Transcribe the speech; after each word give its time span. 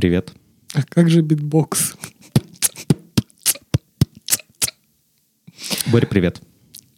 привет. 0.00 0.32
А 0.72 0.82
как 0.82 1.10
же 1.10 1.20
битбокс? 1.20 1.94
Боря, 5.88 6.06
привет. 6.06 6.40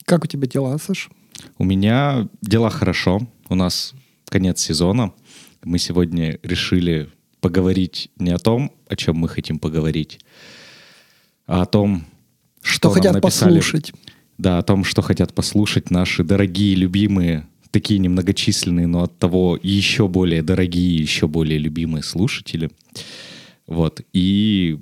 Как 0.05 0.23
у 0.23 0.29
тебя 0.29 0.47
дела, 0.47 0.79
Саш? 0.79 1.11
У 1.59 1.65
меня 1.65 2.29
дела 2.43 2.71
хорошо. 2.71 3.21
У 3.49 3.57
нас 3.57 3.95
конец 4.27 4.61
сезона. 4.61 5.13
Мы 5.65 5.81
сегодня 5.81 6.39
решили 6.45 7.11
поговорить 7.41 8.09
не 8.19 8.31
о 8.31 8.39
том, 8.39 8.73
о 8.87 8.95
чем 8.95 9.17
мы 9.17 9.29
хотим 9.29 9.59
поговорить, 9.59 10.21
а 11.49 11.63
о 11.63 11.67
том, 11.67 12.05
что, 12.61 12.77
Что 12.77 12.91
хотят 12.91 13.15
написали. 13.15 13.57
послушать. 13.57 13.93
Да, 14.39 14.59
о 14.59 14.63
том, 14.63 14.85
что 14.85 15.03
хотят 15.03 15.35
послушать 15.35 15.91
наши 15.91 16.23
дорогие, 16.23 16.77
любимые, 16.77 17.49
такие 17.73 17.99
немногочисленные, 17.99 18.87
но 18.87 19.03
от 19.03 19.19
того 19.19 19.59
еще 19.61 20.07
более 20.07 20.43
дорогие, 20.43 20.97
еще 20.97 21.27
более 21.27 21.59
любимые 21.59 22.05
слушатели. 22.05 22.71
Вот. 23.67 24.03
И 24.13 24.79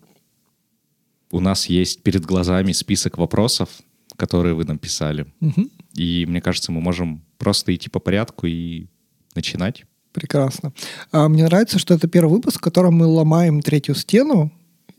у 1.30 1.40
нас 1.40 1.66
есть 1.66 2.02
перед 2.02 2.26
глазами 2.26 2.72
список 2.72 3.16
вопросов, 3.16 3.68
которые 4.16 4.54
вы 4.54 4.64
нам 4.64 4.78
писали. 4.78 5.26
Мгм. 5.40 5.70
И 5.94 6.26
мне 6.26 6.40
кажется, 6.40 6.72
мы 6.72 6.80
можем 6.80 7.22
просто 7.38 7.74
идти 7.74 7.88
по 7.88 8.00
порядку 8.00 8.46
и 8.46 8.86
начинать. 9.34 9.84
Прекрасно. 10.12 10.72
А, 11.12 11.28
мне 11.28 11.44
нравится, 11.44 11.78
что 11.78 11.94
это 11.94 12.08
первый 12.08 12.32
выпуск, 12.32 12.58
в 12.58 12.60
котором 12.60 12.94
мы 12.94 13.06
ломаем 13.06 13.62
третью 13.62 13.94
стену, 13.94 14.50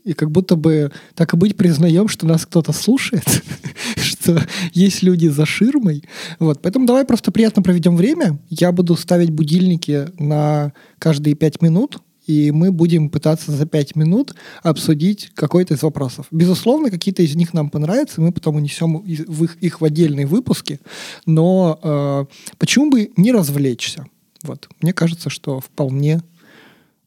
и 0.04 0.12
как 0.14 0.30
будто 0.30 0.56
бы 0.56 0.92
так 1.14 1.34
и 1.34 1.36
быть 1.36 1.56
признаем, 1.56 2.08
что 2.08 2.26
нас 2.26 2.46
кто-то 2.46 2.72
слушает, 2.72 3.24
что 3.96 4.40
есть 4.72 5.02
люди 5.02 5.28
за 5.28 5.46
ширмой. 5.46 6.04
Вот. 6.38 6.60
Поэтому 6.62 6.86
давай 6.86 7.04
просто 7.04 7.30
приятно 7.32 7.62
проведем 7.62 7.96
время. 7.96 8.38
Я 8.48 8.72
буду 8.72 8.96
ставить 8.96 9.30
будильники 9.30 10.08
на 10.18 10.72
каждые 10.98 11.34
пять 11.34 11.62
минут, 11.62 11.98
и 12.26 12.50
мы 12.50 12.70
будем 12.70 13.10
пытаться 13.10 13.52
за 13.52 13.66
пять 13.66 13.96
минут 13.96 14.34
обсудить 14.62 15.30
какой-то 15.34 15.74
из 15.74 15.82
вопросов. 15.82 16.26
Безусловно, 16.30 16.90
какие-то 16.90 17.22
из 17.22 17.34
них 17.34 17.52
нам 17.52 17.70
понравятся, 17.70 18.20
мы 18.20 18.32
потом 18.32 18.56
унесем 18.56 18.98
в 18.98 19.44
их, 19.44 19.56
их 19.60 19.80
в 19.80 19.84
отдельные 19.84 20.26
выпуски, 20.26 20.80
но 21.26 21.78
э, 21.82 22.24
почему 22.58 22.90
бы 22.90 23.10
не 23.16 23.32
развлечься? 23.32 24.06
Вот. 24.42 24.68
Мне 24.80 24.92
кажется, 24.92 25.30
что 25.30 25.60
вполне 25.60 26.22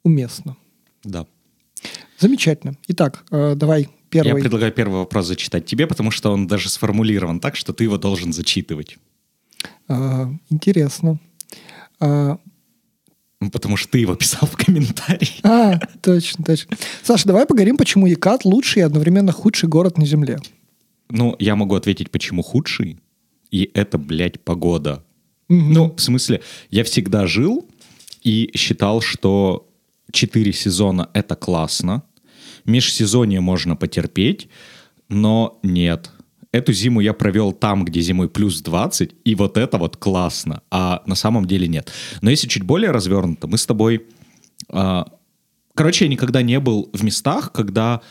уместно. 0.03 0.57
Да. 1.03 1.25
Замечательно. 2.19 2.75
Итак, 2.87 3.25
э, 3.31 3.55
давай 3.55 3.89
Я 4.11 4.23
первый. 4.23 4.41
предлагаю 4.41 4.71
первый 4.71 4.99
вопрос 4.99 5.25
зачитать 5.27 5.65
тебе, 5.65 5.87
потому 5.87 6.11
что 6.11 6.31
он 6.31 6.47
даже 6.47 6.69
сформулирован 6.69 7.39
так, 7.39 7.55
что 7.55 7.73
ты 7.73 7.83
его 7.83 7.97
должен 7.97 8.33
зачитывать. 8.33 8.97
А, 9.87 10.29
интересно. 10.49 11.19
А, 11.99 12.37
Потому 13.51 13.77
что 13.77 13.89
ты 13.89 13.99
его 13.99 14.15
писал 14.15 14.47
в 14.47 14.55
комментарии. 14.55 15.29
а, 15.43 15.77
точно, 16.01 16.43
точно. 16.43 16.77
Саша, 17.03 17.27
давай 17.27 17.45
поговорим, 17.45 17.77
почему 17.77 18.07
Екат 18.07 18.45
лучший 18.45 18.79
и 18.81 18.85
одновременно 18.85 19.31
худший 19.31 19.69
город 19.69 19.97
на 19.97 20.05
Земле. 20.05 20.39
Ну, 21.09 21.35
я 21.37 21.55
могу 21.55 21.75
ответить, 21.75 22.09
почему 22.11 22.41
худший. 22.41 22.99
И 23.51 23.69
это, 23.73 23.97
блядь, 23.97 24.39
погода. 24.41 25.03
Мгм. 25.49 25.73
Ну, 25.73 25.95
в 25.95 26.01
смысле, 26.01 26.41
я 26.71 26.83
всегда 26.83 27.27
жил 27.27 27.69
и 28.23 28.49
считал, 28.55 29.01
что 29.01 29.69
4 30.15 30.53
сезона— 30.53 31.09
это 31.13 31.35
классно. 31.35 32.03
Межсезонье 32.65 33.41
можно 33.41 33.75
потерпеть, 33.75 34.49
но 35.09 35.59
нет. 35.61 36.09
Эту 36.51 36.73
зиму 36.73 37.01
я 37.01 37.13
провел 37.13 37.51
там, 37.51 37.85
где 37.85 37.99
зимой 38.01 38.29
плюс 38.29 38.61
20, 38.61 39.11
и 39.25 39.35
вот 39.35 39.57
это 39.57 39.77
вот 39.77 39.97
классно. 39.97 40.61
А 40.71 41.03
на 41.05 41.15
самом 41.15 41.45
деле 41.45 41.67
нет. 41.67 41.91
Но 42.21 42.29
если 42.29 42.47
чуть 42.47 42.63
более 42.63 42.91
развернуто, 42.91 43.47
мы 43.47 43.57
с 43.57 43.65
тобой... 43.65 44.05
а, 44.69 45.05
короче, 45.75 46.05
я 46.05 46.11
никогда 46.11 46.41
не 46.41 46.59
был 46.59 46.89
в 46.93 47.03
местах, 47.03 47.51
когда 47.51 48.01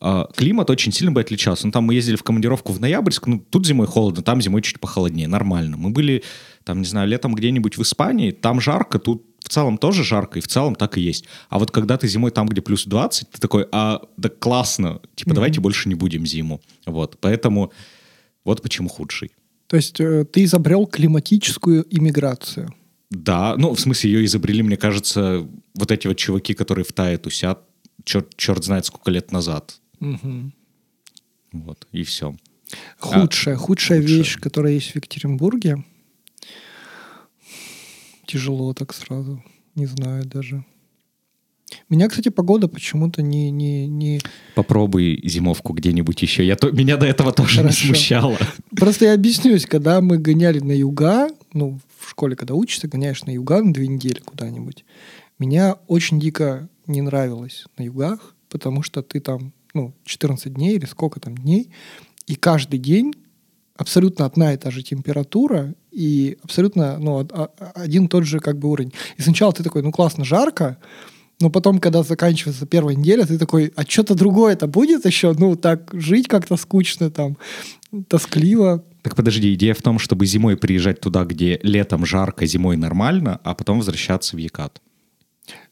а, 0.00 0.28
климат 0.36 0.70
очень 0.70 0.92
сильно 0.92 1.12
бы 1.12 1.20
отличался. 1.20 1.66
Ну, 1.66 1.72
там 1.72 1.84
мы 1.84 1.94
ездили 1.94 2.16
в 2.16 2.24
командировку 2.24 2.72
в 2.72 2.80
Ноябрьск, 2.80 3.28
ну, 3.28 3.38
тут 3.38 3.64
зимой 3.64 3.86
холодно, 3.86 4.22
там 4.22 4.42
зимой 4.42 4.62
чуть 4.62 4.80
похолоднее, 4.80 5.28
нормально. 5.28 5.76
Мы 5.76 5.90
были, 5.90 6.24
там, 6.64 6.80
не 6.80 6.86
знаю, 6.86 7.08
летом 7.08 7.34
где-нибудь 7.34 7.78
в 7.78 7.82
Испании, 7.82 8.32
там 8.32 8.60
жарко, 8.60 8.98
тут 8.98 9.24
в 9.44 9.50
целом 9.50 9.76
тоже 9.76 10.02
жарко, 10.04 10.38
и 10.38 10.42
в 10.42 10.48
целом 10.48 10.74
так 10.74 10.96
и 10.96 11.02
есть. 11.02 11.26
А 11.50 11.58
вот 11.58 11.70
когда 11.70 11.98
ты 11.98 12.08
зимой 12.08 12.30
там, 12.30 12.48
где 12.48 12.62
плюс 12.62 12.86
20, 12.86 13.30
ты 13.30 13.40
такой, 13.40 13.66
а, 13.72 14.00
да 14.16 14.30
классно, 14.30 15.00
типа, 15.14 15.34
давайте 15.34 15.60
больше 15.60 15.88
не 15.90 15.94
будем 15.94 16.26
зиму. 16.26 16.62
Вот, 16.86 17.18
поэтому 17.20 17.70
вот 18.42 18.62
почему 18.62 18.88
худший. 18.88 19.32
То 19.66 19.76
есть 19.76 20.00
э, 20.00 20.24
ты 20.24 20.44
изобрел 20.44 20.86
климатическую 20.86 21.86
иммиграцию. 21.90 22.74
Да, 23.10 23.54
ну, 23.58 23.74
в 23.74 23.80
смысле, 23.80 24.12
ее 24.12 24.24
изобрели, 24.24 24.62
мне 24.62 24.78
кажется, 24.78 25.46
вот 25.74 25.90
эти 25.90 26.06
вот 26.06 26.16
чуваки, 26.16 26.54
которые 26.54 26.86
в 26.86 26.92
Тае 26.92 27.18
тусят, 27.18 27.60
черт, 28.04 28.34
черт 28.36 28.64
знает 28.64 28.86
сколько 28.86 29.10
лет 29.10 29.30
назад. 29.30 29.78
Мгм. 30.00 30.54
Вот, 31.52 31.86
и 31.92 32.02
все. 32.02 32.34
Худшая, 32.98 33.56
худшая 33.56 33.56
худшая. 33.56 34.00
вещь, 34.00 34.38
которая 34.40 34.72
есть 34.72 34.92
в 34.92 34.96
Екатеринбурге. 34.96 35.84
Тяжело 38.34 38.74
так 38.74 38.92
сразу. 38.92 39.40
Не 39.76 39.86
знаю 39.86 40.24
даже. 40.26 40.64
Меня, 41.88 42.08
кстати, 42.08 42.30
погода 42.30 42.66
почему-то 42.66 43.22
не, 43.22 43.52
не, 43.52 43.86
не... 43.86 44.20
Попробуй 44.56 45.20
зимовку 45.22 45.72
где-нибудь 45.72 46.20
еще. 46.20 46.44
Я 46.44 46.56
то, 46.56 46.72
меня 46.72 46.96
до 46.96 47.06
этого 47.06 47.30
тоже 47.30 47.58
Хорошо. 47.58 47.86
не 47.86 47.94
смущало. 47.94 48.36
Просто 48.76 49.04
я 49.04 49.14
объяснюсь, 49.14 49.66
когда 49.66 50.00
мы 50.00 50.18
гоняли 50.18 50.58
на 50.58 50.72
юга, 50.72 51.28
ну, 51.52 51.78
в 52.00 52.10
школе, 52.10 52.34
когда 52.34 52.54
учишься, 52.54 52.88
гоняешь 52.88 53.22
на 53.22 53.30
юга 53.30 53.62
на 53.62 53.72
две 53.72 53.86
недели 53.86 54.18
куда-нибудь, 54.18 54.84
меня 55.38 55.76
очень 55.86 56.18
дико 56.18 56.68
не 56.88 57.02
нравилось 57.02 57.66
на 57.78 57.84
югах, 57.84 58.34
потому 58.48 58.82
что 58.82 59.02
ты 59.02 59.20
там, 59.20 59.52
ну, 59.74 59.94
14 60.06 60.52
дней 60.52 60.74
или 60.74 60.86
сколько 60.86 61.20
там 61.20 61.36
дней, 61.36 61.70
и 62.26 62.34
каждый 62.34 62.80
день 62.80 63.14
абсолютно 63.76 64.24
одна 64.26 64.52
и 64.52 64.56
та 64.56 64.70
же 64.70 64.82
температура 64.82 65.74
и 65.90 66.38
абсолютно, 66.42 66.98
ну, 66.98 67.14
од- 67.16 67.32
один 67.74 68.04
и 68.04 68.08
тот 68.08 68.24
же 68.24 68.40
как 68.40 68.58
бы 68.58 68.68
уровень. 68.70 68.92
И 69.16 69.22
сначала 69.22 69.52
ты 69.52 69.62
такой, 69.62 69.82
ну, 69.82 69.90
классно, 69.92 70.24
жарко, 70.24 70.78
но 71.40 71.50
потом, 71.50 71.78
когда 71.80 72.02
заканчивается 72.02 72.66
первая 72.66 72.94
неделя, 72.94 73.26
ты 73.26 73.38
такой, 73.38 73.72
а 73.76 73.82
что-то 73.82 74.14
другое-то 74.14 74.66
будет 74.66 75.04
еще? 75.04 75.34
Ну, 75.36 75.56
так 75.56 75.90
жить 75.92 76.28
как-то 76.28 76.56
скучно 76.56 77.10
там, 77.10 77.36
тоскливо. 78.08 78.84
Так 79.02 79.16
подожди, 79.16 79.52
идея 79.54 79.74
в 79.74 79.82
том, 79.82 79.98
чтобы 79.98 80.26
зимой 80.26 80.56
приезжать 80.56 81.00
туда, 81.00 81.24
где 81.24 81.58
летом 81.62 82.06
жарко, 82.06 82.46
зимой 82.46 82.76
нормально, 82.76 83.40
а 83.44 83.54
потом 83.54 83.78
возвращаться 83.78 84.36
в 84.36 84.38
Екат. 84.38 84.80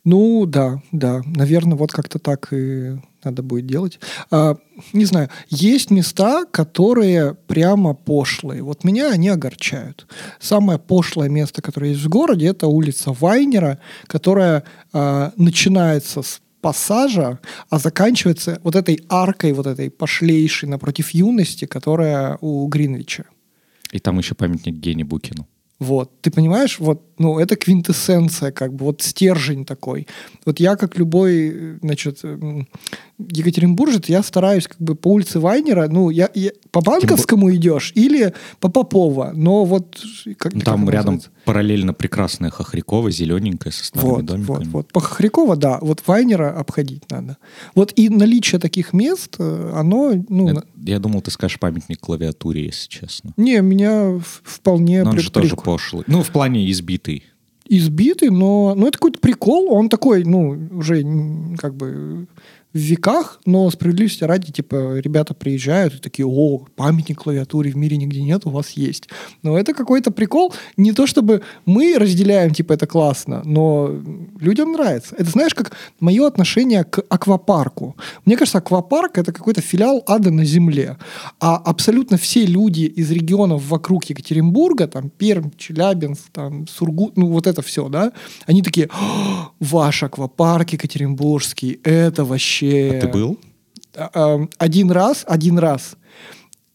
Ну, 0.04 0.44
да, 0.46 0.82
да. 0.90 1.22
Наверное, 1.24 1.76
вот 1.78 1.92
как-то 1.92 2.18
так 2.18 2.52
и 2.52 2.96
надо 3.24 3.42
будет 3.42 3.66
делать. 3.66 4.00
А, 4.30 4.56
не 4.92 5.04
знаю, 5.04 5.28
есть 5.48 5.90
места, 5.90 6.44
которые 6.44 7.34
прямо 7.34 7.94
пошлые. 7.94 8.62
Вот 8.62 8.84
меня 8.84 9.10
они 9.10 9.28
огорчают. 9.28 10.06
Самое 10.40 10.78
пошлое 10.78 11.28
место, 11.28 11.62
которое 11.62 11.90
есть 11.90 12.02
в 12.02 12.08
городе, 12.08 12.46
это 12.46 12.66
улица 12.66 13.12
Вайнера, 13.12 13.78
которая 14.06 14.64
а, 14.92 15.32
начинается 15.36 16.22
с 16.22 16.40
пассажа, 16.60 17.40
а 17.70 17.78
заканчивается 17.78 18.60
вот 18.62 18.76
этой 18.76 19.00
аркой, 19.08 19.52
вот 19.52 19.66
этой 19.66 19.90
пошлейшей 19.90 20.68
напротив 20.68 21.10
юности, 21.10 21.64
которая 21.66 22.38
у 22.40 22.66
Гринвича. 22.68 23.24
И 23.90 23.98
там 23.98 24.18
еще 24.18 24.34
памятник 24.34 24.74
Гене 24.74 25.04
Букину. 25.04 25.46
Вот, 25.78 26.20
ты 26.20 26.30
понимаешь, 26.30 26.78
вот, 26.78 27.02
ну, 27.22 27.38
это 27.38 27.56
квинтэссенция, 27.56 28.50
как 28.52 28.74
бы, 28.74 28.84
вот 28.86 29.02
стержень 29.02 29.64
такой. 29.64 30.06
Вот 30.44 30.60
я, 30.60 30.76
как 30.76 30.98
любой, 30.98 31.78
значит, 31.82 32.22
екатеринбуржец, 33.18 34.08
я 34.08 34.22
стараюсь, 34.22 34.66
как 34.66 34.78
бы, 34.80 34.94
по 34.94 35.08
улице 35.12 35.38
Вайнера, 35.40 35.88
ну, 35.88 36.10
я, 36.10 36.28
я- 36.34 36.50
по 36.70 36.80
Банковскому 36.80 37.54
идешь 37.54 37.92
или 37.94 38.32
по 38.60 38.68
Попова, 38.68 39.32
но 39.34 39.64
вот... 39.64 40.00
Как, 40.38 40.52
как 40.52 40.64
там 40.64 40.82
оно 40.82 40.90
рядом 40.90 41.14
называется? 41.14 41.30
параллельно 41.44 41.92
прекрасная 41.94 42.50
Хохрякова, 42.50 43.10
зелененькая, 43.10 43.72
со 43.72 43.84
старыми 43.84 44.10
Вот, 44.10 44.20
вот, 44.20 44.26
домиками. 44.26 44.68
вот. 44.70 44.92
По 44.92 45.00
Хохрякова, 45.00 45.56
да, 45.56 45.78
вот 45.82 46.02
Вайнера 46.06 46.50
обходить 46.58 47.10
надо. 47.10 47.36
Вот 47.74 47.92
и 47.96 48.08
наличие 48.08 48.58
таких 48.58 48.92
мест, 48.92 49.36
э, 49.38 49.72
оно, 49.76 50.12
ну, 50.28 50.48
на- 50.48 50.64
Я 50.84 50.98
думал, 50.98 51.20
ты 51.20 51.30
скажешь 51.30 51.58
памятник 51.58 52.00
клавиатуре, 52.00 52.64
если 52.66 52.88
честно. 52.88 53.32
не, 53.36 53.60
меня 53.60 54.18
вполне 54.42 55.02
Но 55.04 55.10
он 55.10 55.16
при- 55.16 55.22
же 55.22 55.30
тоже 55.30 55.56
пошлый. 55.56 56.04
Ну, 56.06 56.22
в 56.22 56.30
плане 56.30 56.70
избитый. 56.70 57.11
Избитый, 57.76 58.30
но 58.30 58.74
ну, 58.76 58.86
это 58.86 58.98
какой-то 58.98 59.18
прикол. 59.18 59.72
Он 59.72 59.88
такой, 59.88 60.24
ну, 60.24 60.68
уже 60.72 61.02
как 61.56 61.74
бы 61.74 62.26
в 62.72 62.78
веках, 62.78 63.40
но 63.44 63.70
справедливости 63.70 64.24
ради, 64.24 64.52
типа, 64.52 64.98
ребята 64.98 65.34
приезжают 65.34 65.94
и 65.94 65.98
такие, 65.98 66.26
о, 66.26 66.66
памятник 66.74 67.22
клавиатуре 67.22 67.70
в 67.70 67.76
мире 67.76 67.96
нигде 67.96 68.22
нет, 68.22 68.46
у 68.46 68.50
вас 68.50 68.70
есть. 68.70 69.08
Но 69.42 69.58
это 69.58 69.74
какой-то 69.74 70.10
прикол. 70.10 70.54
Не 70.76 70.92
то 70.92 71.06
чтобы 71.06 71.42
мы 71.66 71.96
разделяем, 71.98 72.52
типа, 72.52 72.72
это 72.72 72.86
классно, 72.86 73.42
но 73.44 73.90
людям 74.40 74.72
нравится. 74.72 75.14
Это 75.18 75.30
знаешь, 75.30 75.54
как 75.54 75.72
мое 76.00 76.26
отношение 76.26 76.84
к 76.84 77.04
аквапарку. 77.08 77.96
Мне 78.24 78.36
кажется, 78.36 78.58
аквапарк 78.58 79.18
это 79.18 79.32
какой-то 79.32 79.60
филиал 79.60 80.02
ада 80.06 80.30
на 80.30 80.44
земле. 80.44 80.96
А 81.40 81.56
абсолютно 81.56 82.16
все 82.16 82.46
люди 82.46 82.84
из 82.84 83.10
регионов 83.10 83.68
вокруг 83.68 84.04
Екатеринбурга, 84.04 84.86
там, 84.88 85.10
Пермь, 85.10 85.50
Челябинск, 85.58 86.30
там, 86.32 86.66
Сургут, 86.66 87.16
ну, 87.16 87.26
вот 87.26 87.46
это 87.46 87.60
все, 87.60 87.88
да, 87.88 88.12
они 88.46 88.62
такие, 88.62 88.88
ваш 89.60 90.02
аквапарк 90.02 90.70
Екатеринбургский, 90.70 91.80
это 91.84 92.24
вообще 92.24 92.61
вообще... 92.62 92.96
А 92.96 93.00
ты 93.00 93.08
был? 93.08 93.38
А, 93.94 94.10
а, 94.14 94.48
один 94.58 94.90
раз, 94.90 95.24
один 95.26 95.58
раз. 95.58 95.96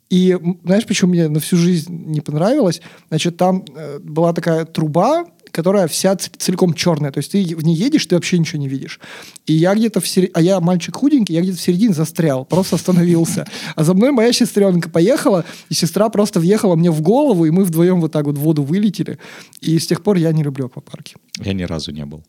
И 0.10 0.38
знаешь, 0.64 0.86
почему 0.86 1.12
мне 1.12 1.28
на 1.28 1.40
всю 1.40 1.58
жизнь 1.58 1.94
не 2.06 2.22
понравилось? 2.22 2.82
Значит, 3.10 3.36
там 3.38 3.66
э, 3.76 4.00
была 4.00 4.32
такая 4.32 4.64
труба, 4.64 5.26
которая 5.52 5.88
вся 5.88 6.16
целиком 6.16 6.74
черная. 6.74 7.12
То 7.12 7.18
есть 7.18 7.32
ты 7.32 7.56
в 7.56 7.64
ней 7.64 7.76
едешь, 7.76 8.06
ты 8.06 8.16
вообще 8.16 8.38
ничего 8.38 8.62
не 8.62 8.70
видишь. 8.70 9.02
И 9.48 9.54
я 9.54 9.76
где-то 9.76 10.00
в 10.00 10.08
середине... 10.08 10.32
А 10.36 10.42
я 10.42 10.60
мальчик 10.62 10.96
худенький, 10.96 11.34
я 11.34 11.42
где-то 11.42 11.58
в 11.58 11.62
середине 11.62 11.94
застрял, 11.94 12.46
просто 12.46 12.76
остановился. 12.78 13.48
А 13.76 13.84
за 13.84 13.94
мной 13.94 14.12
моя 14.12 14.32
сестренка 14.32 14.90
поехала, 14.90 15.44
и 15.70 15.74
сестра 15.74 16.08
просто 16.10 16.40
въехала 16.40 16.76
мне 16.76 16.92
в 16.92 17.02
голову, 17.02 17.46
и 17.46 17.50
мы 17.50 17.66
вдвоем 17.66 18.00
вот 18.00 18.12
так 18.12 18.26
вот 18.28 18.38
в 18.38 18.42
воду 18.42 18.64
вылетели. 18.64 19.18
И 19.60 19.78
с 19.78 19.88
тех 19.88 20.04
пор 20.04 20.18
я 20.18 20.32
не 20.32 20.44
люблю 20.44 20.68
аквапарки. 20.68 21.16
Я 21.44 21.54
ни 21.54 21.64
разу 21.64 21.92
не 21.92 22.06
был. 22.06 22.24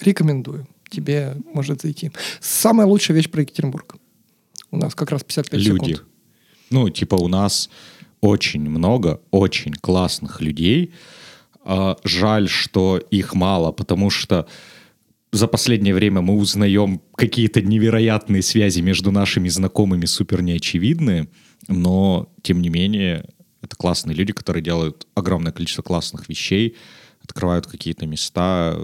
Рекомендую 0.00 0.66
тебе 0.88 1.36
может 1.52 1.82
зайти. 1.82 2.10
Самая 2.40 2.86
лучшая 2.86 3.16
вещь 3.16 3.28
про 3.30 3.42
Екатеринбург. 3.42 3.96
У 4.70 4.76
нас 4.76 4.94
как 4.94 5.10
раз 5.10 5.24
55 5.24 5.60
Люди. 5.60 5.90
секунд. 5.90 6.04
Ну, 6.70 6.90
типа 6.90 7.14
у 7.16 7.28
нас 7.28 7.70
очень 8.20 8.68
много 8.68 9.20
очень 9.30 9.72
классных 9.72 10.40
людей. 10.40 10.92
А, 11.64 11.96
жаль, 12.04 12.48
что 12.48 12.98
их 13.10 13.34
мало, 13.34 13.72
потому 13.72 14.10
что 14.10 14.46
за 15.32 15.48
последнее 15.48 15.94
время 15.94 16.20
мы 16.20 16.36
узнаем 16.36 17.00
какие-то 17.14 17.60
невероятные 17.60 18.42
связи 18.42 18.80
между 18.80 19.10
нашими 19.10 19.48
знакомыми, 19.48 20.06
супер 20.06 20.42
неочевидные, 20.42 21.28
но, 21.68 22.32
тем 22.42 22.62
не 22.62 22.68
менее, 22.68 23.26
это 23.62 23.76
классные 23.76 24.14
люди, 24.14 24.32
которые 24.32 24.62
делают 24.62 25.06
огромное 25.14 25.52
количество 25.52 25.82
классных 25.82 26.28
вещей, 26.28 26.76
открывают 27.22 27.66
какие-то 27.66 28.06
места, 28.06 28.78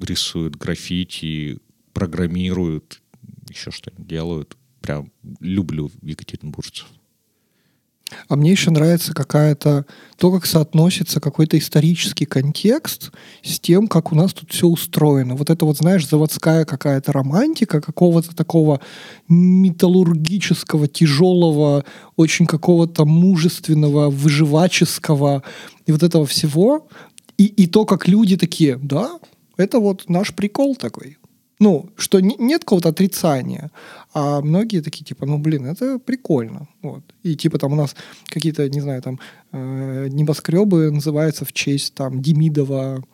рисуют 0.00 0.56
граффити, 0.56 1.58
программируют, 1.92 3.02
еще 3.48 3.70
что-нибудь 3.70 4.06
делают. 4.06 4.56
Прям 4.80 5.12
люблю 5.40 5.90
екатеринбуржцев. 6.02 6.86
А 8.28 8.36
мне 8.36 8.50
еще 8.50 8.70
нравится 8.70 9.14
какая-то 9.14 9.86
то, 10.16 10.32
как 10.32 10.46
соотносится 10.46 11.20
какой-то 11.20 11.58
исторический 11.58 12.24
контекст 12.24 13.12
с 13.42 13.60
тем, 13.60 13.86
как 13.86 14.12
у 14.12 14.16
нас 14.16 14.32
тут 14.32 14.50
все 14.52 14.66
устроено. 14.66 15.34
Вот 15.34 15.50
это 15.50 15.64
вот, 15.64 15.76
знаешь, 15.76 16.08
заводская 16.08 16.64
какая-то 16.64 17.12
романтика 17.12 17.80
какого-то 17.80 18.34
такого 18.34 18.80
металлургического, 19.28 20.88
тяжелого, 20.88 21.84
очень 22.16 22.46
какого-то 22.46 23.04
мужественного, 23.04 24.10
выживаческого 24.10 25.42
и 25.86 25.92
вот 25.92 26.02
этого 26.02 26.26
всего. 26.26 26.88
И, 27.38 27.46
и 27.46 27.66
то, 27.66 27.86
как 27.86 28.08
люди 28.08 28.36
такие, 28.36 28.76
да, 28.76 29.18
это 29.60 29.78
вот 29.80 30.08
наш 30.08 30.34
прикол 30.34 30.76
такой. 30.76 31.18
Ну, 31.60 31.90
что 31.96 32.20
не, 32.20 32.36
нет 32.38 32.62
какого-то 32.62 32.88
отрицания, 32.88 33.70
а 34.14 34.40
многие 34.40 34.80
такие, 34.80 35.04
типа, 35.04 35.26
ну, 35.26 35.38
блин, 35.38 35.66
это 35.66 35.98
прикольно. 35.98 36.68
Вот. 36.80 37.02
И 37.22 37.36
типа 37.36 37.58
там 37.58 37.74
у 37.74 37.76
нас 37.76 37.94
какие-то, 38.28 38.66
не 38.70 38.80
знаю, 38.80 39.02
там 39.02 39.20
э, 39.52 40.08
небоскребы 40.10 40.90
называются 40.90 41.44
в 41.44 41.52
честь 41.52 41.94
там 41.94 42.22
Демидова. 42.22 43.04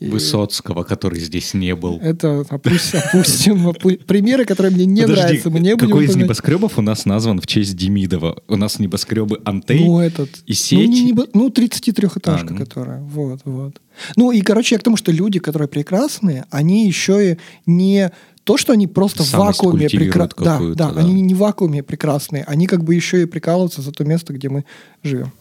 Высоцкого, 0.00 0.84
который 0.84 1.20
здесь 1.20 1.54
не 1.54 1.74
был. 1.74 1.98
Это 2.00 2.44
опустим, 2.48 2.98
опустим 2.98 3.98
примеры, 4.06 4.44
которые 4.44 4.72
мне 4.72 4.86
не 4.86 5.02
Подожди, 5.02 5.22
нравятся. 5.22 5.50
Мы 5.50 5.60
не 5.60 5.76
какой 5.76 6.04
из 6.04 6.16
небоскребов 6.16 6.78
у 6.78 6.82
нас 6.82 7.04
назван 7.04 7.40
в 7.40 7.46
честь 7.46 7.76
Демидова? 7.76 8.42
У 8.48 8.56
нас 8.56 8.78
небоскребы 8.78 9.40
Антей 9.44 9.84
ну, 9.84 10.00
этот, 10.00 10.30
и 10.46 10.54
Сечь? 10.54 10.86
Ну, 10.86 10.92
не 10.92 11.04
небо, 11.04 11.26
ну 11.34 11.48
33-этажка, 11.48 12.48
а, 12.48 12.52
ну. 12.52 12.58
которая. 12.58 13.00
Вот, 13.00 13.40
вот. 13.44 13.80
Ну 14.16 14.30
и, 14.30 14.40
короче, 14.40 14.76
я 14.76 14.78
к 14.78 14.82
тому, 14.84 14.96
что 14.96 15.10
люди, 15.10 15.38
которые 15.38 15.68
прекрасные, 15.68 16.44
они 16.50 16.86
еще 16.86 17.32
и 17.32 17.38
не 17.66 18.12
то, 18.44 18.56
что 18.56 18.72
они 18.72 18.86
просто 18.86 19.24
в 19.24 19.32
вакууме 19.32 19.88
прекрасны. 19.90 20.44
Да, 20.44 20.58
да, 20.74 20.90
да, 20.92 21.00
они 21.00 21.20
не 21.20 21.34
в 21.34 21.38
вакууме 21.38 21.82
прекрасные, 21.82 22.44
они 22.44 22.66
как 22.66 22.82
бы 22.82 22.94
еще 22.94 23.22
и 23.22 23.26
прикалываются 23.26 23.82
за 23.82 23.92
то 23.92 24.04
место, 24.04 24.32
где 24.32 24.48
мы 24.48 24.64
живем. 25.02 25.32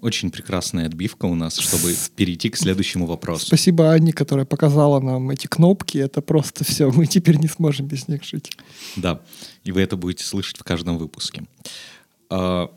Очень 0.00 0.30
прекрасная 0.30 0.86
отбивка 0.86 1.26
у 1.26 1.34
нас, 1.34 1.58
чтобы 1.58 1.92
перейти 2.14 2.50
к 2.50 2.56
следующему 2.56 3.06
вопросу. 3.06 3.46
Спасибо 3.46 3.92
Анне, 3.92 4.12
которая 4.12 4.46
показала 4.46 5.00
нам 5.00 5.30
эти 5.30 5.48
кнопки. 5.48 5.98
Это 5.98 6.20
просто 6.22 6.64
все. 6.64 6.90
Мы 6.92 7.06
теперь 7.06 7.36
не 7.36 7.48
сможем 7.48 7.86
без 7.86 8.06
них 8.06 8.22
жить. 8.22 8.52
Да, 8.94 9.20
и 9.64 9.72
вы 9.72 9.80
это 9.80 9.96
будете 9.96 10.24
слышать 10.24 10.58
в 10.58 10.62
каждом 10.62 10.98
выпуске. 10.98 11.44
А, 12.30 12.70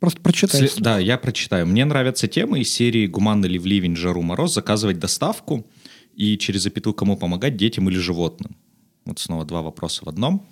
Просто 0.00 0.20
прочитай. 0.20 0.68
Сли... 0.68 0.82
Да, 0.82 0.98
я 0.98 1.18
прочитаю. 1.18 1.66
Мне 1.66 1.84
нравятся 1.84 2.28
темы 2.28 2.60
из 2.60 2.70
серии 2.70 3.06
«Гуманно 3.06 3.46
ли 3.46 3.58
в 3.58 3.66
ливень, 3.66 3.96
жару, 3.96 4.22
мороз» 4.22 4.54
заказывать 4.54 4.98
доставку 4.98 5.66
и 6.14 6.38
через 6.38 6.62
запятую 6.62 6.94
кому 6.94 7.16
помогать, 7.16 7.56
детям 7.56 7.88
или 7.90 7.98
животным. 7.98 8.56
Вот 9.04 9.18
снова 9.18 9.44
два 9.44 9.62
вопроса 9.62 10.04
в 10.04 10.08
одном. 10.08 10.46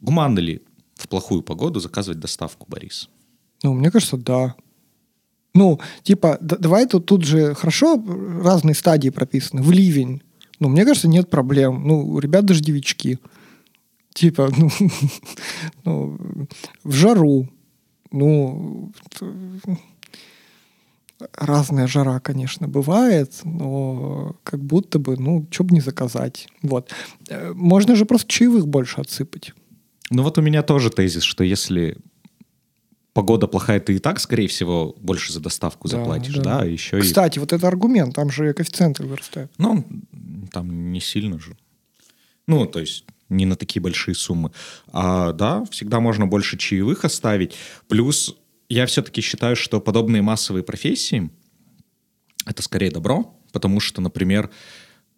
Гуманно 0.00 0.38
ли 0.38 0.62
в 0.94 1.08
плохую 1.08 1.42
погоду 1.42 1.80
заказывать 1.80 2.20
доставку, 2.20 2.66
Борис? 2.68 3.08
Ну, 3.62 3.74
мне 3.74 3.90
кажется, 3.90 4.16
да. 4.16 4.54
Ну, 5.54 5.80
типа, 6.02 6.38
да, 6.40 6.56
давай 6.56 6.86
тут, 6.86 7.06
тут 7.06 7.24
же 7.24 7.54
хорошо 7.54 8.02
разные 8.42 8.74
стадии 8.74 9.10
прописаны. 9.10 9.62
В 9.62 9.70
ливень. 9.72 10.22
Ну, 10.60 10.68
мне 10.68 10.84
кажется, 10.84 11.08
нет 11.08 11.28
проблем. 11.30 11.82
Ну, 11.86 12.18
ребят 12.18 12.44
дождевички. 12.44 13.18
Типа, 14.14 14.50
ну, 14.56 14.70
ну 15.84 16.48
в 16.84 16.92
жару 16.92 17.48
ну, 18.12 18.92
разная 21.34 21.86
жара, 21.86 22.20
конечно, 22.20 22.68
бывает, 22.68 23.40
но 23.44 24.36
как 24.42 24.60
будто 24.60 24.98
бы, 24.98 25.16
ну, 25.16 25.46
что 25.50 25.64
бы 25.64 25.74
не 25.74 25.80
заказать. 25.80 26.48
Вот. 26.62 26.90
Э, 27.28 27.52
можно 27.54 27.94
же 27.94 28.04
просто 28.04 28.28
чаевых 28.28 28.66
больше 28.66 29.00
отсыпать. 29.00 29.52
Ну 30.10 30.22
вот 30.22 30.38
у 30.38 30.42
меня 30.42 30.62
тоже 30.62 30.90
тезис, 30.90 31.22
что 31.22 31.44
если 31.44 31.96
погода 33.12 33.46
плохая, 33.46 33.80
ты 33.80 33.96
и 33.96 33.98
так, 33.98 34.20
скорее 34.20 34.48
всего, 34.48 34.94
больше 34.98 35.32
за 35.32 35.40
доставку 35.40 35.88
да, 35.88 35.98
заплатишь, 35.98 36.36
да, 36.36 36.60
да 36.60 36.64
еще 36.64 37.00
Кстати, 37.00 37.38
и... 37.38 37.40
вот 37.40 37.52
это 37.52 37.66
аргумент, 37.66 38.14
там 38.14 38.30
же 38.30 38.52
коэффициенты 38.52 39.04
вырастают. 39.04 39.50
Ну, 39.58 39.84
там 40.52 40.92
не 40.92 41.00
сильно 41.00 41.38
же. 41.38 41.56
Ну, 42.46 42.66
то 42.66 42.80
есть 42.80 43.04
не 43.28 43.46
на 43.46 43.56
такие 43.56 43.80
большие 43.80 44.14
суммы. 44.14 44.50
А, 44.92 45.32
да, 45.32 45.64
всегда 45.70 46.00
можно 46.00 46.26
больше 46.26 46.58
чаевых 46.58 47.04
оставить. 47.04 47.54
Плюс 47.88 48.36
я 48.68 48.86
все-таки 48.86 49.20
считаю, 49.20 49.56
что 49.56 49.80
подобные 49.80 50.22
массовые 50.22 50.62
профессии— 50.62 51.30
это 52.46 52.62
скорее 52.62 52.90
добро, 52.90 53.38
потому 53.52 53.80
что, 53.80 54.00
например, 54.00 54.50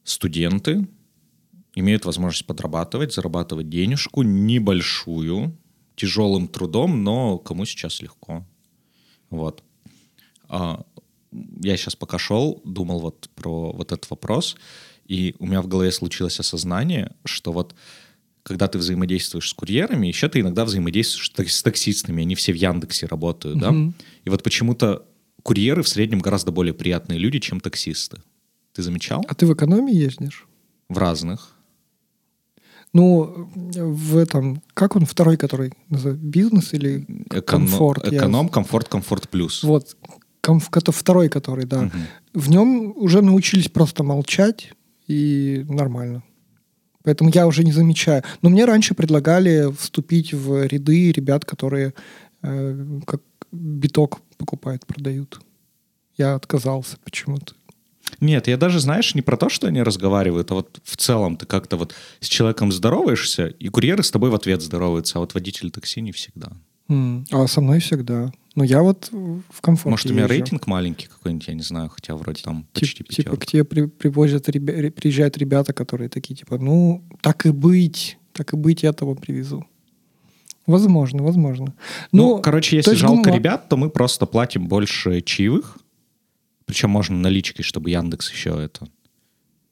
студенты 0.04 0.86
имеют 1.74 2.04
возможность 2.04 2.46
подрабатывать, 2.46 3.14
зарабатывать 3.14 3.68
денежку 3.68 4.22
небольшую, 4.22 5.56
тяжелым 5.94 6.48
трудом, 6.48 7.04
но 7.04 7.38
кому 7.38 7.64
сейчас 7.64 8.00
легко. 8.00 8.44
Вот. 9.30 9.62
А, 10.48 10.84
я 11.60 11.76
сейчас 11.76 11.96
пока 11.96 12.18
шел, 12.18 12.60
думал 12.64 13.00
вот 13.00 13.28
про 13.34 13.72
вот 13.72 13.92
этот 13.92 14.08
вопрос, 14.10 14.56
и 15.06 15.34
у 15.38 15.46
меня 15.46 15.62
в 15.62 15.68
голове 15.68 15.92
случилось 15.92 16.38
осознание, 16.40 17.12
что 17.24 17.52
вот 17.52 17.74
когда 18.42 18.66
ты 18.66 18.78
взаимодействуешь 18.78 19.48
с 19.48 19.54
курьерами, 19.54 20.08
еще 20.08 20.28
ты 20.28 20.40
иногда 20.40 20.64
взаимодействуешь 20.64 21.32
с 21.52 21.62
таксистами, 21.62 22.22
они 22.22 22.34
все 22.34 22.52
в 22.52 22.56
Яндексе 22.56 23.06
работают, 23.06 23.58
mm-hmm. 23.58 23.86
да? 23.88 23.94
И 24.24 24.30
вот 24.30 24.42
почему-то 24.42 25.06
курьеры 25.42 25.82
в 25.82 25.88
среднем 25.88 26.18
гораздо 26.18 26.50
более 26.50 26.74
приятные 26.74 27.18
люди, 27.18 27.38
чем 27.38 27.60
таксисты. 27.60 28.22
Ты 28.72 28.82
замечал? 28.82 29.24
А 29.28 29.34
ты 29.34 29.46
в 29.46 29.54
экономии 29.54 29.94
ездишь? 29.94 30.46
В 30.88 30.98
разных. 30.98 31.56
Ну, 32.92 33.48
в 33.54 34.18
этом, 34.18 34.62
как 34.74 34.96
он 34.96 35.06
второй, 35.06 35.36
который 35.36 35.72
бизнес 35.88 36.74
или 36.74 37.06
комфорт? 37.46 38.06
Эконом, 38.06 38.48
комфорт, 38.48 38.88
комфорт 38.88 39.28
плюс. 39.30 39.62
Вот, 39.62 39.96
комф, 40.42 40.68
второй, 40.70 41.28
который, 41.28 41.64
да. 41.64 41.82
Угу. 41.82 41.90
В 42.34 42.50
нем 42.50 42.92
уже 42.96 43.22
научились 43.22 43.68
просто 43.68 44.02
молчать 44.02 44.72
и 45.06 45.64
нормально. 45.68 46.22
Поэтому 47.02 47.30
я 47.34 47.46
уже 47.46 47.64
не 47.64 47.72
замечаю. 47.72 48.22
Но 48.42 48.50
мне 48.50 48.64
раньше 48.64 48.94
предлагали 48.94 49.72
вступить 49.72 50.32
в 50.32 50.66
ряды 50.66 51.12
ребят, 51.12 51.44
которые 51.44 51.94
э, 52.42 53.00
как 53.06 53.22
биток 53.50 54.20
покупают, 54.36 54.86
продают. 54.86 55.40
Я 56.16 56.34
отказался 56.34 56.96
почему-то. 57.02 57.54
Нет, 58.20 58.46
я 58.48 58.56
даже, 58.56 58.80
знаешь, 58.80 59.14
не 59.14 59.22
про 59.22 59.36
то, 59.36 59.48
что 59.48 59.66
они 59.66 59.82
разговаривают, 59.82 60.50
а 60.50 60.54
вот 60.54 60.80
в 60.84 60.96
целом 60.96 61.36
ты 61.36 61.46
как-то 61.46 61.76
вот 61.76 61.94
с 62.20 62.26
человеком 62.28 62.70
здороваешься, 62.72 63.46
и 63.46 63.68
курьеры 63.68 64.02
с 64.02 64.10
тобой 64.10 64.30
в 64.30 64.34
ответ 64.34 64.62
здороваются, 64.62 65.18
а 65.18 65.20
вот 65.20 65.34
водитель 65.34 65.70
такси 65.70 66.00
не 66.00 66.12
всегда. 66.12 66.52
А 66.88 67.46
со 67.46 67.60
мной 67.62 67.80
всегда. 67.80 68.32
Но 68.54 68.64
я 68.64 68.82
вот 68.82 69.08
в 69.10 69.60
комфорте 69.62 69.90
Может, 69.90 70.06
у 70.06 70.10
меня 70.10 70.24
езжу. 70.24 70.32
рейтинг 70.34 70.66
маленький 70.66 71.06
какой-нибудь, 71.06 71.48
я 71.48 71.54
не 71.54 71.62
знаю, 71.62 71.88
хотя 71.88 72.14
вроде 72.16 72.42
там 72.42 72.66
Тип- 72.74 72.80
почти 72.80 72.96
Типа 73.04 73.08
пятерка. 73.08 73.36
к 73.38 73.46
тебе 73.46 73.64
при- 73.64 73.86
привозят, 73.86 74.46
ребя- 74.50 74.78
ре- 74.78 74.90
приезжают 74.90 75.38
ребята, 75.38 75.72
которые 75.72 76.10
такие, 76.10 76.34
типа, 76.36 76.58
ну, 76.58 77.02
так 77.22 77.46
и 77.46 77.50
быть, 77.50 78.18
так 78.34 78.52
и 78.52 78.56
быть, 78.56 78.82
я 78.82 78.92
того 78.92 79.14
привезу. 79.14 79.64
Возможно, 80.66 81.22
возможно. 81.22 81.74
Ну, 82.12 82.36
Ну, 82.36 82.42
короче, 82.42 82.76
если 82.76 82.94
жалко 82.94 83.30
гума- 83.30 83.36
ребят, 83.36 83.68
то 83.68 83.76
мы 83.76 83.88
просто 83.90 84.26
платим 84.26 84.68
больше 84.68 85.20
чаевых. 85.22 85.78
Причем 86.72 86.88
можно 86.88 87.14
наличкой, 87.18 87.64
чтобы 87.64 87.90
Яндекс 87.90 88.32
еще 88.32 88.48
это 88.58 88.88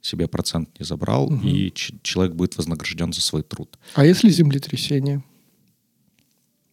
себе 0.02 0.28
процент 0.28 0.68
не 0.78 0.84
забрал, 0.84 1.32
и 1.42 1.70
ч- 1.74 1.94
человек 2.02 2.34
будет 2.34 2.58
вознагражден 2.58 3.10
за 3.14 3.22
свой 3.22 3.42
труд. 3.42 3.78
А 3.94 4.04
если 4.04 4.28
землетрясение? 4.28 5.24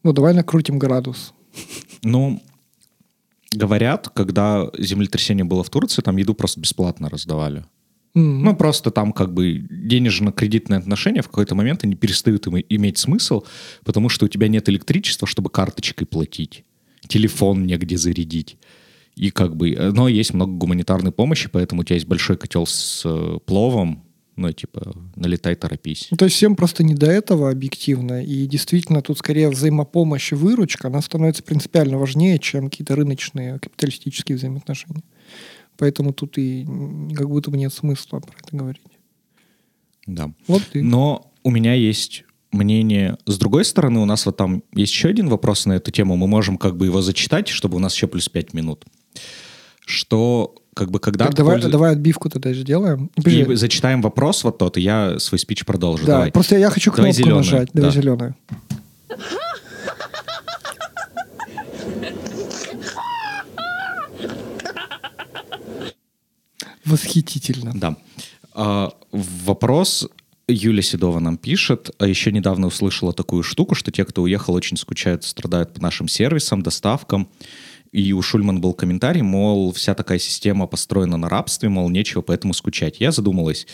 Ну, 0.03 0.11
давай 0.11 0.33
накрутим 0.33 0.79
градус. 0.79 1.33
Ну, 2.03 2.41
говорят, 3.53 4.09
когда 4.09 4.69
землетрясение 4.77 5.45
было 5.45 5.63
в 5.63 5.69
Турции, 5.69 6.01
там 6.01 6.17
еду 6.17 6.33
просто 6.33 6.59
бесплатно 6.59 7.09
раздавали. 7.09 7.63
М, 8.13 8.43
Ну, 8.43 8.53
просто 8.53 8.91
там 8.91 9.13
как 9.13 9.33
бы 9.33 9.65
денежно-кредитные 9.69 10.79
отношения 10.79 11.21
в 11.21 11.27
какой-то 11.29 11.55
момент 11.55 11.85
они 11.85 11.95
перестают 11.95 12.47
им- 12.47 12.65
иметь 12.67 12.97
смысл, 12.97 13.43
потому 13.85 14.09
что 14.09 14.25
у 14.25 14.27
тебя 14.27 14.49
нет 14.49 14.67
электричества, 14.67 15.25
чтобы 15.25 15.49
карточкой 15.49 16.05
платить, 16.05 16.65
телефон 17.07 17.65
негде 17.65 17.97
зарядить. 17.97 18.57
И 19.17 19.31
как 19.31 19.55
бы, 19.55 19.75
но 19.93 20.07
есть 20.07 20.33
много 20.33 20.53
гуманитарной 20.53 21.11
помощи, 21.11 21.49
поэтому 21.51 21.81
у 21.81 21.83
тебя 21.83 21.95
есть 21.95 22.07
большой 22.07 22.37
котел 22.37 22.67
с 22.67 23.01
э, 23.03 23.39
пловом, 23.45 24.03
ну, 24.35 24.51
типа, 24.51 24.95
налетай, 25.15 25.55
торопись. 25.55 26.09
Ну, 26.11 26.17
то 26.17 26.25
есть 26.25 26.37
всем 26.37 26.55
просто 26.55 26.83
не 26.83 26.93
до 26.93 27.07
этого 27.07 27.49
объективно. 27.49 28.23
И 28.23 28.45
действительно 28.45 29.01
тут 29.01 29.17
скорее 29.17 29.49
взаимопомощь 29.49 30.31
и 30.31 30.35
выручка, 30.35 30.89
она 30.89 31.01
становится 31.01 31.41
принципиально 31.41 31.97
важнее, 31.97 32.37
чем 32.37 32.69
какие-то 32.69 32.95
рыночные 32.95 33.57
капиталистические 33.57 34.37
взаимоотношения. 34.37 35.03
Поэтому 35.77 36.13
тут 36.13 36.37
и 36.37 36.65
как 37.15 37.27
будто 37.27 37.49
бы 37.49 37.57
нет 37.57 37.73
смысла 37.73 38.19
про 38.19 38.35
это 38.37 38.55
говорить. 38.55 38.83
Да. 40.05 40.31
Вот 40.47 40.61
ты. 40.71 40.83
Но 40.83 41.31
у 41.43 41.49
меня 41.49 41.73
есть 41.73 42.23
мнение. 42.51 43.17
С 43.25 43.39
другой 43.39 43.65
стороны, 43.65 43.99
у 43.99 44.05
нас 44.05 44.25
вот 44.27 44.37
там 44.37 44.63
есть 44.73 44.93
еще 44.93 45.09
один 45.09 45.29
вопрос 45.29 45.65
на 45.65 45.73
эту 45.73 45.91
тему. 45.91 46.15
Мы 46.15 46.27
можем 46.27 46.57
как 46.57 46.77
бы 46.77 46.85
его 46.85 47.01
зачитать, 47.01 47.47
чтобы 47.47 47.77
у 47.77 47.79
нас 47.79 47.95
еще 47.95 48.07
плюс 48.07 48.29
5 48.29 48.53
минут. 48.53 48.85
Что 49.85 50.55
как 50.75 50.91
бы 50.91 50.99
когда... 50.99 51.25
Так, 51.25 51.33
давай, 51.35 51.55
пользу- 51.57 51.69
давай 51.71 51.91
отбивку 51.93 52.29
тогда 52.29 52.53
сделаем. 52.53 53.09
И 53.15 53.21
Подожди. 53.21 53.55
зачитаем 53.55 54.01
вопрос 54.01 54.43
вот 54.43 54.57
тот, 54.59 54.77
и 54.77 54.81
я 54.81 55.17
свой 55.19 55.39
спич 55.39 55.65
продолжу. 55.65 56.05
да, 56.05 56.13
Давай. 56.13 56.31
просто 56.31 56.57
я 56.57 56.69
хочу 56.69 56.91
Давай 56.91 57.11
кнопку 57.11 57.23
зелёную, 57.23 57.37
нажать. 57.45 57.69
Давай 57.73 57.91
да. 57.91 57.95
зеленую. 58.01 58.35
Восхитительно. 66.85 67.71
Да. 67.75 67.97
А, 68.53 68.91
вопрос 69.11 70.07
Юля 70.47 70.81
Седова 70.81 71.19
нам 71.19 71.37
пишет. 71.37 71.91
А 71.99 72.07
еще 72.07 72.31
недавно 72.31 72.67
услышала 72.67 73.13
такую 73.13 73.43
штуку, 73.43 73.75
что 73.75 73.91
те, 73.91 74.05
кто 74.05 74.21
уехал, 74.21 74.53
очень 74.53 74.77
скучают, 74.77 75.23
страдают 75.23 75.73
по 75.73 75.81
нашим 75.81 76.07
сервисам, 76.07 76.61
доставкам. 76.63 77.27
И 77.91 78.13
у 78.13 78.21
Шульман 78.21 78.61
был 78.61 78.73
комментарий, 78.73 79.21
мол, 79.21 79.71
вся 79.71 79.93
такая 79.93 80.19
система 80.19 80.67
построена 80.67 81.17
на 81.17 81.29
рабстве, 81.29 81.69
мол, 81.69 81.89
нечего 81.89 82.21
поэтому 82.21 82.53
скучать. 82.53 82.99
Я 82.99 83.11
задумалась, 83.11 83.67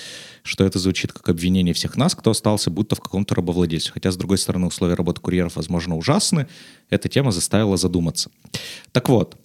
что 0.44 0.64
это 0.66 0.80
звучит 0.80 1.12
как 1.12 1.30
обвинение 1.30 1.74
всех 1.74 1.98
нас, 1.98 2.16
кто 2.16 2.32
остался 2.32 2.70
будто 2.70 2.96
в 2.96 3.02
каком-то 3.02 3.36
рабовладельстве. 3.36 3.94
Хотя, 3.94 4.12
с 4.12 4.18
другой 4.18 4.38
стороны, 4.38 4.68
условия 4.68 4.96
работы 4.96 5.22
курьеров, 5.22 5.56
возможно, 5.56 5.98
ужасны. 5.98 6.48
Эта 6.90 7.10
тема 7.10 7.32
заставила 7.32 7.78
задуматься. 7.78 8.30
Так 8.92 9.10
вот, 9.10 9.38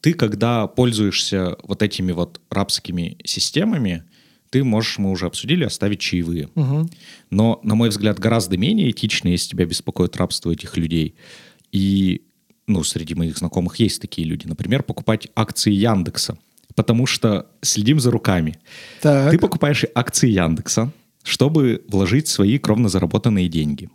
ты, 0.00 0.14
когда 0.14 0.66
пользуешься 0.66 1.56
вот 1.62 1.82
этими 1.82 2.12
вот 2.12 2.40
рабскими 2.50 3.18
системами, 3.24 4.04
ты 4.50 4.64
можешь, 4.64 4.98
мы 4.98 5.10
уже 5.10 5.26
обсудили, 5.26 5.64
оставить 5.64 6.00
чаевые. 6.00 6.48
Мгм. 6.54 6.90
Но, 7.30 7.60
на 7.62 7.74
мой 7.74 7.88
взгляд, 7.88 8.18
гораздо 8.18 8.56
менее 8.56 8.90
этично, 8.90 9.28
если 9.28 9.50
тебя 9.50 9.64
беспокоит 9.64 10.16
рабство 10.16 10.50
этих 10.50 10.76
людей. 10.76 11.14
И, 11.70 12.22
ну, 12.66 12.84
среди 12.84 13.14
моих 13.14 13.36
знакомых 13.38 13.76
есть 13.76 14.00
такие 14.00 14.26
люди. 14.26 14.46
Например, 14.46 14.82
покупать 14.82 15.28
акции 15.34 15.72
Яндекса. 15.72 16.38
Потому 16.74 17.06
что 17.06 17.46
следим 17.62 17.98
за 18.00 18.10
руками. 18.10 18.58
Так. 19.00 19.32
Ты 19.32 19.38
покупаешь 19.38 19.84
акции 19.94 20.30
Яндекса, 20.30 20.92
чтобы 21.22 21.82
вложить 21.88 22.28
свои 22.28 22.58
кровно 22.58 22.88
заработанные 22.88 23.48
деньги. 23.48 23.90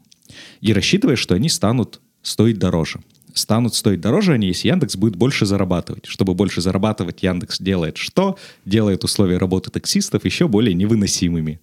И 0.62 0.74
рассчитываешь, 0.74 1.20
что 1.20 1.36
они 1.36 1.50
станут 1.50 2.02
стоить 2.22 2.60
дороже. 2.60 3.00
Станут 3.34 3.76
стоить 3.76 4.02
дороже 4.02 4.34
они, 4.34 4.48
если 4.48 4.70
Яндекс 4.70 4.96
будет 4.96 5.16
больше 5.16 5.46
зарабатывать. 5.46 6.06
Чтобы 6.06 6.34
больше 6.34 6.62
зарабатывать, 6.62 7.24
Яндекс 7.24 7.60
делает 7.60 7.98
что? 7.98 8.38
Делает 8.66 9.04
условия 9.04 9.38
работы 9.38 9.72
таксистов 9.72 10.26
еще 10.26 10.48
более 10.48 10.74
невыносимыми. 10.74 11.60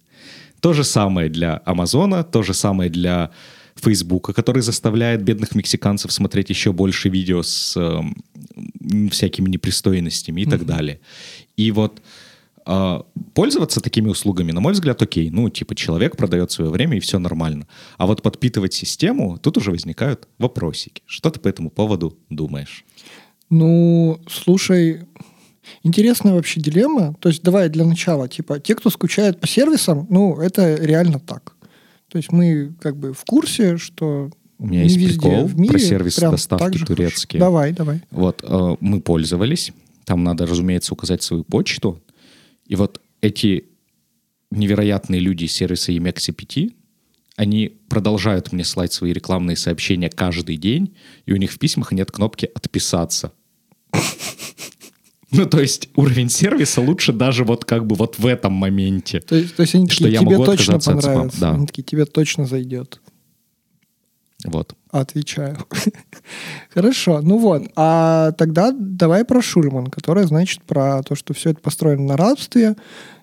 То 0.61 0.73
же 0.73 0.83
самое 0.83 1.29
для 1.29 1.61
Амазона, 1.65 2.23
то 2.23 2.43
же 2.43 2.53
самое 2.53 2.89
для 2.89 3.31
Фейсбука, 3.75 4.33
который 4.33 4.61
заставляет 4.61 5.23
бедных 5.23 5.55
мексиканцев 5.55 6.11
смотреть 6.11 6.49
еще 6.49 6.71
больше 6.71 7.09
видео 7.09 7.41
с 7.41 7.75
м, 7.75 8.15
всякими 9.09 9.49
непристойностями 9.49 10.41
и 10.41 10.45
так 10.45 10.65
далее. 10.65 10.99
И 11.57 11.71
вот 11.71 12.01
а, 12.65 13.05
пользоваться 13.33 13.81
такими 13.81 14.07
услугами, 14.07 14.51
на 14.51 14.61
мой 14.61 14.73
взгляд, 14.73 15.01
окей. 15.01 15.29
Ну, 15.29 15.49
типа, 15.49 15.75
человек 15.75 16.15
продает 16.15 16.51
свое 16.51 16.71
время, 16.71 16.97
и 16.97 16.99
все 16.99 17.19
нормально. 17.19 17.67
А 17.97 18.07
вот 18.07 18.21
подпитывать 18.21 18.73
систему, 18.73 19.37
тут 19.37 19.57
уже 19.57 19.71
возникают 19.71 20.27
вопросики. 20.37 21.01
Что 21.05 21.29
ты 21.29 21.39
по 21.39 21.47
этому 21.47 21.69
поводу 21.69 22.17
думаешь? 22.29 22.85
Ну, 23.49 24.21
слушай, 24.29 25.05
интересная 25.83 26.33
вообще 26.33 26.61
дилемма. 26.61 27.15
То 27.19 27.29
есть 27.29 27.43
давай 27.43 27.69
для 27.69 27.85
начала, 27.85 28.29
типа, 28.29 28.59
те, 28.59 28.75
кто 28.75 28.89
скучает 28.89 29.39
по 29.39 29.47
сервисам, 29.47 30.07
ну, 30.09 30.39
это 30.39 30.75
реально 30.75 31.19
так. 31.19 31.52
То 32.13 32.17
есть 32.17 32.31
мы 32.31 32.75
как 32.79 32.95
бы 32.95 33.11
в 33.11 33.25
курсе, 33.25 33.77
что 33.77 34.29
У 34.59 34.67
меня 34.67 34.81
не 34.81 34.83
есть 34.83 34.97
везде 34.97 35.19
прикол 35.19 35.47
в 35.47 35.59
мире 35.59 35.71
про 35.71 35.79
сервисы 35.79 36.19
прям 36.19 36.31
доставки 36.33 36.63
хорошо. 36.65 36.85
турецкие. 36.85 37.39
Давай, 37.39 37.71
давай. 37.73 38.01
Вот, 38.11 38.43
э, 38.43 38.75
мы 38.81 39.01
пользовались. 39.01 39.71
Там 40.05 40.23
надо, 40.23 40.45
разумеется, 40.45 40.93
указать 40.93 41.23
свою 41.23 41.43
почту. 41.43 41.99
И 42.67 42.75
вот 42.75 43.01
эти 43.21 43.65
невероятные 44.51 45.19
люди 45.21 45.45
из 45.45 45.53
сервиса 45.53 45.91
Емекси 45.91 46.33
5, 46.33 46.69
они 47.35 47.79
продолжают 47.89 48.51
мне 48.51 48.63
слать 48.63 48.93
свои 48.93 49.11
рекламные 49.11 49.57
сообщения 49.57 50.11
каждый 50.11 50.57
день, 50.57 50.95
и 51.25 51.33
у 51.33 51.37
них 51.37 51.51
в 51.51 51.57
письмах 51.57 51.93
нет 51.93 52.11
кнопки 52.11 52.47
«Отписаться». 52.53 53.31
Ну, 55.37 55.45
то 55.47 55.59
есть 55.59 55.89
уровень 55.95 56.29
сервиса 56.29 56.81
лучше 56.81 57.11
даже 57.11 57.43
вот 57.43 57.65
как 57.65 57.87
бы 57.87 57.95
вот 57.95 58.19
в 58.19 58.25
этом 58.25 58.53
моменте. 58.53 59.19
То 59.19 59.35
есть, 59.35 59.55
то 59.55 59.63
есть 59.63 59.75
они 59.75 59.89
Что 59.89 60.03
такие, 60.03 60.13
я 60.13 60.19
тебе 60.19 60.37
могу 60.37 60.45
точно 60.45 60.79
понравится. 60.79 61.39
да. 61.39 61.51
Они 61.51 61.65
такие, 61.65 61.83
тебе 61.83 62.05
точно 62.05 62.45
зайдет. 62.45 63.01
Вот. 64.45 64.75
Отвечаю. 64.91 65.57
Хорошо, 66.73 67.21
ну 67.21 67.37
вот. 67.37 67.63
А 67.75 68.31
тогда 68.33 68.71
давай 68.71 69.25
про 69.25 69.41
Шульман, 69.41 69.87
которая, 69.87 70.27
значит, 70.27 70.61
про 70.63 71.01
то, 71.03 71.15
что 71.15 71.33
все 71.33 71.51
это 71.51 71.61
построено 71.61 72.03
на 72.03 72.17
рабстве, 72.17 72.75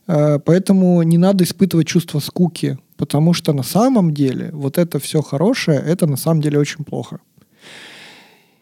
э, 0.07 0.39
поэтому 0.39 1.03
не 1.03 1.19
надо 1.19 1.45
испытывать 1.45 1.87
чувство 1.87 2.21
скуки, 2.21 2.79
потому 2.97 3.35
что 3.35 3.53
на 3.53 3.63
самом 3.63 4.15
деле 4.15 4.51
вот 4.53 4.79
это 4.79 4.99
все 4.99 5.23
хорошее, 5.23 5.79
это 5.79 6.07
на 6.07 6.17
самом 6.17 6.41
деле 6.41 6.59
очень 6.59 6.85
плохо. 6.85 7.21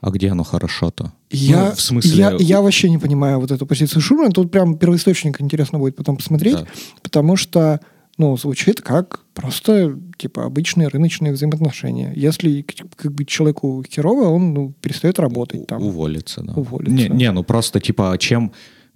А 0.01 0.11
где 0.11 0.31
оно 0.31 0.45
хорошо-то? 0.45 1.13
Я, 1.31 1.67
Ну, 1.67 1.71
в 1.75 1.81
смысле... 1.81 2.17
я, 2.17 2.37
я 2.39 2.63
вообще 2.63 2.89
не 2.89 2.99
понимаю 2.99 3.41
вот 3.41 3.51
эту 3.51 3.67
позицию 3.67 4.01
Шульмана. 4.01 4.31
Тут 4.31 4.51
прям 4.51 4.77
первоисточник 4.79 5.41
интересно 5.41 5.79
будет 5.79 5.97
потом 5.97 6.17
посмотреть, 6.17 6.55
Да. 6.55 6.67
потому 7.03 7.35
что, 7.37 7.81
ну, 8.17 8.37
звучит 8.37 8.81
как 8.81 9.21
просто, 9.35 9.99
типа, 10.17 10.45
обычные 10.45 10.87
рыночные 10.89 11.33
взаимоотношения. 11.33 12.13
Если 12.15 12.65
как 12.97 13.13
бы 13.13 13.25
человеку 13.25 13.85
херово, 13.91 14.29
он 14.29 14.55
ну, 14.55 14.73
перестает 14.81 15.19
работать 15.19 15.67
там. 15.67 15.83
Уволиться, 15.83 16.43
да. 16.43 16.53
Уволиться. 16.55 16.93
Не, 16.95 17.09
не, 17.09 17.33
ну 17.33 17.43
просто 17.43 17.81
типа 17.81 18.17
чем 18.21 18.53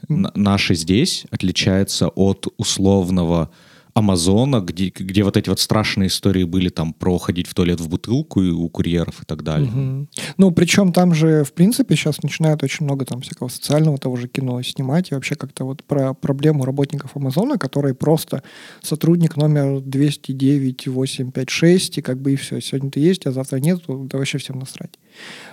н- 0.09 0.31
наши 0.37 0.75
здесь 0.77 1.27
отличается 1.31 2.09
от 2.09 2.47
условного 2.59 3.51
Амазона, 3.95 4.61
где, 4.61 4.89
где 4.89 5.23
вот 5.23 5.37
эти 5.37 5.49
вот 5.49 5.61
страшные 5.61 6.07
истории 6.07 6.45
были 6.45 6.71
там 6.71 6.95
про 6.95 7.19
ходить 7.19 7.47
в 7.47 7.55
туалет 7.55 7.81
в 7.81 7.89
бутылку 7.89 8.43
и 8.43 8.51
у 8.51 8.69
курьеров 8.69 9.23
и 9.23 9.27
так 9.27 9.43
далее. 9.43 9.71
Мгм. 9.71 10.09
Ну, 10.39 10.51
причем 10.51 10.93
там 10.93 11.15
же, 11.15 11.45
в 11.45 11.53
принципе, 11.53 11.95
сейчас 11.95 12.23
начинают 12.23 12.63
очень 12.63 12.87
много 12.87 13.05
там 13.05 13.21
всякого 13.21 13.49
социального 13.49 13.99
того 13.99 14.17
же 14.17 14.29
кино 14.29 14.63
снимать. 14.63 15.11
И 15.11 15.15
вообще 15.15 15.35
как-то 15.35 15.65
вот 15.65 15.85
про 15.85 16.15
проблему 16.15 16.65
работников 16.65 17.17
Амазона, 17.17 17.59
которые 17.59 17.95
просто 17.95 18.43
сотрудник 18.83 19.37
номер 19.37 19.81
209 19.81 20.89
856, 20.89 21.99
и 21.99 22.03
как 22.03 22.21
бы 22.21 22.33
и 22.33 22.37
все. 22.37 22.61
Сегодня 22.61 22.91
ты 22.91 23.01
есть, 23.01 23.27
а 23.27 23.33
завтра 23.33 23.59
нет, 23.59 23.83
да 23.87 24.19
вообще 24.19 24.39
всем 24.39 24.59
насрать. 24.59 24.99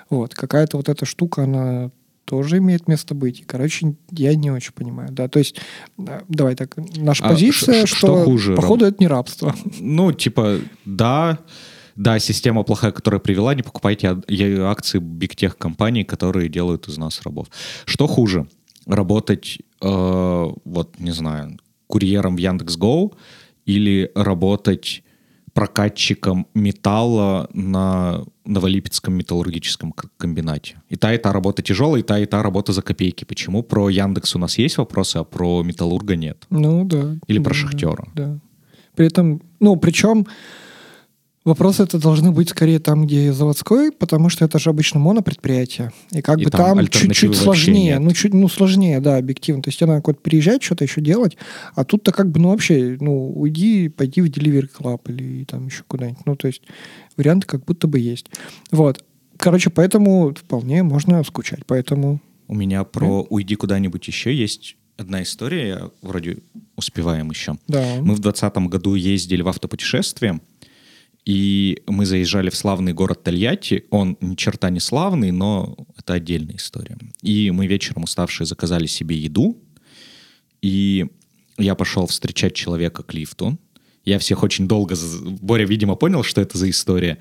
Вот, 0.10 0.34
какая-то 0.34 0.78
вот 0.78 0.88
эта 0.88 1.06
штука, 1.06 1.44
она 1.44 1.92
тоже 2.30 2.60
имеет 2.60 2.88
место 2.88 3.16
быть. 3.16 3.44
Короче, 3.48 3.96
я 4.12 4.36
не 4.36 4.52
очень 4.52 4.72
понимаю. 4.74 5.10
Да, 5.12 5.28
то 5.28 5.40
есть, 5.40 5.60
давай 5.98 6.56
так, 6.56 6.78
наша 6.96 7.26
А 7.26 7.30
позиция, 7.30 7.88
что, 7.88 7.96
что 7.96 8.24
хуже, 8.24 8.56
походу, 8.56 8.86
это 8.86 8.98
не 9.00 9.08
рабство. 9.08 9.56
Ну, 9.80 10.12
типа, 10.12 10.60
да, 10.86 11.40
да, 11.96 12.20
система 12.20 12.62
плохая, 12.62 12.92
которая 12.92 13.20
привела, 13.20 13.56
не 13.56 13.64
покупайте 13.64 14.16
акции 14.64 15.00
бигтех 15.00 15.58
компаний, 15.58 16.04
которые 16.04 16.50
делают 16.50 16.88
из 16.88 16.98
нас 16.98 17.20
рабов. 17.24 17.48
Что 17.86 18.06
хуже? 18.06 18.48
Работать, 18.86 19.58
э, 19.82 19.88
вот, 20.66 21.00
не 21.00 21.12
знаю, 21.12 21.58
курьером 21.88 22.36
в 22.36 22.40
Яндекс.Гоу 22.40 23.16
или 23.66 24.12
работать 24.14 25.04
прокатчиком 25.60 26.48
металла 26.54 27.50
на 27.54 28.24
Новолипецком 28.46 29.14
металлургическом 29.14 29.94
комбинате. 30.18 30.76
И 30.88 30.96
та, 30.96 31.14
и 31.14 31.18
та 31.18 31.34
работа 31.34 31.62
тяжелая, 31.62 32.00
и 32.00 32.04
та, 32.04 32.18
и 32.18 32.26
та 32.26 32.44
работа 32.44 32.72
за 32.72 32.82
копейки. 32.82 33.26
Почему? 33.26 33.62
Про 33.64 33.90
Яндекс 33.90 34.36
у 34.36 34.40
нас 34.40 34.58
есть 34.58 34.78
вопросы, 34.78 35.18
а 35.18 35.24
про 35.26 35.64
Металлурга 35.64 36.16
нет. 36.16 36.48
Ну, 36.50 36.86
да. 36.86 37.18
Или 37.28 37.40
да, 37.40 37.44
про 37.44 37.54
шахтера. 37.54 38.08
Да. 38.16 38.40
При 38.96 39.08
этом, 39.08 39.42
ну, 39.60 39.76
причем 39.76 40.28
вопросы 41.46 41.84
это 41.84 42.00
должны 42.00 42.32
быть 42.32 42.50
скорее 42.50 42.80
там, 42.80 43.06
где 43.06 43.32
заводской, 43.34 43.92
потому 43.92 44.30
что 44.30 44.46
это 44.46 44.60
же 44.60 44.70
обычно 44.70 45.00
монопредприятие. 45.00 45.92
И 46.12 46.22
как 46.22 46.40
И 46.40 46.46
бы 46.46 46.52
там 46.52 46.88
чуть-чуть 46.88 47.36
сложнее. 47.36 47.94
нет. 47.94 48.00
Ну, 48.02 48.12
чуть, 48.12 48.34
ну, 48.34 48.48
сложнее, 48.48 49.00
да, 49.00 49.18
объективно. 49.18 49.62
То 49.64 49.70
есть 49.70 49.80
тебе 49.80 49.88
надо 49.88 50.02
куда-то 50.02 50.22
переезжать, 50.22 50.64
что-то 50.64 50.84
еще 50.84 51.02
делать, 51.02 51.38
а 51.76 51.84
тут-то 51.86 52.12
как 52.12 52.30
бы, 52.32 52.40
ну, 52.40 52.50
вообще, 52.50 52.98
ну, 53.00 53.32
уйди, 53.32 53.90
пойди 53.90 54.22
в 54.22 54.26
Delivery 54.26 54.70
Club 54.78 55.02
или 55.08 55.44
там 55.46 55.68
еще 55.68 55.84
куда-нибудь. 55.88 56.26
Ну, 56.26 56.36
то 56.36 56.48
есть 56.48 56.62
варианты 57.18 57.48
как 57.48 57.66
будто 57.66 57.88
бы 57.88 58.00
есть. 58.00 58.28
Вот. 58.72 59.04
Короче, 59.38 59.70
поэтому 59.70 60.34
вполне 60.34 60.84
можно 60.84 61.24
скучать. 61.24 61.66
Поэтому 61.66 62.20
У 62.48 62.56
меня 62.56 62.84
про 62.84 63.26
«Уйди 63.30 63.56
куда-нибудь 63.56 64.06
еще» 64.08 64.36
есть 64.36 64.76
одна 64.98 65.24
история, 65.24 65.68
я 65.68 65.90
вроде 66.02 66.40
успеваем 66.76 67.30
еще. 67.30 67.56
Да. 67.68 67.80
Мы 68.02 68.16
в 68.16 68.20
2020 68.20 68.58
году 68.70 68.96
ездили 68.96 69.42
в 69.42 69.48
автопутешествие, 69.48 70.42
и 71.30 71.84
мы 71.86 72.08
заезжали 72.08 72.50
в 72.50 72.56
славный 72.56 72.92
город 72.92 73.22
Тольятти. 73.22 73.86
Он 73.92 74.18
ни 74.20 74.34
черта 74.34 74.72
не 74.72 74.80
славный, 74.80 75.30
но 75.30 75.78
это 75.96 76.14
отдельная 76.14 76.56
история. 76.56 76.98
И 77.22 77.52
мы 77.52 77.68
вечером 77.68 78.06
уставшие 78.06 78.48
заказали 78.48 78.88
себе 78.88 79.16
еду, 79.16 79.62
и 80.64 81.06
я 81.60 81.76
пошел 81.76 82.08
встречать 82.08 82.56
человека 82.56 83.04
к 83.04 83.14
лифту. 83.14 83.60
Я 84.06 84.18
всех 84.18 84.42
очень 84.42 84.68
долго... 84.68 84.96
Боря, 85.40 85.68
видимо, 85.68 85.94
понял, 85.94 86.24
что 86.24 86.42
это 86.42 86.58
за 86.58 86.68
история. 86.68 87.20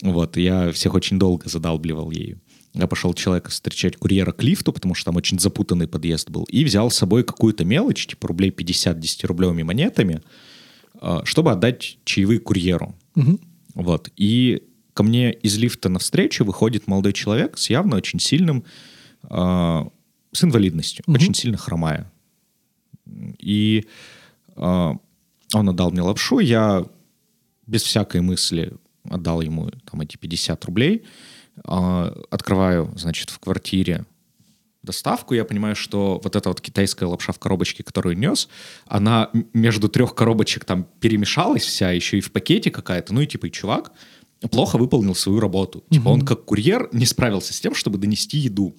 Вот, 0.00 0.38
я 0.38 0.72
всех 0.72 0.94
очень 0.94 1.18
долго 1.18 1.46
задалбливал 1.46 2.10
ею. 2.10 2.40
Я 2.72 2.86
пошел 2.86 3.12
человека 3.12 3.50
встречать 3.50 3.98
курьера 3.98 4.32
к 4.32 4.42
лифту, 4.42 4.72
потому 4.72 4.94
что 4.94 5.10
там 5.10 5.16
очень 5.16 5.38
запутанный 5.38 5.88
подъезд 5.88 6.30
был, 6.30 6.44
и 6.44 6.64
взял 6.64 6.90
с 6.90 6.96
собой 6.96 7.22
какую-то 7.22 7.66
мелочь, 7.66 8.06
типа 8.06 8.28
рублей 8.28 8.50
50 8.50 8.96
10-рублевыми 8.96 9.62
монетами, 9.62 10.22
а, 11.02 11.22
чтобы 11.26 11.52
отдать 11.52 11.98
чаевые 12.06 12.40
курьеру. 12.40 12.94
Мгм. 13.16 13.40
Вот. 13.74 14.10
И 14.16 14.62
ко 14.94 15.02
мне 15.02 15.32
из 15.32 15.58
лифта 15.58 15.88
навстречу 15.88 16.44
выходит 16.44 16.86
молодой 16.86 17.12
человек 17.12 17.58
с 17.58 17.68
явно 17.68 17.96
очень 17.96 18.20
сильным, 18.20 18.64
а, 19.24 19.88
с 20.32 20.44
инвалидностью, 20.44 21.02
Мгм. 21.06 21.16
очень 21.16 21.34
сильно 21.34 21.56
хромая. 21.58 22.10
И 23.38 23.86
а, 24.56 24.96
он 25.52 25.68
отдал 25.68 25.90
мне 25.90 26.02
лапшу, 26.02 26.38
я 26.38 26.84
без 27.66 27.82
всякой 27.82 28.20
мысли 28.20 28.72
отдал 29.08 29.40
ему 29.40 29.70
там 29.90 30.00
эти 30.00 30.16
50 30.16 30.64
рублей, 30.64 31.02
А, 31.64 32.12
открываю, 32.30 32.92
значит, 32.96 33.30
в 33.30 33.38
квартире 33.38 34.04
доставку, 34.86 35.34
я 35.34 35.44
понимаю, 35.44 35.76
что 35.76 36.18
вот 36.24 36.34
эта 36.36 36.48
вот 36.48 36.60
китайская 36.62 37.04
лапша 37.06 37.32
в 37.32 37.38
коробочке, 37.38 37.82
которую 37.82 38.16
нес, 38.16 38.48
она 38.86 39.30
между 39.52 39.88
трех 39.90 40.14
коробочек 40.14 40.64
там 40.64 40.86
перемешалась 41.00 41.62
вся, 41.64 41.90
еще 41.90 42.16
и 42.16 42.20
в 42.22 42.32
пакете 42.32 42.70
какая-то. 42.70 43.12
Ну 43.12 43.20
и 43.20 43.26
типа, 43.26 43.46
и 43.46 43.50
чувак 43.50 43.92
плохо 44.50 44.76
выполнил 44.78 45.14
свою 45.14 45.40
работу. 45.40 45.82
Типа 45.90 46.08
он 46.08 46.20
как 46.22 46.44
курьер 46.44 46.88
не 46.92 47.04
справился 47.06 47.52
с 47.52 47.60
тем, 47.60 47.74
чтобы 47.74 47.98
донести 47.98 48.38
еду. 48.38 48.74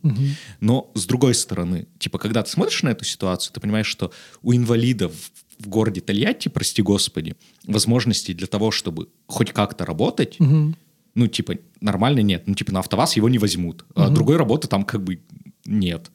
Но 0.60 0.90
с 0.96 1.06
другой 1.06 1.34
стороны, 1.36 1.88
типа, 2.00 2.18
когда 2.20 2.42
ты 2.44 2.50
смотришь 2.50 2.84
на 2.84 2.90
эту 2.90 3.06
ситуацию, 3.06 3.54
ты 3.54 3.60
понимаешь, 3.60 3.88
что 3.88 4.12
у 4.42 4.54
инвалидов 4.54 5.12
в 5.60 5.68
городе 5.68 6.02
Тольятти, 6.02 6.50
прости 6.50 6.82
господи, 6.84 7.36
возможностей 7.66 8.34
для 8.36 8.46
того, 8.48 8.70
чтобы 8.72 9.10
хоть 9.26 9.52
как-то 9.52 9.86
работать, 9.86 10.40
Мгм. 10.40 10.76
ну, 11.16 11.28
типа, 11.28 11.56
нормально 11.82 12.20
нет. 12.20 12.44
Ну, 12.46 12.54
типа, 12.54 12.72
на 12.72 12.80
АвтоВАЗ 12.80 13.16
его 13.16 13.28
не 13.28 13.40
возьмут. 13.40 13.84
А 13.96 14.10
другой 14.10 14.38
работы 14.38 14.68
там 14.68 14.84
как 14.84 15.04
бы 15.04 15.20
нет. 15.68 16.12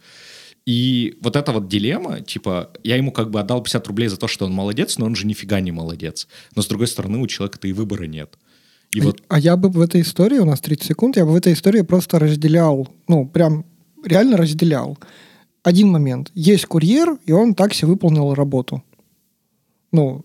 И 0.65 1.19
вот 1.21 1.37
эта 1.37 1.53
вот 1.53 1.69
дилемма, 1.69 2.21
типа, 2.21 2.71
я 2.85 2.97
ему 2.97 3.11
как 3.11 3.31
бы 3.31 3.41
отдал 3.41 3.63
50 3.63 3.87
рублей 3.89 4.09
за 4.09 4.17
то, 4.17 4.29
что 4.29 4.47
он 4.47 4.53
молодец, 4.53 4.99
но 4.99 5.07
он 5.07 5.15
же 5.17 5.27
нифига 5.27 5.61
не 5.61 5.73
молодец. 5.73 6.29
Но, 6.55 6.63
с 6.63 6.67
другой 6.69 6.87
стороны, 6.87 7.19
у 7.19 7.27
человека-то 7.27 7.67
и 7.67 7.73
выбора 7.73 8.05
нет. 8.05 8.39
И 8.93 9.01
А- 9.01 9.05
вот 9.05 9.23
А 9.29 9.39
я 9.39 9.57
бы 9.57 9.69
в 9.71 9.81
этой 9.81 10.03
истории, 10.03 10.39
у 10.39 10.45
нас 10.45 10.61
30 10.61 10.87
секунд, 10.89 11.17
я 11.17 11.25
бы 11.25 11.33
в 11.33 11.37
этой 11.37 11.53
истории 11.53 11.83
просто 11.83 12.19
разделял, 12.19 12.89
ну, 13.09 13.27
прям 13.27 13.65
реально 14.05 14.37
разделял. 14.37 14.99
Один 15.65 15.89
момент. 15.89 16.31
Есть 16.35 16.67
курьер, 16.67 17.19
и 17.27 17.33
он 17.33 17.55
так 17.55 17.75
себе 17.75 17.89
выполнил 17.89 18.35
работу. 18.35 18.83
Ну, 19.93 20.25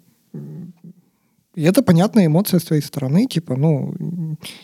и 1.57 1.63
это 1.63 1.81
понятная 1.81 2.27
эмоция 2.27 2.59
с 2.59 2.63
твоей 2.63 2.83
стороны, 2.83 3.25
типа, 3.25 3.55
ну, 3.55 3.93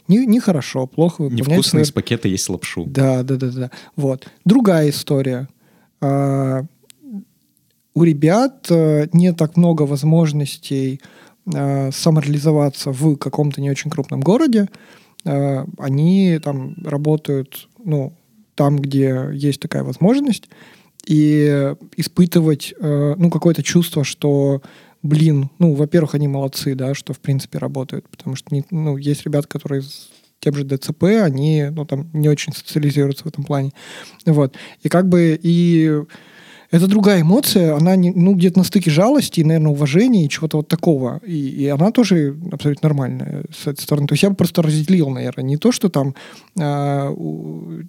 не- 0.07 0.25
нехорошо, 0.27 0.85
плохо 0.87 1.23
выполнять 1.23 1.47
невкусно 1.47 1.79
из 1.79 1.91
пакета 1.91 2.27
есть 2.27 2.47
лапшу. 2.49 2.85
да, 2.87 3.23
да, 3.23 3.35
да, 3.35 3.47
да. 3.49 3.71
Вот. 3.95 4.27
Другая 4.45 4.89
история. 4.89 5.47
А, 6.01 6.63
У 7.95 8.03
ребят 8.03 8.67
э, 8.71 9.07
не 9.13 9.33
так 9.33 9.55
много 9.57 9.83
возможностей 9.83 10.99
э, 11.53 11.91
самореализоваться 11.91 12.91
в 12.91 13.15
каком-то 13.17 13.61
не 13.61 13.69
очень 13.71 13.91
крупном 13.91 14.21
городе. 14.21 14.67
Э, 15.25 15.65
Они 15.77 16.39
там 16.43 16.75
работают, 16.83 17.67
ну, 17.83 18.13
там, 18.55 18.77
где 18.77 19.29
есть 19.33 19.59
такая 19.61 19.83
возможность, 19.83 20.49
и 21.07 21.73
испытывать, 21.97 22.73
ну, 22.79 23.29
какое-то 23.29 23.61
чувство, 23.63 24.03
что, 24.03 24.61
блин, 25.03 25.49
ну, 25.59 25.73
во-первых, 25.75 26.15
они 26.15 26.27
молодцы, 26.27 26.75
да, 26.75 26.93
что, 26.95 27.13
в 27.13 27.19
принципе, 27.19 27.59
работают, 27.59 28.07
потому 28.09 28.35
что, 28.35 28.53
не- 28.55 28.65
ну, 28.71 28.97
есть 28.97 29.25
ребята, 29.25 29.47
которые 29.47 29.81
с 29.83 30.09
тем 30.39 30.55
же 30.55 30.63
ДЦП, 30.65 31.03
они, 31.23 31.67
ну, 31.71 31.85
там, 31.85 32.09
не 32.13 32.27
очень 32.29 32.53
социализируются 32.53 33.23
в 33.23 33.27
этом 33.27 33.43
плане. 33.43 33.71
Вот. 34.25 34.55
И 34.81 34.89
как 34.89 35.07
бы 35.07 35.39
и 35.41 36.01
это 36.71 36.87
другая 36.87 37.21
эмоция, 37.21 37.75
она 37.75 37.95
не, 37.95 38.09
ну, 38.11 38.33
где-то 38.33 38.57
на 38.57 38.63
стыке 38.65 38.89
жалости, 38.89 39.41
и, 39.41 39.43
наверное, 39.43 39.71
уважения 39.71 40.25
и 40.25 40.29
чего-то 40.29 40.57
вот 40.57 40.67
такого. 40.67 41.19
И, 41.23 41.49
и 41.49 41.67
она 41.67 41.91
тоже 41.91 42.35
абсолютно 42.51 42.89
нормальная 42.89 43.45
с 43.55 43.67
этой 43.67 43.81
стороны. 43.83 44.07
То 44.07 44.13
есть 44.13 44.23
я 44.23 44.31
бы 44.31 44.35
просто 44.35 44.63
разделил, 44.63 45.09
наверное, 45.11 45.43
не 45.45 45.57
то, 45.57 45.71
что 45.71 45.89
там 45.89 46.15
у- 46.57 47.81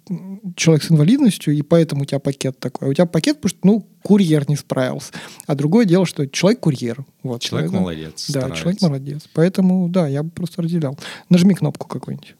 человек 0.55 0.83
с 0.83 0.91
инвалидностью, 0.91 1.53
и 1.53 1.61
поэтому 1.61 2.03
у 2.03 2.05
тебя 2.05 2.19
пакет 2.19 2.59
такой. 2.59 2.87
А 2.87 2.91
у 2.91 2.93
тебя 2.93 3.05
пакет, 3.05 3.37
потому 3.41 3.49
что, 3.49 3.59
ну, 3.63 3.87
курьер 4.03 4.47
не 4.49 4.55
справился. 4.55 5.11
А 5.47 5.55
другое 5.55 5.85
дело, 5.85 6.05
что 6.05 6.27
человек 6.27 6.61
курьер. 6.61 7.05
Вот, 7.23 7.41
Человек 7.41 7.69
поэтому- 7.71 7.81
молодец. 7.83 8.25
Да, 8.29 8.39
старается. 8.41 8.61
человек 8.61 8.81
молодец. 8.81 9.29
Поэтому, 9.33 9.89
да, 9.89 10.07
я 10.07 10.23
бы 10.23 10.29
просто 10.29 10.61
разделял. 10.61 10.97
Нажми 11.29 11.53
кнопку 11.53 11.87
какую-нибудь. 11.87 12.35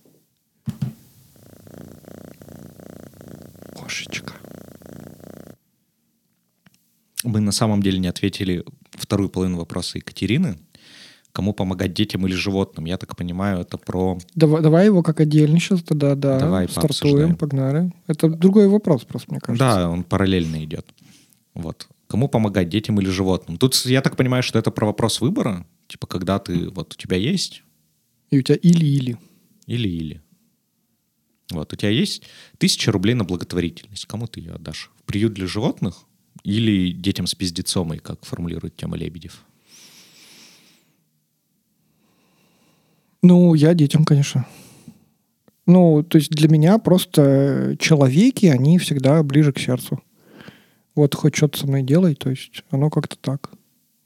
Кошечка. 3.76 4.34
Мы 7.24 7.40
на 7.40 7.52
самом 7.52 7.82
деле 7.82 8.00
не 8.00 8.08
ответили 8.08 8.64
вторую 8.92 9.30
половину 9.30 9.58
вопроса 9.58 9.98
Екатерины. 9.98 10.58
Кому 11.36 11.54
помогать 11.54 11.94
детям 11.94 12.26
или 12.26 12.34
животным? 12.34 12.86
Я 12.86 12.98
так 12.98 13.18
понимаю, 13.18 13.60
это 13.60 13.78
про... 13.78 14.18
Давай, 14.36 14.62
давай 14.62 14.86
его 14.86 15.04
как 15.04 15.20
отдельно 15.20 15.60
сейчас 15.60 15.84
тогда, 15.84 16.16
да. 16.16 16.40
Давай 16.40 16.70
стартуем, 16.70 17.36
погнали. 17.36 17.92
Это 18.08 18.30
другой 18.30 18.70
вопрос 18.70 19.04
просто, 19.04 19.32
мне 19.32 19.42
кажется. 19.42 19.66
Да, 19.66 19.90
он 19.90 20.06
параллельно 20.06 20.64
идет. 20.64 20.88
Вот. 21.54 21.90
Кому 22.08 22.30
помогать, 22.30 22.70
детям 22.70 23.02
или 23.02 23.10
животным? 23.10 23.58
Тут 23.58 23.76
я 23.86 24.02
так 24.02 24.16
понимаю, 24.16 24.44
что 24.44 24.58
это 24.58 24.72
про 24.72 24.86
вопрос 24.86 25.20
выбора. 25.20 25.68
Типа, 25.88 26.08
когда 26.08 26.40
ты, 26.40 26.70
вот 26.70 26.94
у 26.94 26.98
тебя 26.98 27.18
есть 27.18 27.64
И 28.30 28.40
у 28.40 28.42
тебя 28.42 28.56
или-или. 28.56 29.18
или-или. 29.68 30.22
Вот, 31.52 31.74
у 31.74 31.76
тебя 31.76 31.90
есть 31.90 32.24
тысяча 32.58 32.94
рублей 32.94 33.14
на 33.14 33.26
благотворительность. 33.26 34.06
Кому 34.06 34.28
ты 34.28 34.40
ее 34.40 34.54
отдашь? 34.54 34.90
В 35.02 35.04
приют 35.04 35.34
для 35.34 35.48
животных 35.48 36.06
или 36.44 36.94
детям 36.94 37.28
с 37.28 37.36
пиздецомой, 37.36 37.98
как 37.98 38.24
формулирует 38.24 38.78
Тема 38.78 38.96
Лебедев? 38.96 39.44
Ну, 43.26 43.56
я 43.56 43.74
детям, 43.74 44.06
конечно. 44.06 44.46
Ну, 45.66 46.04
то 46.04 46.20
есть 46.20 46.30
для 46.30 46.48
меня 46.48 46.78
просто 46.78 47.76
человеки, 47.80 48.46
они 48.46 48.78
всегда 48.78 49.24
ближе 49.24 49.52
к 49.52 49.58
сердцу. 49.58 50.00
Вот 50.94 51.16
хоть 51.16 51.36
что-то 51.36 51.58
со 51.58 51.66
мной 51.66 51.82
делай, 51.82 52.14
то 52.14 52.30
есть 52.30 52.64
оно 52.70 52.92
как-то 52.92 53.18
так. 53.18 53.50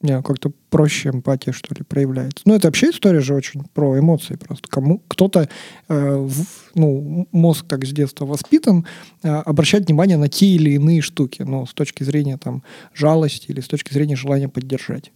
Не, 0.01 0.21
как-то 0.21 0.53
проще 0.69 1.09
эмпатия, 1.09 1.51
что 1.51 1.75
ли, 1.75 1.83
проявляется. 1.83 2.43
Ну, 2.45 2.55
это 2.55 2.69
вообще 2.69 2.91
история 2.91 3.19
же 3.19 3.33
очень 3.33 3.65
про 3.73 3.99
эмоции 3.99 4.35
просто. 4.35 4.69
Кому 4.69 5.03
кто-то, 5.09 5.49
э, 5.89 6.15
в, 6.15 6.45
ну, 6.75 7.27
мозг 7.33 7.65
так 7.67 7.85
с 7.85 7.91
детства 7.91 8.25
воспитан, 8.25 8.85
э, 9.23 9.27
обращать 9.27 9.87
внимание 9.87 10.15
на 10.15 10.29
те 10.29 10.45
или 10.45 10.69
иные 10.69 11.01
штуки, 11.01 11.41
ну, 11.41 11.65
с 11.65 11.73
точки 11.73 12.03
зрения 12.03 12.37
там 12.37 12.63
жалости 12.93 13.47
или 13.51 13.59
с 13.59 13.67
точки 13.67 13.91
зрения 13.91 14.15
желания 14.15 14.47
поддержать. 14.47 15.11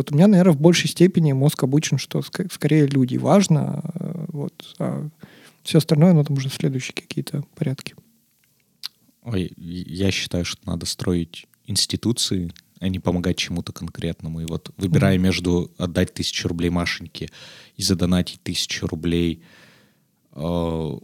Вот 0.00 0.12
у 0.12 0.14
меня, 0.14 0.28
наверное, 0.28 0.54
в 0.54 0.58
большей 0.58 0.88
степени 0.88 1.32
мозг 1.32 1.62
обучен, 1.62 1.98
что 1.98 2.20
ск- 2.20 2.50
скорее 2.50 2.86
люди 2.86 3.18
важно, 3.18 3.82
э, 3.96 4.24
вот, 4.28 4.74
а 4.78 5.10
все 5.62 5.76
остальное, 5.76 6.14
ну, 6.14 6.24
там 6.24 6.38
уже 6.38 6.48
следующие 6.48 6.94
какие-то 6.94 7.44
порядки. 7.54 7.94
Ой, 9.24 9.52
я 9.58 10.10
считаю, 10.10 10.46
что 10.46 10.58
надо 10.64 10.86
строить 10.86 11.46
институции, 11.66 12.50
а 12.78 12.88
не 12.88 12.98
помогать 12.98 13.36
чему-то 13.36 13.74
конкретному. 13.74 14.40
И 14.40 14.46
вот 14.46 14.72
выбирая 14.78 15.16
mm-hmm. 15.16 15.22
между 15.22 15.70
отдать 15.76 16.14
тысячу 16.14 16.48
рублей 16.48 16.70
Машеньке 16.70 17.28
и 17.76 17.82
задонатить 17.82 18.42
тысячу 18.42 18.86
рублей, 18.86 19.42
э, 20.32 20.98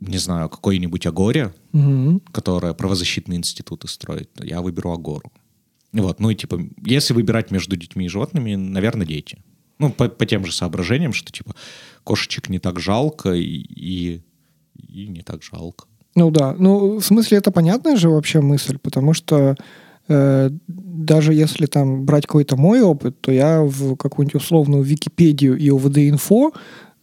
не 0.00 0.16
знаю, 0.16 0.48
какой-нибудь 0.48 1.04
Агоре, 1.04 1.54
mm-hmm. 1.74 2.22
которая 2.32 2.72
правозащитные 2.72 3.36
институты 3.36 3.86
строит, 3.86 4.30
я 4.42 4.62
выберу 4.62 4.92
Агору. 4.92 5.30
Вот, 5.92 6.20
ну 6.20 6.30
и 6.30 6.34
типа, 6.34 6.60
если 6.84 7.14
выбирать 7.14 7.50
между 7.50 7.76
детьми 7.76 8.06
и 8.06 8.08
животными, 8.08 8.54
наверное, 8.54 9.06
дети. 9.06 9.38
Ну, 9.78 9.90
по, 9.90 10.08
по 10.08 10.26
тем 10.26 10.44
же 10.44 10.52
соображениям, 10.52 11.12
что 11.12 11.32
типа 11.32 11.54
кошечек 12.04 12.48
не 12.48 12.58
так 12.58 12.78
жалко 12.78 13.32
и, 13.32 13.42
и, 13.42 14.22
и 14.74 15.08
не 15.08 15.22
так 15.22 15.42
жалко. 15.42 15.86
Ну 16.14 16.30
да, 16.30 16.54
ну 16.58 16.98
в 16.98 17.04
смысле 17.04 17.38
это 17.38 17.50
понятная 17.50 17.96
же 17.96 18.10
вообще 18.10 18.40
мысль, 18.40 18.78
потому 18.78 19.14
что 19.14 19.56
э, 20.08 20.50
даже 20.66 21.32
если 21.32 21.66
там 21.66 22.04
брать 22.04 22.26
какой-то 22.26 22.56
мой 22.56 22.82
опыт, 22.82 23.20
то 23.20 23.32
я 23.32 23.62
в 23.62 23.96
какую-нибудь 23.96 24.42
условную 24.42 24.82
Википедию 24.82 25.56
и 25.56 25.70
ОВД-инфо 25.70 26.52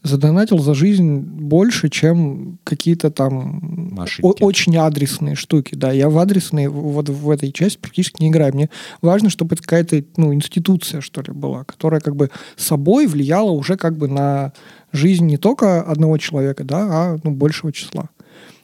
задонатил 0.03 0.60
за 0.60 0.73
жизнь 0.73 1.17
больше, 1.19 1.89
чем 1.89 2.60
какие-то 2.63 3.12
там 3.12 3.97
о- 4.21 4.45
очень 4.45 4.77
адресные 4.77 5.36
штуки. 5.36 5.75
Да, 5.75 5.91
я 5.91 6.10
в 6.10 6.17
адресные 6.17 6.69
вот 6.69 7.10
в 7.10 7.29
этой 7.29 7.51
части 7.51 7.77
практически 7.77 8.21
не 8.21 8.29
играю. 8.29 8.53
Мне 8.53 8.69
важно, 9.01 9.29
чтобы 9.29 9.55
это 9.55 9.63
какая-то 9.63 10.03
ну, 10.15 10.33
институция, 10.33 11.01
что 11.01 11.21
ли, 11.21 11.33
была, 11.33 11.63
которая 11.63 11.99
как 11.99 12.15
бы 12.15 12.29
собой 12.55 13.07
влияла 13.07 13.51
уже 13.51 13.75
как 13.75 13.97
бы 13.97 14.07
на 14.07 14.53
жизнь 14.91 15.25
не 15.25 15.38
только 15.38 15.81
одного 15.81 16.17
человека, 16.17 16.63
да, 16.63 16.88
а 16.89 17.17
ну, 17.23 17.31
большего 17.31 17.71
числа. 17.71 18.10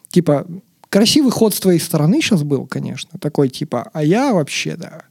Типа, 0.10 0.48
красивый 0.90 1.32
ход 1.32 1.54
с 1.54 1.60
твоей 1.60 1.80
стороны 1.80 2.22
сейчас 2.22 2.44
был, 2.44 2.68
конечно, 2.68 3.20
такой 3.20 3.50
типа, 3.50 3.90
а 3.94 4.04
я 4.04 4.34
вообще, 4.34 4.76
да, 4.78 5.04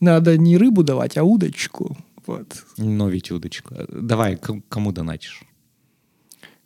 надо 0.00 0.38
не 0.38 0.56
рыбу 0.56 0.82
давать, 0.82 1.16
а 1.16 1.24
удочку. 1.24 1.96
Вот. 2.26 2.64
Но 2.76 3.08
ведь 3.08 3.30
удочку. 3.30 3.74
Давай, 3.88 4.38
кому 4.68 4.92
донатишь? 4.92 5.44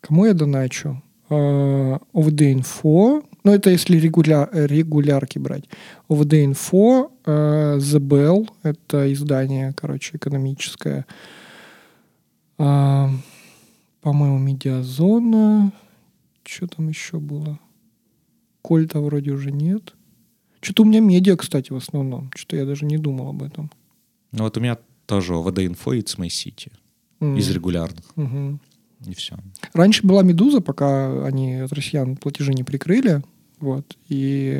Кому 0.01 0.27
я 0.27 0.35
доначу? 0.35 1.03
ОВД-инфо, 1.29 3.23
ну 3.45 3.53
это 3.53 3.71
если 3.71 3.99
регуля, 3.99 4.49
регулярки 4.53 5.39
брать. 5.39 5.69
ОВД-инфо, 6.09 7.13
The 7.25 7.99
Bell, 7.99 8.49
это 8.65 9.13
издание, 9.13 9.73
короче, 9.77 10.17
экономическое. 10.17 11.07
По-моему, 12.57 14.39
Медиазона. 14.39 15.73
Что 16.43 16.67
там 16.67 16.89
еще 16.89 17.19
было? 17.21 17.59
Кольта 18.63 19.01
вроде 19.01 19.31
уже 19.31 19.53
нет. 19.53 19.95
Что-то 20.61 20.83
у 20.83 20.87
меня 20.87 21.01
медиа, 21.01 21.37
кстати, 21.37 21.71
в 21.73 21.77
основном. 21.77 22.31
Что-то 22.35 22.57
я 22.57 22.67
даже 22.67 22.85
не 22.85 22.99
думал 22.99 23.29
об 23.29 23.43
этом. 23.43 23.71
Ну 24.33 24.43
вот 24.45 24.57
у 24.57 24.61
меня 24.61 24.77
тоже 25.07 25.35
ОВД-инфо 25.35 25.93
и 25.93 26.01
My 26.01 26.27
City. 26.27 26.73
Mm. 27.21 27.39
Из 27.39 27.51
регулярных. 27.51 28.05
Mm-hmm. 28.17 28.59
И 29.07 29.15
все. 29.15 29.37
Раньше 29.73 30.07
была 30.07 30.23
«Медуза», 30.23 30.61
пока 30.61 31.25
они 31.25 31.57
от 31.57 31.73
россиян 31.73 32.17
платежи 32.17 32.53
не 32.53 32.65
прикрыли. 32.65 33.23
Вот. 33.61 33.97
И 34.09 34.59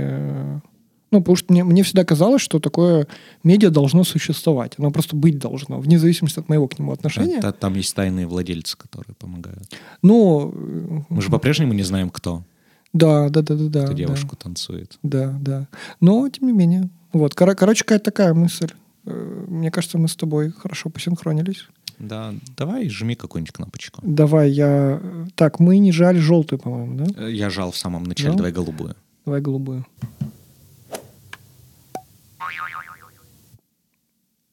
ну, 1.11 1.21
потому 1.21 1.37
что 1.37 1.53
мне, 1.53 1.65
мне 1.65 1.83
всегда 1.83 2.05
казалось, 2.05 2.41
что 2.41 2.61
такое 2.61 3.09
медиа 3.43 3.71
должно 3.71 4.05
существовать. 4.05 4.75
Оно 4.79 4.91
просто 4.91 5.17
быть 5.17 5.39
должно, 5.39 5.81
вне 5.81 5.99
зависимости 5.99 6.39
от 6.39 6.49
моего 6.49 6.69
к 6.69 6.79
нему 6.79 6.93
отношения. 6.93 7.41
Да, 7.41 7.53
там 7.53 7.75
есть 7.75 7.95
тайные 7.95 8.27
владельцы, 8.27 8.77
которые 8.77 9.15
помогают. 9.17 9.69
Ну... 10.03 11.05
Мы 11.09 11.21
же 11.21 11.31
по-прежнему 11.31 11.73
не 11.73 11.83
знаем, 11.83 12.11
кто. 12.11 12.45
Да, 12.93 13.29
да, 13.29 13.43
да, 13.43 13.55
да, 13.55 13.69
да. 13.69 13.85
Кто 13.87 13.93
девушку 13.93 14.37
да. 14.37 14.45
танцует. 14.45 14.99
Да, 15.03 15.37
да. 15.41 15.69
Но, 16.01 16.29
тем 16.29 16.47
не 16.47 16.53
менее. 16.53 16.89
Вот. 17.13 17.35
Кор- 17.35 17.57
короче, 17.57 17.85
какая-то 17.85 18.05
такая 18.05 18.35
мысль. 18.35 18.71
Э, 19.11 19.45
мне 19.49 19.71
кажется, 19.71 19.99
мы 19.99 20.09
с 20.09 20.17
тобой 20.17 20.51
хорошо 20.51 20.91
посинхронились. 20.91 21.69
Да, 21.99 22.35
давай 22.57 22.89
жми 22.89 23.15
какую-нибудь 23.15 23.53
кнопочку. 23.53 24.01
Давай, 24.03 24.51
я... 24.51 25.01
Так, 25.35 25.61
мы 25.61 25.79
не 25.79 25.93
жали 25.93 26.19
желтую, 26.19 26.59
по-моему, 26.59 27.05
да? 27.05 27.27
Э, 27.27 27.31
я 27.31 27.51
жал 27.51 27.73
в 27.73 27.77
самом 27.77 28.05
начале, 28.05 28.31
да? 28.31 28.37
давай 28.39 28.53
голубую. 28.53 28.97
Давай 29.27 29.41
голубую. 29.41 29.87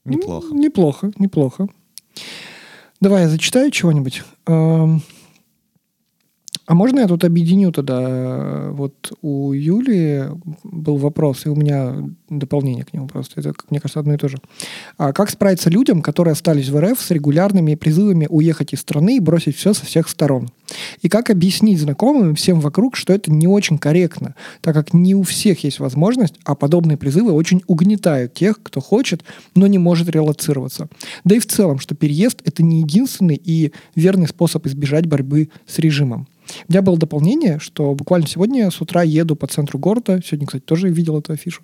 Неплохо. 0.04 0.54
Неплохо, 0.54 1.12
неплохо. 1.20 1.68
Давай 3.02 3.24
я 3.24 3.30
зачитаю 3.30 3.72
чего-нибудь. 3.72 4.24
А 6.68 6.74
можно 6.74 7.00
я 7.00 7.08
тут 7.08 7.24
объединю 7.24 7.72
тогда? 7.72 8.72
Вот 8.74 9.14
у 9.22 9.54
Юли 9.54 10.26
был 10.64 10.98
вопрос, 10.98 11.46
и 11.46 11.50
у 11.50 11.56
меня 11.56 11.96
дополнение 12.30 12.84
к 12.84 12.94
нему 12.94 13.08
просто. 13.08 13.40
Это, 13.40 13.54
мне 13.70 13.80
кажется, 13.80 14.02
одно 14.02 14.16
и 14.16 14.18
то 14.18 14.28
же. 14.28 14.38
А 14.98 15.14
как 15.14 15.30
справиться 15.30 15.70
людям, 15.70 16.02
которые 16.02 16.34
остались 16.34 16.68
в 16.68 16.78
РФ 16.78 17.00
с 17.00 17.10
регулярными 17.12 17.76
призывами 17.76 18.28
уехать 18.30 18.74
из 18.74 18.82
страны 18.82 19.16
и 19.16 19.22
бросить 19.22 19.56
все 19.56 19.74
со 19.74 19.86
всех 19.86 20.10
сторон? 20.10 20.50
И 21.02 21.08
как 21.08 21.30
объяснить 21.30 21.80
знакомым 21.80 22.36
всем 22.36 22.60
вокруг, 22.60 22.98
что 22.98 23.14
это 23.14 23.32
не 23.32 23.48
очень 23.48 23.78
корректно, 23.78 24.36
так 24.60 24.76
как 24.76 24.94
не 24.94 25.16
у 25.16 25.24
всех 25.24 25.64
есть 25.64 25.80
возможность, 25.80 26.36
а 26.44 26.54
подобные 26.54 26.98
призывы 26.98 27.32
очень 27.32 27.64
угнетают 27.68 28.34
тех, 28.34 28.62
кто 28.62 28.82
хочет, 28.82 29.24
но 29.56 29.68
не 29.68 29.78
может 29.78 30.10
релацироваться. 30.10 30.90
Да 31.24 31.34
и 31.34 31.40
в 31.40 31.46
целом, 31.46 31.80
что 31.80 31.96
переезд— 31.96 32.42
это 32.44 32.62
не 32.62 32.82
единственный 32.82 33.40
и 33.42 33.72
верный 33.96 34.28
способ 34.28 34.66
избежать 34.68 35.06
борьбы 35.06 35.48
с 35.66 35.80
режимом. 35.80 36.28
У 36.68 36.72
меня 36.72 36.82
было 36.82 36.98
дополнение, 36.98 37.60
что 37.60 37.94
буквально 37.94 38.28
сегодня 38.28 38.70
с 38.72 38.82
утра 38.82 39.04
еду 39.04 39.36
по 39.36 39.48
центру 39.48 39.80
города, 39.80 40.22
сегодня, 40.26 40.48
кстати, 40.48 40.64
тоже 40.64 40.90
видел 40.90 41.20
эту 41.20 41.34
афишу, 41.34 41.64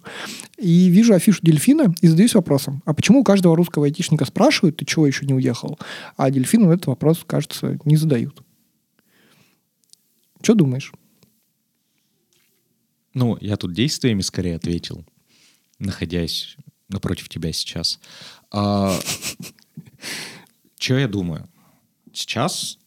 и 0.58 0.90
вижу 0.90 1.14
афишу 1.14 1.40
дельфина 1.42 1.94
и 2.02 2.08
задаюсь 2.08 2.36
вопросом, 2.36 2.82
а 2.86 2.94
почему 2.94 3.22
у 3.22 3.24
каждого 3.24 3.56
русского 3.56 3.86
айтишника 3.86 4.26
спрашивают, 4.26 4.78
ты 4.78 4.86
чего 4.86 5.08
еще 5.08 5.26
не 5.26 5.34
уехал, 5.34 5.80
а 6.18 6.30
дельфину 6.30 6.72
этот 6.72 6.88
вопрос, 6.88 7.24
кажется, 7.26 7.80
не 7.86 7.98
задают. 7.98 8.44
Что 10.42 10.56
думаешь? 10.56 10.92
Ну, 13.14 13.38
я 13.40 13.58
тут 13.58 13.74
действиями 13.74 14.22
скорее 14.22 14.56
ответил, 14.56 15.06
находясь 15.80 16.58
напротив 16.90 17.30
тебя 17.30 17.52
сейчас. 17.54 18.00
А, 18.52 18.98
что 20.80 20.98
я 20.98 21.08
думаю? 21.08 21.48
Сейчас 22.12 22.78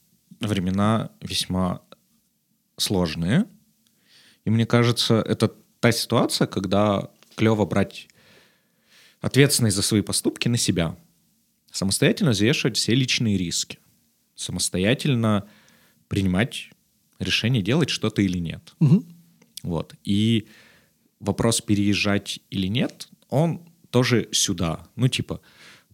времена 0.40 1.11
весьма 1.20 1.82
сложные. 2.77 3.47
И 4.45 4.51
мне 4.51 4.67
кажется, 4.67 5.17
это 5.21 5.53
та 5.81 5.93
ситуация, 5.93 6.47
когда 6.47 7.11
клево 7.37 7.65
брать 7.65 8.09
ответственность 9.21 9.77
за 9.77 9.83
свои 9.83 10.03
поступки 10.03 10.49
на 10.49 10.57
себя. 10.57 10.97
Самостоятельно 11.71 12.31
взвешивать 12.31 12.77
все 12.77 12.95
личные 12.95 13.37
риски. 13.37 13.79
Самостоятельно 14.35 15.49
принимать 16.09 16.71
решение, 17.19 17.62
делать 17.62 17.91
что-то 17.91 18.23
или 18.23 18.39
нет. 18.39 18.75
Угу. 18.81 19.05
Вот. 19.62 19.95
И 20.05 20.47
вопрос 21.21 21.61
переезжать 21.61 22.41
или 22.51 22.67
нет, 22.67 23.09
он 23.29 23.62
тоже 23.91 24.29
сюда. 24.33 24.87
Ну, 24.95 25.09
типа, 25.09 25.41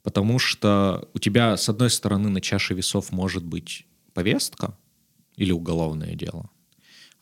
потому 0.03 0.39
что 0.39 1.09
у 1.15 1.19
тебя, 1.19 1.57
с 1.57 1.69
одной 1.69 1.91
стороны, 1.91 2.29
на 2.29 2.41
чаше 2.41 2.75
весов 2.75 3.13
может 3.13 3.45
быть 3.45 3.87
повестка 4.13 4.77
или 5.37 5.53
уголовное 5.53 6.15
дело, 6.15 6.51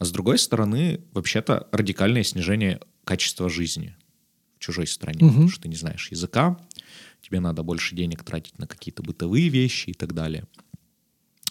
а 0.00 0.06
с 0.06 0.12
другой 0.12 0.38
стороны, 0.38 1.04
вообще-то 1.12 1.68
радикальное 1.72 2.24
снижение 2.24 2.80
качества 3.04 3.50
жизни 3.50 3.94
в 4.56 4.58
чужой 4.58 4.86
стране, 4.86 5.22
угу. 5.22 5.28
потому 5.28 5.48
что 5.50 5.62
ты 5.62 5.68
не 5.68 5.76
знаешь 5.76 6.10
языка, 6.10 6.58
тебе 7.20 7.38
надо 7.38 7.62
больше 7.62 7.94
денег 7.94 8.24
тратить 8.24 8.58
на 8.58 8.66
какие-то 8.66 9.02
бытовые 9.02 9.50
вещи 9.50 9.90
и 9.90 9.92
так 9.92 10.14
далее. 10.14 10.46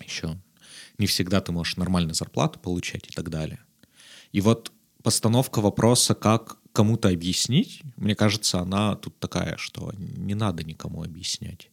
Еще 0.03 0.41
не 0.97 1.05
всегда 1.05 1.41
ты 1.41 1.51
можешь 1.51 1.77
нормально 1.77 2.15
зарплату 2.15 2.59
получать 2.59 3.07
и 3.07 3.13
так 3.13 3.29
далее. 3.29 3.59
И 4.31 4.41
вот 4.41 4.71
постановка 5.03 5.62
вопроса, 5.62 6.15
как 6.15 6.57
кому-то 6.73 7.09
объяснить, 7.09 7.83
мне 7.97 8.15
кажется, 8.15 8.59
она 8.62 8.95
тут 8.95 9.19
такая, 9.19 9.57
что 9.57 9.93
не 9.95 10.33
надо 10.33 10.63
никому 10.63 11.03
объяснять. 11.03 11.69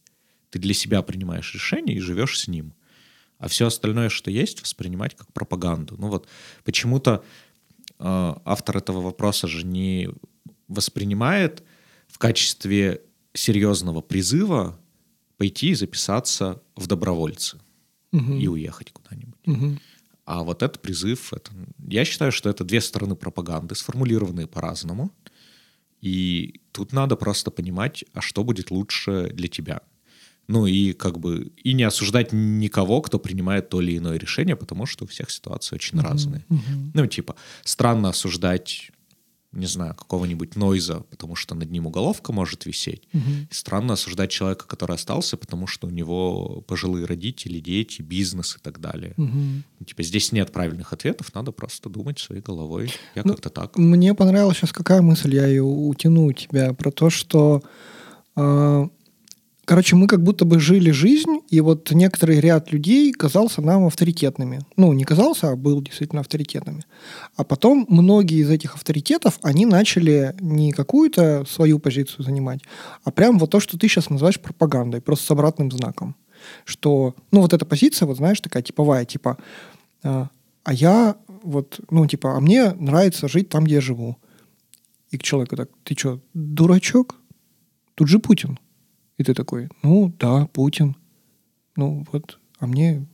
Ты 0.51 0.59
для 0.59 0.75
себя 0.75 1.01
принимаешь 1.01 1.55
решение 1.55 1.97
и 1.97 2.01
живешь 2.01 2.39
с 2.39 2.47
ним 2.47 2.75
а 3.39 3.47
все 3.47 3.67
остальное, 3.67 4.09
что 4.09 4.31
есть, 4.31 4.61
воспринимать 4.61 5.15
как 5.15 5.31
пропаганду. 5.33 5.95
Ну 5.97 6.07
вот 6.09 6.27
почему-то 6.63 7.23
э, 7.99 8.33
автор 8.45 8.77
этого 8.77 9.01
вопроса 9.01 9.47
же 9.47 9.65
не 9.65 10.09
воспринимает 10.67 11.63
в 12.07 12.17
качестве 12.17 13.01
серьезного 13.33 14.01
призыва 14.01 14.79
пойти 15.37 15.69
и 15.69 15.75
записаться 15.75 16.61
в 16.75 16.87
добровольцы 16.87 17.59
Мгм. 18.11 18.39
и 18.39 18.47
уехать 18.47 18.91
куда-нибудь. 18.91 19.45
Мгм. 19.45 19.79
А 20.25 20.43
вот 20.43 20.63
этот 20.63 20.81
призыв, 20.81 21.31
это, 21.33 21.51
я 21.87 22.03
считаю, 22.03 22.31
что 22.31 22.49
это 22.49 22.63
две 22.63 22.81
стороны 22.81 23.15
пропаганды, 23.15 23.75
сформулированные 23.75 24.47
по-разному. 24.47 25.11
И 26.01 26.61
тут 26.71 26.91
надо 26.93 27.15
просто 27.15 27.49
понимать, 27.51 28.03
а 28.13 28.21
что 28.21 28.43
будет 28.43 28.71
лучше 28.71 29.29
для 29.33 29.47
тебя. 29.47 29.81
Ну 30.47 30.65
и 30.65 30.93
как 30.93 31.19
бы 31.19 31.51
и 31.57 31.73
не 31.73 31.83
осуждать 31.83 32.29
никого, 32.31 33.01
кто 33.01 33.19
принимает 33.19 33.69
то 33.69 33.81
или 33.81 33.97
иное 33.97 34.17
решение, 34.17 34.55
потому 34.55 34.85
что 34.85 35.03
у 35.03 35.07
всех 35.07 35.29
ситуации 35.29 35.75
очень 35.75 35.99
разные. 35.99 36.45
Мгм. 36.49 36.91
Ну 36.93 37.05
типа 37.07 37.35
странно 37.65 38.09
осуждать, 38.09 38.91
не 39.51 39.65
знаю, 39.65 39.93
какого-нибудь 39.95 40.55
Нойза, 40.55 41.01
потому 41.09 41.35
что 41.35 41.53
над 41.53 41.69
ним 41.69 41.87
уголовка 41.87 42.31
может 42.31 42.65
висеть. 42.65 43.07
И 43.13 43.53
странно 43.53 43.93
осуждать 43.93 44.29
человека, 44.31 44.65
который 44.67 44.95
остался, 44.95 45.35
потому 45.35 45.67
что 45.67 45.87
у 45.87 45.89
него 45.89 46.63
пожилые 46.67 47.05
родители, 47.05 47.59
дети, 47.59 48.01
бизнес 48.01 48.55
и 48.55 48.59
так 48.59 48.79
далее. 48.79 49.15
Ну, 49.17 49.85
Типа 49.85 50.03
здесь 50.03 50.31
нет 50.31 50.53
правильных 50.53 50.93
ответов, 50.93 51.33
надо 51.35 51.51
просто 51.51 51.89
думать 51.89 52.19
своей 52.19 52.41
головой. 52.41 52.91
Я 53.15 53.23
Ну, 53.25 53.33
как-то 53.33 53.49
так. 53.49 53.77
Мне 53.77 54.13
понравилась 54.13 54.57
сейчас 54.57 54.71
какая 54.71 55.01
мысль, 55.01 55.35
я 55.35 55.45
ее 55.45 55.63
утяну 55.63 56.27
у 56.27 56.33
тебя, 56.33 56.73
про 56.73 56.91
то, 56.91 57.09
что, 57.09 57.63
а, 58.35 58.89
короче, 59.67 59.97
мы 59.97 60.07
как 60.07 60.23
будто 60.23 60.45
бы 60.45 60.59
жили 60.59 60.91
жизнь, 60.91 61.41
и 61.49 61.59
вот 61.59 61.91
некоторый 61.91 62.39
ряд 62.39 62.71
людей 62.71 63.11
казался 63.11 63.61
нам 63.61 63.85
авторитетными. 63.85 64.61
Ну, 64.77 64.93
не 64.93 65.03
казался, 65.03 65.49
а 65.49 65.55
был 65.57 65.81
действительно 65.81 66.21
авторитетными. 66.21 66.83
А 67.35 67.43
потом 67.43 67.85
многие 67.89 68.39
из 68.39 68.49
этих 68.49 68.75
авторитетов, 68.75 69.37
они 69.41 69.65
начали 69.65 70.33
не 70.39 70.71
какую-то 70.71 71.45
свою 71.45 71.79
позицию 71.79 72.23
занимать, 72.23 72.61
а 73.03 73.11
прям 73.11 73.37
вот 73.37 73.51
то, 73.51 73.59
что 73.59 73.77
ты 73.77 73.89
сейчас 73.89 74.09
называешь 74.09 74.39
пропагандой, 74.39 75.01
просто 75.01 75.25
с 75.25 75.31
обратным 75.31 75.69
знаком. 75.69 76.15
Что, 76.63 77.13
ну, 77.31 77.41
вот 77.41 77.51
эта 77.51 77.65
позиция, 77.65 78.05
вот 78.05 78.17
знаешь, 78.17 78.39
такая 78.39 78.63
типовая, 78.63 79.03
типа, 79.03 79.37
а 80.03 80.29
а 80.67 80.73
я 80.73 81.15
вот, 81.43 81.79
ну, 81.89 82.05
типа, 82.07 82.35
а 82.35 82.41
мне 82.41 82.73
нравится 82.73 83.29
жить 83.29 83.47
там, 83.47 83.63
где 83.63 83.75
я 83.75 83.81
живу. 83.81 84.17
И 85.11 85.17
к 85.17 85.23
человеку 85.23 85.55
так, 85.55 85.69
ты 85.85 85.95
что, 85.97 86.19
дурачок? 86.33 87.15
Тут 87.95 88.09
же 88.09 88.19
Путин. 88.19 88.59
И 89.17 89.23
ты 89.23 89.33
такой, 89.33 89.69
ну, 89.83 90.13
да, 90.19 90.45
Путин. 90.47 90.95
Ну, 91.75 92.05
вот, 92.11 92.39
а 92.59 92.67
мне... 92.67 93.05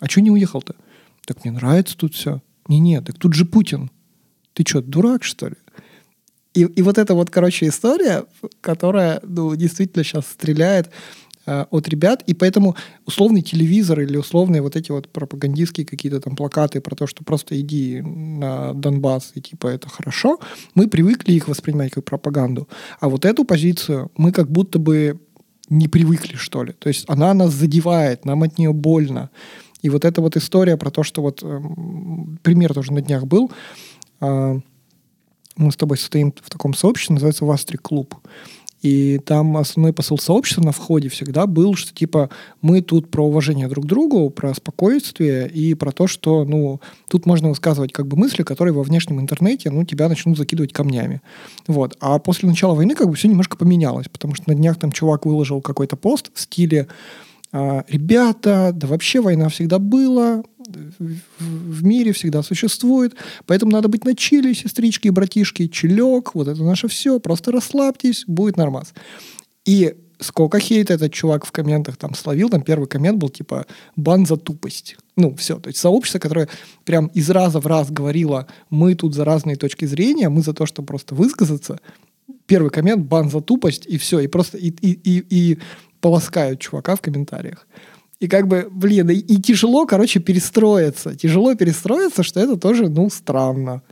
А 0.00 0.06
что 0.06 0.20
не 0.20 0.30
уехал-то? 0.30 0.74
Так 1.24 1.44
мне 1.44 1.52
нравится 1.52 1.96
тут 1.96 2.14
все. 2.14 2.42
Не-не, 2.68 3.00
так 3.00 3.18
тут 3.18 3.34
же 3.34 3.44
Путин. 3.44 3.90
Ты 4.52 4.64
что, 4.66 4.82
дурак, 4.82 5.24
что 5.24 5.48
ли? 5.48 5.56
И, 6.54 6.62
и 6.62 6.82
вот 6.82 6.98
эта 6.98 7.14
вот, 7.14 7.30
короче, 7.30 7.68
история, 7.68 8.26
которая, 8.60 9.20
ну, 9.22 9.54
действительно 9.56 10.04
сейчас 10.04 10.26
стреляет 10.26 10.90
э, 11.46 11.64
от 11.70 11.88
ребят, 11.88 12.22
и 12.26 12.34
поэтому 12.34 12.76
условный 13.06 13.42
телевизор 13.42 14.00
или 14.00 14.16
условные 14.16 14.62
вот 14.62 14.76
эти 14.76 14.90
вот 14.90 15.08
пропагандистские 15.08 15.86
какие-то 15.86 16.20
там 16.20 16.36
плакаты 16.36 16.80
про 16.80 16.94
то, 16.94 17.06
что 17.06 17.24
просто 17.24 17.58
иди 17.60 18.00
на 18.02 18.74
Донбасс 18.74 19.32
и 19.34 19.40
типа 19.40 19.68
это 19.68 19.88
хорошо, 19.88 20.38
мы 20.74 20.88
привыкли 20.88 21.32
их 21.32 21.48
воспринимать 21.48 21.92
как 21.92 22.04
пропаганду. 22.04 22.68
А 23.00 23.08
вот 23.08 23.24
эту 23.24 23.44
позицию 23.44 24.10
мы 24.16 24.32
как 24.32 24.50
будто 24.50 24.78
бы 24.78 25.20
не 25.68 25.88
привыкли, 25.88 26.36
что 26.36 26.64
ли. 26.64 26.72
То 26.72 26.88
есть 26.88 27.04
она 27.08 27.32
нас 27.34 27.52
задевает, 27.52 28.24
нам 28.24 28.42
от 28.42 28.58
нее 28.58 28.72
больно. 28.72 29.30
И 29.80 29.88
вот 29.88 30.04
эта 30.04 30.20
вот 30.20 30.36
история 30.36 30.76
про 30.76 30.90
то, 30.90 31.02
что 31.02 31.22
вот 31.22 31.42
эм, 31.42 32.38
пример 32.42 32.74
тоже 32.74 32.92
на 32.92 33.00
днях 33.00 33.26
был, 33.26 33.50
а, 34.20 34.58
мы 35.56 35.72
с 35.72 35.76
тобой 35.76 35.98
состоим 35.98 36.32
в 36.32 36.50
таком 36.50 36.74
сообществе, 36.74 37.14
называется 37.14 37.44
Вастри 37.44 37.76
Клуб. 37.76 38.14
И 38.82 39.18
там 39.18 39.56
основной 39.56 39.92
посыл 39.92 40.18
сообщества 40.18 40.62
на 40.62 40.72
входе 40.72 41.08
всегда 41.08 41.46
был, 41.46 41.74
что 41.74 41.94
типа 41.94 42.30
мы 42.60 42.82
тут 42.82 43.10
про 43.10 43.24
уважение 43.24 43.68
друг 43.68 43.84
к 43.84 43.88
другу, 43.88 44.28
про 44.28 44.52
спокойствие 44.54 45.48
и 45.48 45.74
про 45.74 45.92
то, 45.92 46.08
что 46.08 46.44
ну 46.44 46.80
тут 47.08 47.24
можно 47.24 47.48
высказывать 47.48 47.92
как 47.92 48.08
бы 48.08 48.16
мысли, 48.16 48.42
которые 48.42 48.74
во 48.74 48.82
внешнем 48.82 49.20
интернете 49.20 49.70
ну 49.70 49.84
тебя 49.84 50.08
начнут 50.08 50.36
закидывать 50.36 50.72
камнями. 50.72 51.22
Вот. 51.68 51.96
А 52.00 52.18
после 52.18 52.48
начала 52.48 52.74
войны 52.74 52.96
как 52.96 53.08
бы 53.08 53.14
все 53.14 53.28
немножко 53.28 53.56
поменялось, 53.56 54.08
потому 54.08 54.34
что 54.34 54.48
на 54.48 54.54
днях 54.56 54.78
там 54.78 54.90
чувак 54.90 55.26
выложил 55.26 55.60
какой-то 55.60 55.96
пост 55.96 56.30
в 56.34 56.40
стиле 56.40 56.88
ребята, 57.52 58.70
да 58.74 58.86
вообще 58.86 59.20
война 59.20 59.48
всегда 59.48 59.78
была, 59.78 60.42
в, 60.66 61.18
в 61.38 61.84
мире 61.84 62.12
всегда 62.12 62.42
существует, 62.42 63.14
поэтому 63.46 63.72
надо 63.72 63.88
быть 63.88 64.04
на 64.04 64.14
чили, 64.14 64.52
сестрички 64.54 65.08
и 65.08 65.10
братишки, 65.10 65.66
чилек, 65.66 66.34
вот 66.34 66.48
это 66.48 66.62
наше 66.62 66.88
все, 66.88 67.20
просто 67.20 67.52
расслабьтесь, 67.52 68.24
будет 68.26 68.56
нормас. 68.56 68.94
И 69.64 69.94
сколько 70.18 70.58
хейта 70.60 70.94
этот 70.94 71.12
чувак 71.12 71.44
в 71.44 71.52
комментах 71.52 71.96
там 71.96 72.14
словил, 72.14 72.48
там 72.48 72.62
первый 72.62 72.86
коммент 72.88 73.18
был 73.18 73.28
типа 73.28 73.66
«бан 73.96 74.26
за 74.26 74.36
тупость». 74.36 74.96
Ну, 75.16 75.34
все, 75.36 75.58
то 75.58 75.68
есть 75.68 75.78
сообщество, 75.78 76.18
которое 76.18 76.48
прям 76.84 77.08
из 77.08 77.28
раза 77.30 77.60
в 77.60 77.66
раз 77.66 77.90
говорило 77.90 78.46
«мы 78.70 78.94
тут 78.94 79.14
за 79.14 79.24
разные 79.24 79.56
точки 79.56 79.84
зрения, 79.84 80.28
мы 80.28 80.42
за 80.42 80.54
то, 80.54 80.66
чтобы 80.66 80.86
просто 80.86 81.14
высказаться», 81.14 81.80
первый 82.46 82.70
коммент 82.70 83.04
«бан 83.06 83.30
за 83.30 83.40
тупость» 83.40 83.86
и 83.86 83.98
все, 83.98 84.20
и 84.20 84.26
просто 84.26 84.58
и, 84.58 84.68
и, 84.68 84.92
и, 84.92 85.24
и 85.28 85.58
полоскают 86.02 86.60
чувака 86.60 86.96
в 86.96 87.00
комментариях. 87.00 87.66
И 88.20 88.28
как 88.28 88.46
бы, 88.46 88.68
блин, 88.70 89.08
и, 89.10 89.14
и 89.14 89.40
тяжело, 89.40 89.86
короче, 89.86 90.20
перестроиться. 90.20 91.14
Тяжело 91.16 91.54
перестроиться, 91.54 92.22
что 92.22 92.40
это 92.40 92.56
тоже, 92.56 92.88
ну, 92.88 93.08
странно. 93.08 93.82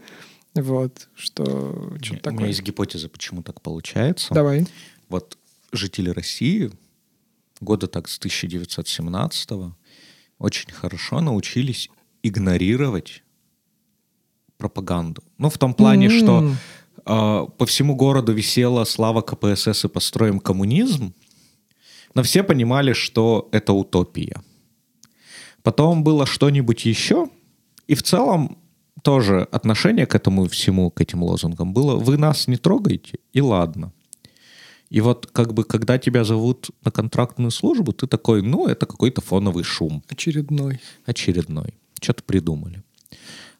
Вот, 0.55 1.09
что 1.15 1.43
У 1.43 2.05
что-то 2.05 2.11
меня 2.11 2.21
такое. 2.21 2.47
есть 2.49 2.63
гипотеза, 2.63 3.09
почему 3.09 3.43
так 3.43 3.61
получается. 3.63 4.35
Давай. 4.35 4.67
Вот 5.09 5.39
жители 5.73 6.11
России 6.11 6.71
года 7.61 7.87
так 7.87 8.09
с 8.09 8.19
1917 8.19 9.51
очень 10.39 10.73
хорошо 10.73 11.21
научились 11.21 11.89
игнорировать 12.23 13.23
пропаганду. 14.59 15.23
Ну, 15.39 15.49
в 15.49 15.59
том 15.59 15.75
плане, 15.75 16.07
М. 16.07 16.13
что 16.13 16.55
э, 17.07 17.47
по 17.57 17.67
всему 17.67 17.95
городу 17.95 18.33
висела 18.33 18.85
слава 18.85 19.23
КПСС 19.23 19.85
и 19.85 19.89
построим 19.89 20.39
коммунизм, 20.41 21.15
но 22.15 22.23
все 22.23 22.43
понимали, 22.43 22.93
что 22.93 23.49
это 23.53 23.73
утопия. 23.73 24.41
Потом 25.63 26.03
было 26.05 26.27
что-нибудь 26.27 26.85
еще, 26.87 27.29
и 27.87 27.95
в 27.95 28.03
целом 28.03 28.59
тоже 29.03 29.49
отношение 29.53 30.07
к 30.07 30.15
этому 30.15 30.49
всему, 30.49 30.91
к 30.91 31.01
этим 31.01 31.23
лозунгам 31.23 31.73
было 31.73 31.97
«вы 31.97 32.17
нас 32.19 32.49
не 32.49 32.57
трогаете, 32.57 33.19
и 33.33 33.41
ладно». 33.41 33.93
И 34.91 35.01
вот 35.01 35.29
как 35.33 35.55
бы 35.55 35.63
когда 35.63 35.99
тебя 35.99 36.25
зовут 36.25 36.71
на 36.85 36.91
контрактную 36.91 37.53
службу, 37.53 37.93
ты 37.93 38.09
такой, 38.09 38.43
ну, 38.43 38.67
это 38.67 38.87
какой-то 38.87 39.21
фоновый 39.21 39.63
шум 39.63 40.03
Очередной. 40.09 40.81
очередной. 41.07 41.75
Что-то 42.03 42.25
придумали. 42.25 42.83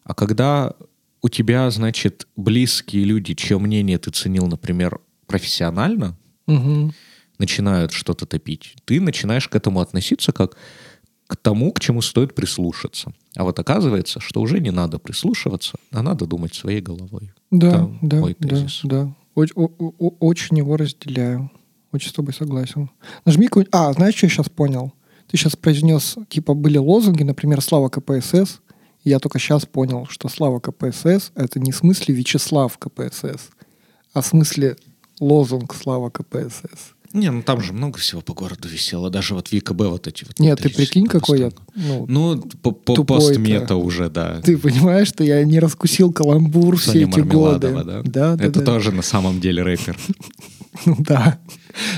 А 0.03 0.13
когда 0.13 0.73
у 1.21 1.29
тебя, 1.29 1.69
значит, 1.71 2.27
близкие 2.35 3.05
люди, 3.05 3.33
чье 3.33 3.59
мнение 3.59 3.97
ты 3.97 4.11
ценил, 4.11 4.47
например, 4.47 4.99
профессионально, 5.25 6.17
Мгм. 6.47 6.93
Начинают 7.41 7.91
что-то 7.91 8.25
топить, 8.25 8.75
ты 8.85 9.01
начинаешь 9.01 9.47
к 9.49 9.55
этому 9.55 9.79
относиться 9.81 10.31
как 10.31 10.55
к 11.27 11.35
тому, 11.37 11.71
к 11.71 11.79
чему 11.79 12.01
стоит 12.01 12.35
прислушаться. 12.35 13.13
А 13.35 13.43
вот 13.43 13.59
оказывается, 13.59 14.19
что 14.19 14.41
уже 14.41 14.59
не 14.59 14.71
надо 14.71 14.99
прислушиваться, 14.99 15.77
а 15.91 16.03
надо 16.03 16.25
думать 16.25 16.53
своей 16.53 16.81
головой. 16.81 17.31
Да, 17.51 17.89
да, 18.01 18.17
мой 18.19 18.35
да, 18.39 18.49
тезис. 18.49 18.81
да. 18.83 19.13
Оч- 19.35 19.53
о- 19.55 19.71
о- 19.79 20.15
очень 20.19 20.57
его 20.57 20.75
разделяю. 20.77 21.49
Очень 21.93 22.09
с 22.09 22.13
тобой 22.13 22.33
согласен. 22.33 22.89
Нажми 23.25 23.47
какой 23.47 23.67
А, 23.71 23.93
знаешь, 23.93 24.15
что 24.15 24.25
я 24.25 24.29
сейчас 24.29 24.49
понял? 24.49 24.91
Ты 25.27 25.37
сейчас 25.37 25.55
произнес, 25.55 26.17
типа, 26.29 26.53
были 26.53 26.77
лозунги, 26.77 27.23
например, 27.23 27.61
«Слава 27.61 27.87
КПСС». 27.89 28.59
И 29.05 29.09
я 29.09 29.19
только 29.19 29.39
сейчас 29.39 29.65
понял, 29.65 30.05
что 30.09 30.27
«Слава 30.29 30.59
КПСС»— 30.59 31.31
это 31.35 31.59
не 31.59 31.71
в 31.71 31.75
смысле 31.77 32.13
Вячеслав 32.15 32.77
КПСС, 32.77 33.49
а 34.13 34.21
в 34.21 34.25
смысле 34.25 34.75
лозунг 35.21 35.73
«Слава 35.75 36.09
КПСС». 36.09 36.93
Не, 37.13 37.29
ну 37.29 37.41
там 37.41 37.61
же 37.61 37.73
много 37.73 37.99
всего 37.99 38.21
по 38.21 38.33
городу 38.33 38.67
висело. 38.69 39.09
Даже 39.09 39.33
вот 39.35 39.49
в 39.49 39.57
ВКБ 39.59 39.81
вот 39.81 40.07
эти 40.07 40.23
вот... 40.23 40.39
Нет, 40.39 40.59
ты 40.61 40.69
прикинь, 40.69 41.07
какой 41.07 41.39
я... 41.39 41.51
Ну, 41.75 42.05
Ну, 42.07 42.41
по, 42.61 42.71
по 42.71 43.03
постмета 43.03 43.75
уже, 43.75 44.09
да. 44.09 44.41
ты 44.41 44.57
понимаешь, 44.57 45.09
что 45.09 45.23
я 45.23 45.43
не 45.43 45.59
раскусил 45.59 46.13
каламбур 46.13 46.77
все 46.77 46.91
Соня 46.91 47.07
эти 47.07 47.19
годы. 47.19 47.71
Да? 47.71 48.01
Да, 48.03 48.35
да, 48.35 48.45
Это 48.45 48.59
да. 48.59 48.65
тоже 48.65 48.91
на 48.91 49.01
самом 49.01 49.39
деле 49.39 49.63
рэпер. 49.63 49.97
Да. 50.85 51.37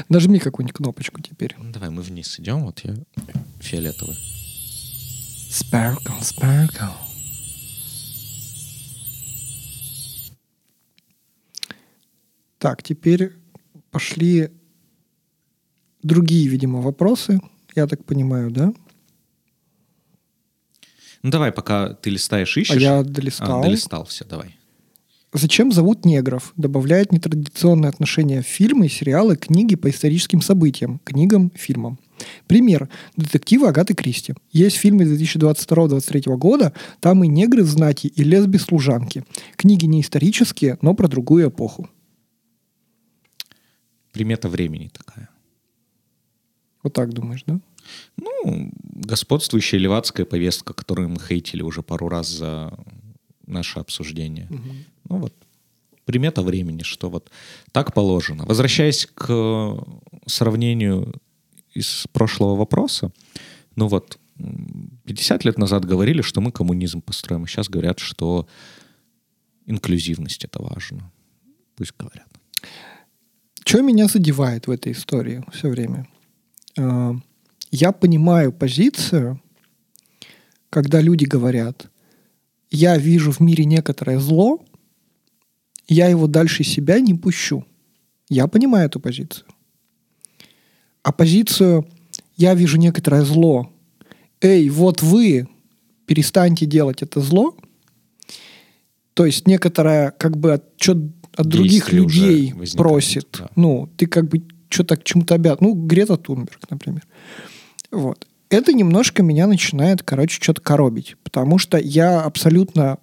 Нажми 0.10 0.40
какую-нибудь 0.40 0.76
кнопочку 0.76 1.22
теперь. 1.22 1.56
Ну, 1.60 1.72
Давай 1.72 1.92
мы 1.92 2.02
вниз 2.02 2.40
идем, 2.40 2.66
вот 2.66 2.82
я 2.84 2.96
фиолетовый. 3.60 4.18
Sparkle, 5.52 6.20
sparkle. 6.22 6.90
Так, 12.58 12.82
теперь 12.82 13.34
пошли 13.92 14.50
другие, 16.04 16.48
видимо, 16.48 16.82
вопросы. 16.82 17.40
Я 17.76 17.88
так 17.88 18.06
понимаю, 18.06 18.52
да? 18.52 18.74
Ну 21.24 21.30
давай, 21.30 21.52
пока 21.52 21.94
ты 21.94 22.10
листаешь, 22.10 22.56
ищешь. 22.58 22.76
А 22.76 22.80
я 22.80 23.00
А, 23.00 23.04
долистал. 23.04 23.62
долистал 23.62 24.06
все, 24.06 24.26
давай. 24.26 24.58
Зачем 25.36 25.72
зовут 25.72 26.06
негров? 26.06 26.54
Добавляет 26.58 27.12
нетрадиционное 27.12 27.90
отношение 27.90 28.44
в 28.44 28.46
фильмы, 28.46 28.88
сериалы, 28.88 29.36
книги 29.36 29.76
по 29.76 29.90
историческим 29.90 30.42
событиям, 30.42 31.00
книгам, 31.04 31.52
фильмам. 31.56 31.98
Пример. 32.46 32.88
Детективы 33.18 33.68
Агаты 33.68 33.96
Кристи. 33.96 34.36
Есть 34.52 34.76
фильмы 34.78 35.06
2022-2023 35.06 36.36
года, 36.38 36.74
там 37.00 37.24
и 37.24 37.28
негры 37.28 37.64
знати, 37.64 38.08
и 38.08 38.24
лесби-служанки. 38.24 39.26
Книги 39.56 39.86
не 39.86 40.02
исторические, 40.02 40.78
но 40.82 40.94
про 40.94 41.08
другую 41.08 41.50
эпоху. 41.50 41.90
Примета 44.12 44.50
времени 44.50 44.92
такая. 44.94 45.30
Вот 46.84 46.94
так 46.94 47.14
думаешь, 47.14 47.44
да? 47.48 47.60
Ну, 48.18 48.72
господствующая 48.84 49.80
левацкая 49.80 50.26
повестка, 50.26 50.74
которую 50.74 51.10
мы 51.10 51.20
хейтили 51.20 51.62
уже 51.62 51.82
пару 51.82 52.10
раз 52.10 52.28
за 52.30 52.74
наше 53.48 53.80
обсуждение. 53.80 54.48
Угу. 54.50 54.70
Ну 55.10 55.18
вот, 55.18 55.34
примета 56.06 56.42
времени, 56.42 56.84
что 56.84 57.10
вот 57.10 57.32
так 57.72 57.94
положено. 57.94 58.46
Возвращаясь 58.46 59.08
к 59.14 59.78
сравнению 60.26 61.14
из 61.74 62.06
прошлого 62.12 62.56
вопроса, 62.56 63.12
ну 63.76 63.88
вот, 63.88 64.20
50 65.06 65.46
лет 65.46 65.58
назад 65.58 65.86
говорили, 65.86 66.22
что 66.22 66.42
мы 66.42 66.52
коммунизм 66.52 67.02
построим, 67.02 67.46
и 67.46 67.48
сейчас 67.48 67.70
говорят, 67.70 68.00
что 68.00 68.48
инклюзивность 69.66 70.44
это 70.44 70.62
важно. 70.62 71.12
Пусть 71.76 71.94
говорят. 71.98 72.28
Что 73.66 73.82
меня 73.82 74.08
задевает 74.08 74.68
в 74.68 74.72
этой 74.72 74.92
истории 74.92 75.44
все 75.54 75.70
время? 75.70 76.08
А, 76.78 77.16
я 77.72 77.92
понимаю 77.92 78.52
позицию, 78.52 79.42
когда 80.70 81.02
люди 81.02 81.26
говорят, 81.26 81.90
я 82.72 82.98
вижу 82.98 83.32
в 83.32 83.40
мире 83.40 83.66
некоторое 83.66 84.20
зло, 84.20 84.64
я 85.88 86.08
его 86.08 86.28
дальше 86.28 86.64
себя 86.64 87.00
не 87.00 87.14
пущу. 87.14 87.66
Я 88.30 88.48
понимаю 88.48 88.88
эту 88.88 89.00
позицию. 89.00 89.46
А 91.04 91.12
позицию 91.12 91.88
«я 92.38 92.56
вижу 92.56 92.78
некоторое 92.78 93.24
зло», 93.24 93.70
«эй, 94.42 94.70
вот 94.70 95.02
вы, 95.02 95.48
перестаньте 96.06 96.66
делать 96.66 97.02
это 97.02 97.20
зло», 97.20 97.56
то 99.14 99.26
есть 99.26 99.48
некоторое 99.48 100.12
как 100.12 100.38
бы 100.38 100.54
отчет 100.54 100.98
от 101.36 101.48
других 101.48 101.92
людей 101.92 102.54
просит. 102.76 103.28
Да. 103.40 103.50
Ну, 103.56 103.90
ты 103.98 104.08
как 104.08 104.30
бы 104.30 104.44
что-то 104.74 104.98
к 104.98 105.04
чему-то 105.04 105.36
обязан. 105.36 105.60
Ну, 105.62 105.74
Грета 105.74 106.18
Тунберг, 106.18 106.70
например. 106.70 107.04
Вот. 107.92 108.28
Это 108.50 108.74
немножко 108.74 109.24
меня 109.24 109.48
начинает, 109.48 110.04
короче, 110.04 110.40
что-то 110.42 110.62
коробить. 110.62 111.16
Потому 111.24 111.58
что 111.58 111.78
я 111.78 112.22
абсолютно 112.22 112.98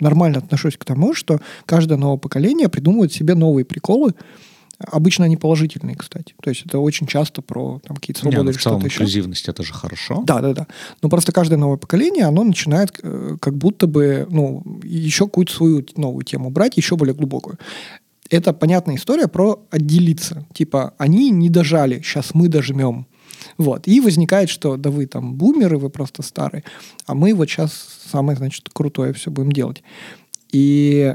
нормально 0.00 0.38
отношусь 0.38 0.76
к 0.76 0.84
тому, 0.84 1.14
что 1.14 1.40
каждое 1.64 1.96
новое 1.96 2.18
поколение 2.18 2.68
придумывает 2.68 3.12
себе 3.12 3.34
новые 3.34 3.64
приколы. 3.64 4.14
Обычно 4.78 5.24
они 5.24 5.38
положительные, 5.38 5.96
кстати. 5.96 6.34
То 6.42 6.50
есть 6.50 6.66
это 6.66 6.78
очень 6.78 7.06
часто 7.06 7.40
про 7.40 7.80
там, 7.82 7.96
какие-то 7.96 8.20
свободы 8.20 8.36
Не, 8.36 8.44
ну, 8.44 8.50
или 8.50 8.58
что-то 8.58 8.86
еще. 8.86 8.96
инклюзивность 9.02 9.48
это 9.48 9.62
же 9.62 9.72
хорошо. 9.72 10.22
Да, 10.26 10.40
да, 10.40 10.52
да. 10.52 10.66
Но 11.00 11.08
просто 11.08 11.32
каждое 11.32 11.56
новое 11.56 11.78
поколение, 11.78 12.26
оно 12.26 12.44
начинает 12.44 12.92
э, 13.02 13.36
как 13.40 13.56
будто 13.56 13.86
бы 13.86 14.26
ну, 14.30 14.62
еще 14.84 15.24
какую-то 15.24 15.52
свою 15.52 15.86
новую 15.96 16.24
тему 16.24 16.50
брать, 16.50 16.76
еще 16.76 16.96
более 16.96 17.14
глубокую. 17.14 17.58
Это 18.30 18.52
понятная 18.52 18.96
история 18.96 19.28
про 19.28 19.66
отделиться. 19.70 20.46
Типа, 20.52 20.94
они 20.98 21.30
не 21.30 21.48
дожали, 21.48 22.00
сейчас 22.00 22.34
мы 22.34 22.48
дожмем. 22.48 23.06
Вот. 23.58 23.86
И 23.86 24.00
возникает, 24.00 24.48
что 24.48 24.76
да 24.76 24.90
вы 24.90 25.06
там 25.06 25.34
бумеры, 25.34 25.78
вы 25.78 25.90
просто 25.90 26.22
старые, 26.22 26.64
а 27.06 27.14
мы 27.14 27.34
вот 27.34 27.48
сейчас 27.48 28.00
самое, 28.10 28.36
значит, 28.36 28.68
крутое 28.72 29.12
все 29.12 29.30
будем 29.30 29.52
делать. 29.52 29.82
И, 30.52 31.14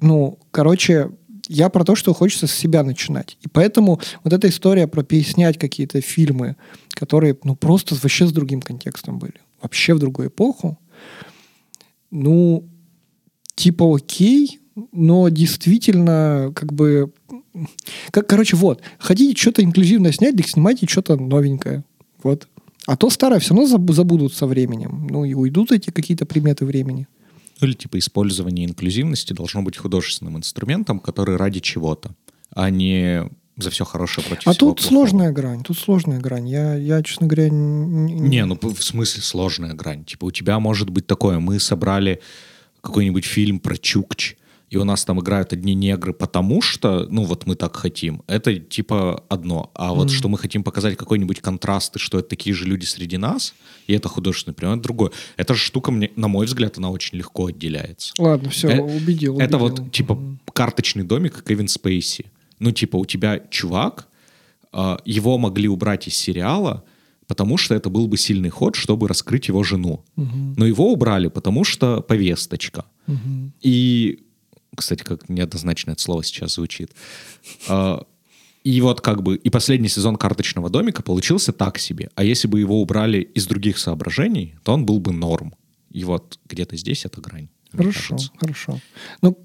ну, 0.00 0.38
короче, 0.50 1.10
я 1.48 1.68
про 1.68 1.84
то, 1.84 1.94
что 1.94 2.14
хочется 2.14 2.46
с 2.46 2.52
себя 2.52 2.82
начинать. 2.82 3.38
И 3.42 3.48
поэтому 3.48 4.00
вот 4.22 4.32
эта 4.32 4.48
история 4.48 4.86
про 4.86 5.02
переснять 5.02 5.58
какие-то 5.58 6.00
фильмы, 6.00 6.56
которые, 6.90 7.36
ну, 7.44 7.56
просто 7.56 7.94
вообще 7.94 8.26
с 8.26 8.32
другим 8.32 8.60
контекстом 8.60 9.18
были, 9.18 9.40
вообще 9.62 9.94
в 9.94 9.98
другую 9.98 10.28
эпоху, 10.28 10.78
ну, 12.10 12.68
типа 13.54 13.96
окей, 13.96 14.57
но 14.92 15.28
действительно, 15.28 16.52
как 16.54 16.72
бы, 16.72 17.12
как, 18.10 18.26
короче, 18.26 18.56
вот, 18.56 18.82
хотите 18.98 19.40
что-то 19.40 19.62
инклюзивно 19.62 20.12
снять, 20.12 20.36
так 20.36 20.46
снимайте 20.46 20.86
что-то 20.86 21.16
новенькое, 21.16 21.84
вот. 22.22 22.48
А 22.86 22.96
то 22.96 23.10
старое 23.10 23.38
все 23.38 23.54
равно 23.54 23.66
забудут 23.92 24.32
со 24.34 24.46
временем, 24.46 25.08
ну 25.10 25.24
и 25.24 25.34
уйдут 25.34 25.72
эти 25.72 25.90
какие-то 25.90 26.26
приметы 26.26 26.64
времени. 26.64 27.06
Ну 27.60 27.66
или 27.66 27.74
типа 27.74 27.98
использование 27.98 28.66
инклюзивности 28.66 29.32
должно 29.32 29.62
быть 29.62 29.76
художественным 29.76 30.36
инструментом, 30.36 31.00
который 31.00 31.36
ради 31.36 31.60
чего-то, 31.60 32.14
а 32.54 32.70
не 32.70 33.24
за 33.58 33.70
все 33.70 33.84
хорошее 33.84 34.26
против 34.26 34.46
А 34.46 34.52
всего 34.52 34.70
тут 34.70 34.78
плохого. 34.78 34.88
сложная 34.88 35.32
грань, 35.32 35.62
тут 35.64 35.76
сложная 35.78 36.20
грань. 36.20 36.48
Я, 36.48 36.76
я 36.76 37.02
честно 37.02 37.26
говоря... 37.26 37.48
Не... 37.50 38.12
не, 38.14 38.44
ну 38.44 38.56
в 38.60 38.82
смысле 38.82 39.22
сложная 39.22 39.74
грань. 39.74 40.04
Типа 40.04 40.26
у 40.26 40.30
тебя 40.30 40.60
может 40.60 40.90
быть 40.90 41.06
такое, 41.06 41.40
мы 41.40 41.58
собрали 41.58 42.20
какой-нибудь 42.80 43.24
фильм 43.24 43.58
про 43.58 43.76
Чукч, 43.76 44.36
и 44.70 44.76
у 44.76 44.84
нас 44.84 45.04
там 45.04 45.20
играют 45.20 45.52
одни 45.52 45.74
негры, 45.74 46.12
потому 46.12 46.60
что, 46.60 47.06
ну 47.10 47.24
вот 47.24 47.46
мы 47.46 47.54
так 47.54 47.76
хотим, 47.76 48.22
это 48.26 48.54
типа 48.56 49.24
одно. 49.28 49.70
А 49.74 49.94
вот 49.94 50.08
mm. 50.08 50.10
что 50.10 50.28
мы 50.28 50.38
хотим 50.38 50.62
показать 50.62 50.96
какой-нибудь 50.96 51.40
контраст, 51.40 51.96
и 51.96 51.98
что 51.98 52.18
это 52.18 52.28
такие 52.28 52.54
же 52.54 52.64
люди 52.64 52.84
среди 52.84 53.16
нас, 53.16 53.54
и 53.86 53.94
это 53.94 54.08
художественный 54.08 54.54
пример, 54.54 54.74
это 54.74 54.82
другое. 54.82 55.10
Эта 55.36 55.54
же 55.54 55.60
штука, 55.60 55.90
мне, 55.90 56.10
на 56.16 56.28
мой 56.28 56.46
взгляд, 56.46 56.76
она 56.78 56.90
очень 56.90 57.18
легко 57.18 57.46
отделяется. 57.46 58.12
Ладно, 58.18 58.50
все, 58.50 58.68
э- 58.68 58.80
убедил, 58.80 58.96
убедил. 58.96 59.38
Это 59.38 59.58
вот 59.58 59.92
типа 59.92 60.12
mm. 60.12 60.36
карточный 60.52 61.04
домик 61.04 61.42
Кевин 61.46 61.68
Спейси. 61.68 62.26
Ну 62.58 62.70
типа 62.72 62.96
у 62.96 63.06
тебя 63.06 63.40
чувак, 63.50 64.08
э- 64.72 64.96
его 65.04 65.38
могли 65.38 65.68
убрать 65.68 66.08
из 66.08 66.16
сериала, 66.16 66.84
потому 67.26 67.56
что 67.56 67.74
это 67.74 67.90
был 67.90 68.06
бы 68.08 68.18
сильный 68.18 68.50
ход, 68.50 68.74
чтобы 68.74 69.08
раскрыть 69.08 69.48
его 69.48 69.62
жену. 69.62 70.02
Угу. 70.16 70.54
Но 70.56 70.66
его 70.66 70.90
убрали, 70.90 71.28
потому 71.28 71.62
что 71.62 72.00
повесточка. 72.00 72.86
Угу. 73.06 73.52
И 73.60 74.24
кстати, 74.78 75.02
как 75.02 75.28
неоднозначно 75.28 75.92
это 75.92 76.00
слово 76.00 76.24
сейчас 76.24 76.54
звучит. 76.54 76.92
А, 77.68 78.04
и 78.64 78.80
вот 78.80 79.00
как 79.00 79.22
бы 79.22 79.36
и 79.36 79.50
последний 79.50 79.88
сезон 79.88 80.16
«Карточного 80.16 80.70
домика» 80.70 81.02
получился 81.02 81.52
так 81.52 81.78
себе. 81.78 82.10
А 82.14 82.24
если 82.24 82.48
бы 82.48 82.60
его 82.60 82.80
убрали 82.80 83.20
из 83.20 83.46
других 83.46 83.78
соображений, 83.78 84.56
то 84.64 84.72
он 84.72 84.84
был 84.84 85.00
бы 85.00 85.12
норм. 85.12 85.54
И 85.90 86.04
вот 86.04 86.38
где-то 86.48 86.76
здесь 86.76 87.04
эта 87.04 87.20
грань. 87.20 87.48
Хорошо, 87.72 88.16
хорошо. 88.38 88.80
Ну, 89.22 89.38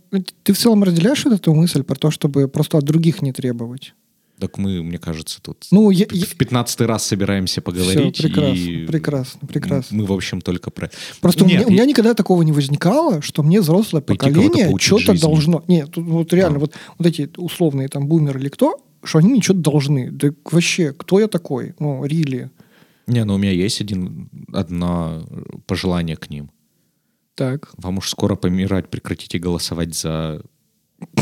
ты 0.44 0.54
в 0.54 0.58
целом 0.58 0.84
разделяешь 0.84 1.26
эту 1.26 1.54
мысль 1.54 1.84
про 1.84 1.96
то, 1.96 2.12
чтобы 2.12 2.48
просто 2.48 2.78
от 2.78 2.86
других 2.86 3.22
не 3.22 3.34
требовать? 3.34 3.94
Так 4.40 4.58
мы, 4.58 4.82
мне 4.84 4.98
кажется, 4.98 5.42
тут 5.42 5.68
ну, 5.72 5.90
я, 5.92 6.06
в 6.06 6.36
пятнадцатый 6.36 6.88
раз 6.88 7.06
собираемся 7.06 7.62
поговорить. 7.62 8.16
Все, 8.16 8.28
прекрасно, 8.28 8.54
и 8.54 8.86
прекрасно, 8.86 9.48
прекрасно. 9.48 9.98
Мы, 9.98 10.06
в 10.06 10.12
общем, 10.12 10.42
только 10.42 10.72
про... 10.72 10.90
Просто 11.22 11.46
Нет, 11.46 11.46
у, 11.46 11.50
меня, 11.50 11.62
я... 11.62 11.68
у 11.68 11.70
меня 11.70 11.86
никогда 11.86 12.14
такого 12.14 12.42
не 12.42 12.52
возникало, 12.52 13.22
что 13.22 13.44
мне 13.44 13.62
взрослое 13.62 14.02
Пойти 14.02 14.18
поколение 14.18 14.76
что-то 14.80 15.20
должно... 15.20 15.64
Нет, 15.68 15.92
тут 15.92 16.06
вот 16.06 16.34
реально, 16.34 16.58
а. 16.58 16.60
вот, 16.62 16.74
вот 16.98 17.08
эти 17.08 17.30
условные 17.38 17.88
там 17.88 18.08
бумеры 18.08 18.40
или 18.40 18.50
кто, 18.50 18.78
что 19.04 19.20
они 19.20 19.30
мне 19.30 19.42
что-то 19.42 19.60
должны. 19.60 20.10
Да 20.12 20.30
вообще, 20.52 20.94
кто 20.94 21.20
я 21.20 21.28
такой? 21.28 21.76
Ну, 21.80 22.04
рили. 22.04 22.50
Не, 23.06 23.24
ну 23.26 23.36
у 23.36 23.38
меня 23.38 23.52
есть 23.52 23.82
один, 23.82 24.30
одно 24.52 25.28
пожелание 25.68 26.18
к 26.18 26.30
ним. 26.30 26.50
Так. 27.36 27.72
Вам 27.78 28.00
уж 28.00 28.10
скоро 28.10 28.36
помирать, 28.36 28.90
прекратите 28.90 29.40
голосовать 29.40 29.96
за 29.96 30.42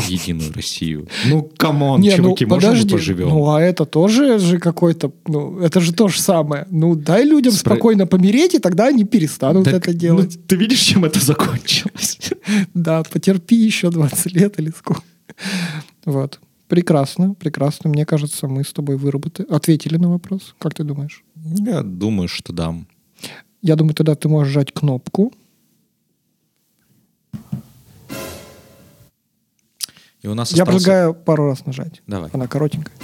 Единую 0.08 0.52
Россию. 0.52 1.08
Ну, 1.26 1.50
come 1.56 1.81
on, 1.81 2.00
Не, 2.00 2.16
чуваки, 2.16 2.44
ну, 2.44 2.54
подожди, 2.54 2.84
можем 2.84 2.90
поживем? 2.90 3.28
Ну, 3.28 3.50
а 3.50 3.60
это 3.60 3.84
тоже 3.84 4.38
же 4.38 4.58
какой-то... 4.58 5.12
Ну, 5.26 5.58
это 5.58 5.80
же 5.80 5.92
то 5.92 6.08
же 6.08 6.20
самое. 6.20 6.66
Ну, 6.70 6.94
дай 6.94 7.24
людям 7.24 7.52
Спро... 7.52 7.74
спокойно 7.74 8.06
помереть, 8.06 8.54
и 8.54 8.58
тогда 8.58 8.88
они 8.88 9.04
перестанут 9.04 9.64
так, 9.64 9.74
это 9.74 9.94
делать. 9.94 10.36
Ну, 10.36 10.42
ты 10.46 10.56
видишь, 10.56 10.80
чем 10.80 11.04
это 11.04 11.20
закончилось? 11.20 12.18
Да, 12.74 13.02
потерпи 13.02 13.54
еще 13.54 13.90
20 13.90 14.32
лет 14.32 14.58
или 14.58 14.72
сколько. 14.76 15.02
Вот. 16.04 16.40
Прекрасно, 16.68 17.34
прекрасно. 17.34 17.90
Мне 17.90 18.06
кажется, 18.06 18.48
мы 18.48 18.64
с 18.64 18.72
тобой 18.72 18.96
выработали, 18.96 19.46
ответили 19.50 19.96
на 19.96 20.10
вопрос. 20.10 20.54
Как 20.58 20.74
ты 20.74 20.84
думаешь? 20.84 21.22
Я 21.36 21.82
думаю, 21.82 22.28
что 22.28 22.52
да. 22.52 22.74
Я 23.60 23.76
думаю, 23.76 23.94
тогда 23.94 24.14
ты 24.14 24.28
можешь 24.28 24.52
жать 24.52 24.72
кнопку, 24.72 25.32
И 30.22 30.28
у 30.28 30.34
нас 30.34 30.52
Я 30.52 30.62
остался... 30.62 30.78
предлагаю 30.78 31.14
пару 31.14 31.46
раз 31.46 31.66
нажать. 31.66 32.00
Давай. 32.06 32.30
Она 32.32 32.46
коротенькая. 32.46 32.94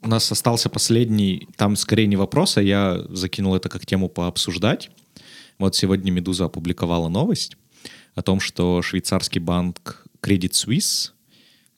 У 0.00 0.08
нас 0.08 0.32
остался 0.32 0.68
последний, 0.68 1.46
там 1.56 1.76
скорее 1.76 2.08
не 2.08 2.16
вопрос, 2.16 2.56
а 2.56 2.62
я 2.62 3.04
закинул 3.10 3.54
это 3.54 3.68
как 3.68 3.86
тему 3.86 4.08
пообсуждать. 4.08 4.90
Вот 5.58 5.76
сегодня 5.76 6.10
«Медуза» 6.10 6.46
опубликовала 6.46 7.08
новость 7.08 7.56
о 8.16 8.22
том, 8.22 8.40
что 8.40 8.82
швейцарский 8.82 9.40
банк 9.40 10.04
Credit 10.20 10.50
Suisse 10.50 11.10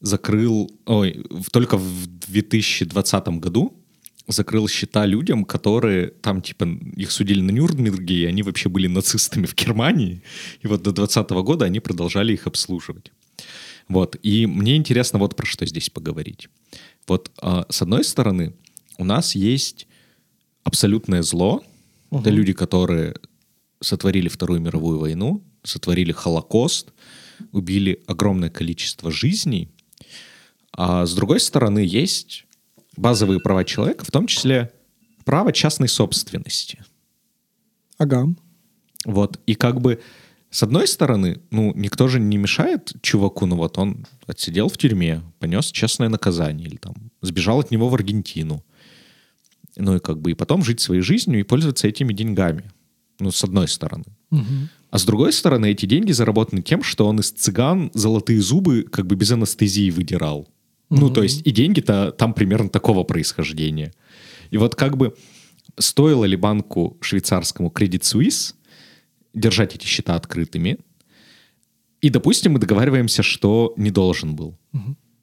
закрыл, 0.01 0.71
ой, 0.87 1.27
только 1.53 1.77
в 1.77 2.07
2020 2.07 3.29
году 3.41 3.75
закрыл 4.27 4.69
счета 4.69 5.07
людям, 5.07 5.45
которые 5.45 6.09
там, 6.09 6.41
типа, 6.41 6.65
их 6.97 7.11
судили 7.11 7.41
на 7.41 7.51
Нюрнберге, 7.51 8.23
и 8.23 8.25
они 8.25 8.43
вообще 8.43 8.69
были 8.69 8.87
нацистами 8.87 9.47
в 9.47 9.55
Германии. 9.55 10.23
И 10.63 10.67
вот 10.67 10.83
до 10.83 10.93
2020 10.93 11.31
года 11.45 11.65
они 11.67 11.81
продолжали 11.81 12.33
их 12.33 12.47
обслуживать. 12.47 13.13
Вот. 13.89 14.17
И 14.23 14.47
мне 14.47 14.77
интересно 14.77 15.19
вот 15.19 15.37
про 15.37 15.47
что 15.47 15.67
здесь 15.67 15.91
поговорить. 15.91 16.49
Вот 17.07 17.31
э, 17.43 17.65
с 17.69 17.83
одной 17.83 18.05
стороны, 18.05 18.55
у 18.97 19.05
нас 19.05 19.35
есть 19.35 19.87
абсолютное 20.63 21.23
зло. 21.23 21.63
Угу. 22.11 22.21
Это 22.21 22.31
люди, 22.31 22.53
которые 22.53 23.17
сотворили 23.81 24.29
Вторую 24.29 24.61
мировую 24.61 24.99
войну, 24.99 25.43
сотворили 25.63 26.13
Холокост, 26.13 26.93
убили 27.53 28.03
огромное 28.07 28.49
количество 28.49 29.11
жизней. 29.11 29.69
А 30.73 31.05
с 31.05 31.15
другой 31.15 31.41
стороны, 31.41 31.81
есть 31.81 32.47
базовые 32.97 33.41
права 33.41 33.65
человека, 33.65 34.05
в 34.05 34.11
том 34.11 34.27
числе 34.27 34.73
право 35.25 35.53
частной 35.53 35.89
собственности. 35.89 36.85
Ага. 37.99 38.27
Вот. 39.05 39.41
И 39.47 39.55
как 39.55 39.81
бы 39.81 40.01
с 40.51 40.63
одной 40.63 40.87
стороны, 40.87 41.41
ну, 41.51 41.73
никто 41.75 42.07
же 42.07 42.21
не 42.21 42.37
мешает 42.37 42.93
чуваку, 43.03 43.45
ну 43.45 43.57
вот 43.57 43.77
он 43.77 44.07
отсидел 44.29 44.69
в 44.69 44.79
тюрьме, 44.79 45.21
понес 45.41 45.73
честное 45.73 46.09
наказание, 46.09 46.69
или 46.69 46.77
там 46.77 46.95
сбежал 47.23 47.59
от 47.59 47.73
него 47.73 47.89
в 47.89 47.95
Аргентину. 47.95 48.65
Ну 49.77 49.97
и 49.97 49.99
как 49.99 50.21
бы 50.21 50.31
и 50.31 50.35
потом 50.35 50.63
жить 50.63 50.81
своей 50.81 51.03
жизнью 51.03 51.41
и 51.41 51.43
пользоваться 51.43 51.89
этими 51.89 52.13
деньгами. 52.13 52.71
Ну, 53.19 53.33
с 53.33 53.43
одной 53.43 53.67
стороны. 53.67 54.05
Угу. 54.31 54.43
А 54.91 54.99
с 54.99 55.05
другой 55.05 55.33
стороны, 55.33 55.73
эти 55.73 55.87
деньги 55.87 56.13
заработаны 56.13 56.63
тем, 56.63 56.85
что 56.85 57.09
он 57.09 57.19
из 57.19 57.33
цыган 57.33 57.91
золотые 57.95 58.41
зубы 58.41 58.85
как 58.85 59.07
бы 59.07 59.17
без 59.17 59.33
анестезии 59.33 59.91
выдирал. 59.91 60.49
Ну, 61.01 61.11
то 61.11 61.23
есть 61.23 61.47
и 61.47 61.51
деньги-то 61.51 62.13
там 62.13 62.35
примерно 62.35 62.69
такого 62.69 63.05
происхождения. 63.05 63.93
И 64.51 64.57
вот 64.57 64.75
как 64.75 64.97
бы 64.97 65.15
стоило 65.79 66.25
ли 66.25 66.37
банку 66.37 66.97
швейцарскому 67.01 67.71
Credit 67.71 68.01
Suisse 68.01 68.55
держать 69.33 69.75
эти 69.75 69.87
счета 69.87 70.15
открытыми. 70.15 70.79
И, 72.01 72.11
допустим, 72.11 72.53
мы 72.53 72.59
договариваемся, 72.59 73.23
что 73.23 73.73
не 73.77 73.91
должен 73.91 74.37
был. 74.37 74.59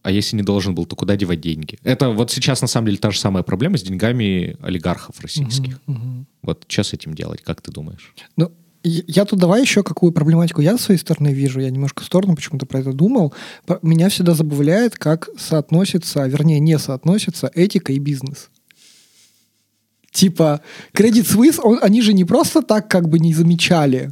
А 0.03 0.09
если 0.09 0.35
не 0.35 0.41
должен 0.41 0.73
был, 0.73 0.85
то 0.85 0.95
куда 0.95 1.15
девать 1.15 1.41
деньги? 1.41 1.77
Это 1.83 2.09
вот 2.09 2.31
сейчас 2.31 2.61
на 2.61 2.67
самом 2.67 2.87
деле 2.87 2.97
та 2.97 3.11
же 3.11 3.19
самая 3.19 3.43
проблема 3.43 3.77
с 3.77 3.83
деньгами 3.83 4.57
олигархов 4.61 5.19
российских. 5.19 5.79
Угу, 5.85 5.95
угу. 5.95 6.25
Вот 6.41 6.65
что 6.67 6.83
с 6.83 6.93
этим 6.93 7.13
делать, 7.13 7.43
как 7.43 7.61
ты 7.61 7.71
думаешь? 7.71 8.13
Ну, 8.35 8.51
я 8.83 9.25
тут 9.25 9.39
давай 9.39 9.61
еще 9.61 9.83
какую 9.83 10.11
проблематику 10.11 10.61
я 10.61 10.77
с 10.77 10.81
своей 10.81 10.99
стороны 10.99 11.29
вижу. 11.29 11.59
Я 11.59 11.69
немножко 11.69 12.01
в 12.01 12.05
сторону 12.05 12.35
почему-то 12.35 12.65
про 12.65 12.79
это 12.79 12.93
думал. 12.93 13.33
Меня 13.81 14.09
всегда 14.09 14.33
забавляет, 14.33 14.97
как 14.97 15.29
соотносится, 15.37 16.25
вернее, 16.25 16.59
не 16.59 16.77
соотносится 16.79 17.51
этика 17.53 17.93
и 17.93 17.99
бизнес. 17.99 18.49
Типа, 20.11 20.61
Credit 20.93 21.23
Suisse, 21.23 21.59
он, 21.61 21.79
они 21.81 22.01
же 22.01 22.13
не 22.13 22.25
просто 22.25 22.61
так 22.61 22.89
как 22.89 23.07
бы 23.07 23.19
не 23.19 23.33
замечали. 23.33 24.11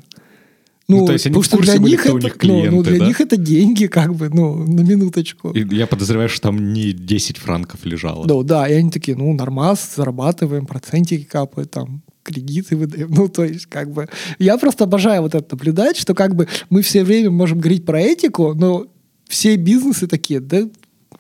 Ну, 0.88 1.02
ну 1.02 1.06
то 1.06 1.14
есть 1.14 1.28
они 1.28 1.40
потому 1.40 1.64
что 1.64 1.72
для 1.72 1.80
были, 1.80 1.92
них 1.92 2.06
это, 2.06 2.16
у 2.16 2.18
них 2.18 2.38
клиенты, 2.38 2.72
ну, 2.72 2.78
ну, 2.78 2.84
для 2.84 3.00
да? 3.00 3.06
них 3.06 3.22
это 3.22 3.38
деньги, 3.38 3.86
как 3.86 4.16
бы, 4.16 4.30
ну, 4.30 4.66
на 4.66 4.80
минуточку. 4.80 5.52
И 5.52 5.76
я 5.76 5.86
подозреваю, 5.86 6.30
что 6.30 6.42
там 6.42 6.74
не 6.74 6.94
10 6.94 7.38
франков 7.38 7.86
лежало. 7.86 8.26
Ну, 8.26 8.42
да, 8.42 8.68
и 8.68 8.74
они 8.74 8.90
такие, 8.90 9.16
ну, 9.16 9.32
нормас, 9.34 9.94
зарабатываем, 9.96 10.66
процентики 10.66 11.26
капают, 11.26 11.70
там, 11.70 12.02
кредиты 12.24 12.76
выдаем. 12.76 13.10
Ну, 13.12 13.28
то 13.30 13.44
есть, 13.44 13.66
как 13.66 13.92
бы, 13.92 14.08
я 14.38 14.58
просто 14.58 14.84
обожаю 14.84 15.24
вот 15.24 15.36
это 15.36 15.56
наблюдать, 15.56 15.98
что 15.98 16.14
как 16.14 16.36
бы 16.36 16.48
мы 16.70 16.82
все 16.82 17.04
время 17.04 17.30
можем 17.32 17.60
говорить 17.60 17.86
про 17.86 18.00
этику, 18.00 18.54
но 18.54 18.88
все 19.28 19.56
бизнесы 19.56 20.08
такие, 20.08 20.40
да 20.40 20.68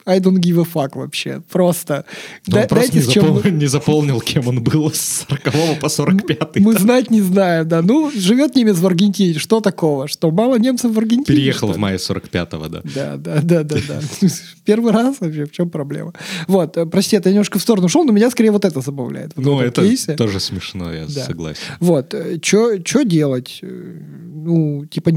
I 0.09 0.19
don't 0.19 0.39
give 0.39 0.59
a 0.59 0.65
fuck 0.65 0.97
вообще. 0.97 1.41
Просто. 1.51 2.05
Да, 2.47 2.61
он 2.61 2.67
просто 2.67 2.95
не, 2.95 3.01
запол... 3.01 3.41
чем... 3.41 3.57
не 3.59 3.67
заполнил, 3.67 4.19
кем 4.21 4.47
он 4.47 4.63
был 4.63 4.91
с 4.91 5.25
40 5.29 5.79
по 5.79 5.89
45. 5.89 6.59
Мы 6.59 6.73
знать 6.73 7.11
не 7.11 7.21
знаем, 7.21 7.67
да. 7.67 7.81
Ну, 7.81 8.11
живет 8.11 8.55
немец 8.55 8.77
в 8.77 8.85
Аргентине. 8.85 9.37
Что 9.37 9.61
такого? 9.61 10.07
Что 10.07 10.31
мало 10.31 10.57
немцев 10.57 10.91
в 10.91 10.97
Аргентине? 10.97 11.25
Переехал 11.25 11.71
в 11.71 11.77
мае 11.77 11.97
45-го, 11.97 12.67
да. 12.67 12.81
Да, 12.83 13.17
да, 13.17 13.41
да, 13.41 13.63
да, 13.63 13.75
да. 13.87 14.27
Первый 14.65 14.91
раз 14.91 15.17
вообще, 15.19 15.45
в 15.45 15.51
чем 15.51 15.69
проблема? 15.69 16.13
Вот, 16.47 16.77
э, 16.77 16.85
прости, 16.85 17.15
это 17.15 17.29
немножко 17.29 17.59
в 17.59 17.61
сторону 17.61 17.85
ушел, 17.85 18.03
но 18.03 18.11
меня 18.11 18.31
скорее 18.31 18.51
вот 18.51 18.65
это 18.65 18.81
забавляет. 18.81 19.33
Ну, 19.35 19.59
это 19.59 19.83
тоже 20.15 20.39
смешно, 20.39 20.91
я 20.91 21.07
согласен. 21.07 21.61
Вот, 21.79 22.13
э, 22.13 22.39
что 22.41 23.03
делать? 23.03 23.59
Э, 23.61 23.67
ну, 23.67 24.85
типа 24.85 25.11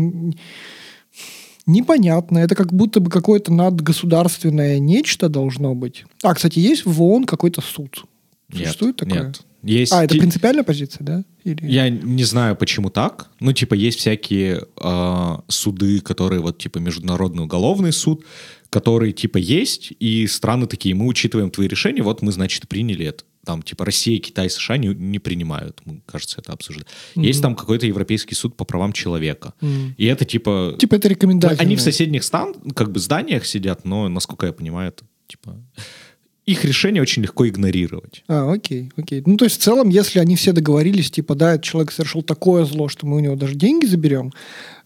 непонятно. 1.67 2.39
Это 2.39 2.55
как 2.55 2.73
будто 2.73 3.01
бы 3.01 3.11
какое-то 3.11 3.53
надгосударственное 3.53 4.79
нечто 4.79 5.29
должно 5.29 5.75
быть. 5.75 6.05
А, 6.23 6.35
кстати, 6.35 6.59
есть 6.59 6.85
в 6.85 7.03
ООН 7.03 7.25
какой-то 7.25 7.61
суд? 7.61 8.05
Существует 8.51 9.01
нет, 9.01 9.09
такое? 9.09 9.27
Нет. 9.29 9.43
Есть 9.63 9.93
а, 9.93 10.05
это 10.05 10.17
принципиальная 10.17 10.65
позиция, 10.65 11.05
да? 11.05 11.25
Или... 11.45 11.71
Я 11.71 11.89
не 11.89 12.25
знаю, 12.25 12.57
почему 12.57 12.91
так. 12.91 13.31
Ну, 13.39 13.53
типа, 13.53 13.75
есть 13.75 13.99
всякие 13.99 14.65
э, 14.77 15.37
суды, 15.47 16.01
которые 16.01 16.41
вот, 16.41 16.59
типа, 16.59 16.79
Международный 16.79 17.45
уголовный 17.45 17.93
суд, 17.93 18.25
который, 18.71 19.13
типа, 19.13 19.39
есть, 19.39 19.93
и 20.01 20.27
страны 20.27 20.67
такие, 20.67 20.95
мы 20.97 21.07
учитываем 21.07 21.51
твои 21.51 21.69
решения, 21.69 22.03
вот 22.03 22.23
мы, 22.23 22.33
значит, 22.33 22.69
приняли 22.69 23.07
это 23.07 23.25
там, 23.45 23.63
типа, 23.63 23.85
Россия, 23.85 24.19
Китай, 24.21 24.49
США 24.49 24.77
не, 24.77 24.89
не 24.89 25.19
принимают. 25.19 25.81
Мы, 25.85 26.01
кажется, 26.07 26.41
это 26.41 26.53
обсуждали. 26.53 26.87
Mm-hmm. 26.87 27.25
Есть 27.25 27.43
там 27.43 27.57
какой-то 27.57 27.87
Европейский 27.87 28.35
суд 28.35 28.57
по 28.57 28.65
правам 28.65 28.93
человека. 28.93 29.55
Mm-hmm. 29.61 29.95
И 29.97 30.07
это, 30.07 30.25
типа... 30.25 30.77
Типа 30.79 30.95
это 30.95 31.09
рекомендация. 31.09 31.59
Они 31.59 31.77
в 31.77 31.81
соседних 31.81 32.23
стан, 32.23 32.55
как 32.75 32.93
бы 32.93 33.01
зданиях 33.01 33.45
сидят, 33.45 33.85
но, 33.85 34.09
насколько 34.09 34.47
я 34.47 34.53
понимаю, 34.53 34.89
это, 34.89 35.05
типа... 35.27 35.61
Их 36.45 36.65
решение 36.65 37.01
очень 37.01 37.23
легко 37.23 37.47
игнорировать. 37.47 38.25
А, 38.27 38.53
окей, 38.53 38.91
окей. 38.97 39.23
Ну, 39.25 39.37
то 39.37 39.45
есть, 39.45 39.61
в 39.61 39.63
целом, 39.63 39.89
если 39.91 40.19
они 40.19 40.35
все 40.35 40.53
договорились, 40.53 41.11
типа, 41.11 41.37
да, 41.37 41.59
человек 41.59 41.93
совершил 41.93 42.23
такое 42.23 42.65
зло, 42.65 42.89
что 42.89 43.07
мы 43.07 43.19
у 43.19 43.21
него 43.21 43.37
даже 43.37 43.55
деньги 43.55 43.87
заберем, 43.87 44.33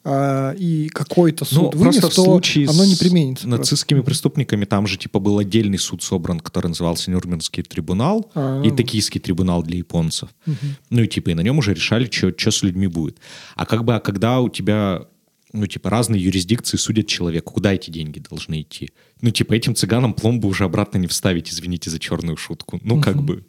а, 0.04 0.52
и 0.52 0.88
какой-то 0.88 1.44
суд 1.44 1.74
ну, 1.74 1.80
вынес, 1.80 1.96
просто 1.96 2.20
в 2.20 2.24
случае 2.24 2.68
оно 2.68 2.84
не 2.84 2.94
применится. 2.94 3.44
С 3.44 3.48
нацистскими 3.48 3.98
просто. 3.98 4.10
преступниками 4.10 4.64
там 4.64 4.86
же 4.86 4.98
типа 4.98 5.18
был 5.18 5.38
отдельный 5.38 5.78
суд 5.78 6.02
собран, 6.02 6.38
который 6.38 6.68
назывался 6.68 7.10
Нюрнбергский 7.10 7.64
трибунал 7.64 8.30
А-а-а. 8.34 8.64
и 8.64 8.70
Токийский 8.70 9.20
трибунал 9.20 9.64
для 9.64 9.78
японцев. 9.78 10.28
Угу. 10.46 10.56
Ну 10.90 11.02
и 11.02 11.08
типа 11.08 11.30
и 11.30 11.34
на 11.34 11.40
нем 11.40 11.58
уже 11.58 11.74
решали, 11.74 12.08
что 12.08 12.50
с 12.52 12.62
людьми 12.62 12.86
будет. 12.86 13.18
А 13.56 13.66
как 13.66 13.84
бы, 13.84 13.96
а 13.96 14.00
когда 14.00 14.40
у 14.40 14.48
тебя 14.48 15.06
ну, 15.52 15.66
типа, 15.66 15.90
разные 15.90 16.22
юрисдикции 16.22 16.76
судят 16.76 17.06
человека, 17.06 17.50
куда 17.50 17.72
эти 17.72 17.90
деньги 17.90 18.18
должны 18.18 18.60
идти? 18.60 18.90
Ну, 19.20 19.30
типа, 19.30 19.54
этим 19.54 19.74
цыганам 19.74 20.14
пломбу 20.14 20.48
уже 20.48 20.64
обратно 20.64 20.98
не 20.98 21.06
вставить, 21.06 21.50
извините 21.50 21.90
за 21.90 21.98
черную 21.98 22.36
шутку. 22.36 22.80
Ну, 22.82 22.96
угу. 22.96 23.02
как 23.02 23.22
бы, 23.22 23.44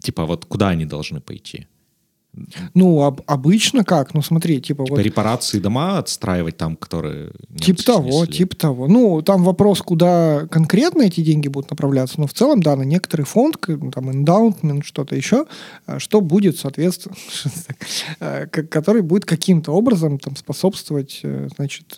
типа, 0.00 0.24
вот 0.24 0.44
куда 0.44 0.68
они 0.68 0.86
должны 0.86 1.20
пойти? 1.20 1.66
Ну, 2.74 3.02
об, 3.02 3.20
обычно 3.26 3.84
как? 3.84 4.14
Ну, 4.14 4.22
смотри, 4.22 4.60
типа... 4.60 4.84
Типа 4.84 4.96
вот... 4.96 5.04
репарации 5.04 5.60
дома 5.60 5.98
отстраивать 5.98 6.56
там, 6.56 6.76
которые... 6.76 7.32
Типа 7.60 7.82
того, 7.82 8.26
типа 8.26 8.56
того. 8.56 8.88
Ну, 8.88 9.22
там 9.22 9.44
вопрос, 9.44 9.82
куда 9.82 10.46
конкретно 10.50 11.02
эти 11.02 11.20
деньги 11.20 11.48
будут 11.48 11.70
направляться, 11.70 12.20
но 12.20 12.26
в 12.26 12.32
целом, 12.34 12.62
да, 12.62 12.74
на 12.76 12.82
некоторый 12.82 13.22
фонд, 13.22 13.58
там, 13.92 14.10
эндаунтмент, 14.10 14.84
что-то 14.84 15.14
еще, 15.14 15.46
а, 15.86 15.98
что 15.98 16.20
будет, 16.20 16.58
соответственно, 16.58 17.14
а, 18.20 18.46
который 18.46 19.02
будет 19.02 19.24
каким-то 19.24 19.72
образом 19.72 20.18
там 20.18 20.34
способствовать, 20.36 21.20
э, 21.22 21.48
значит, 21.56 21.96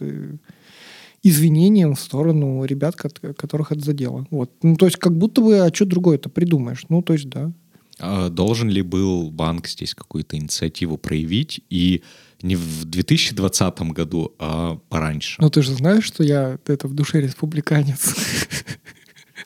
извинениям 1.29 1.95
в 1.95 2.01
сторону 2.01 2.65
ребят, 2.65 2.97
которых 2.97 3.73
это 3.73 3.85
задело. 3.85 4.27
Вот. 4.31 4.51
Ну, 4.63 4.77
то 4.77 4.87
есть, 4.87 4.99
как 4.99 5.17
будто 5.17 5.41
бы, 5.41 5.59
а 5.59 5.75
что 5.75 5.85
другое-то 5.87 6.29
придумаешь? 6.29 6.85
Ну, 6.89 7.03
то 7.03 7.13
есть, 7.13 7.29
да. 7.29 7.53
А 7.99 8.29
должен 8.29 8.69
ли 8.69 8.83
был 8.83 9.31
банк 9.31 9.67
здесь 9.67 9.95
какую-то 9.95 10.37
инициативу 10.37 10.99
проявить 10.99 11.63
и 11.71 12.03
не 12.43 12.55
в 12.55 12.85
2020 12.85 13.81
году, 13.93 14.35
а 14.39 14.79
пораньше? 14.91 15.41
Ну 15.41 15.49
ты 15.49 15.63
же 15.63 15.73
знаешь, 15.75 16.05
что 16.05 16.23
я 16.23 16.59
это 16.67 16.89
в 16.89 16.95
душе 16.95 17.23
республиканец. 17.23 18.15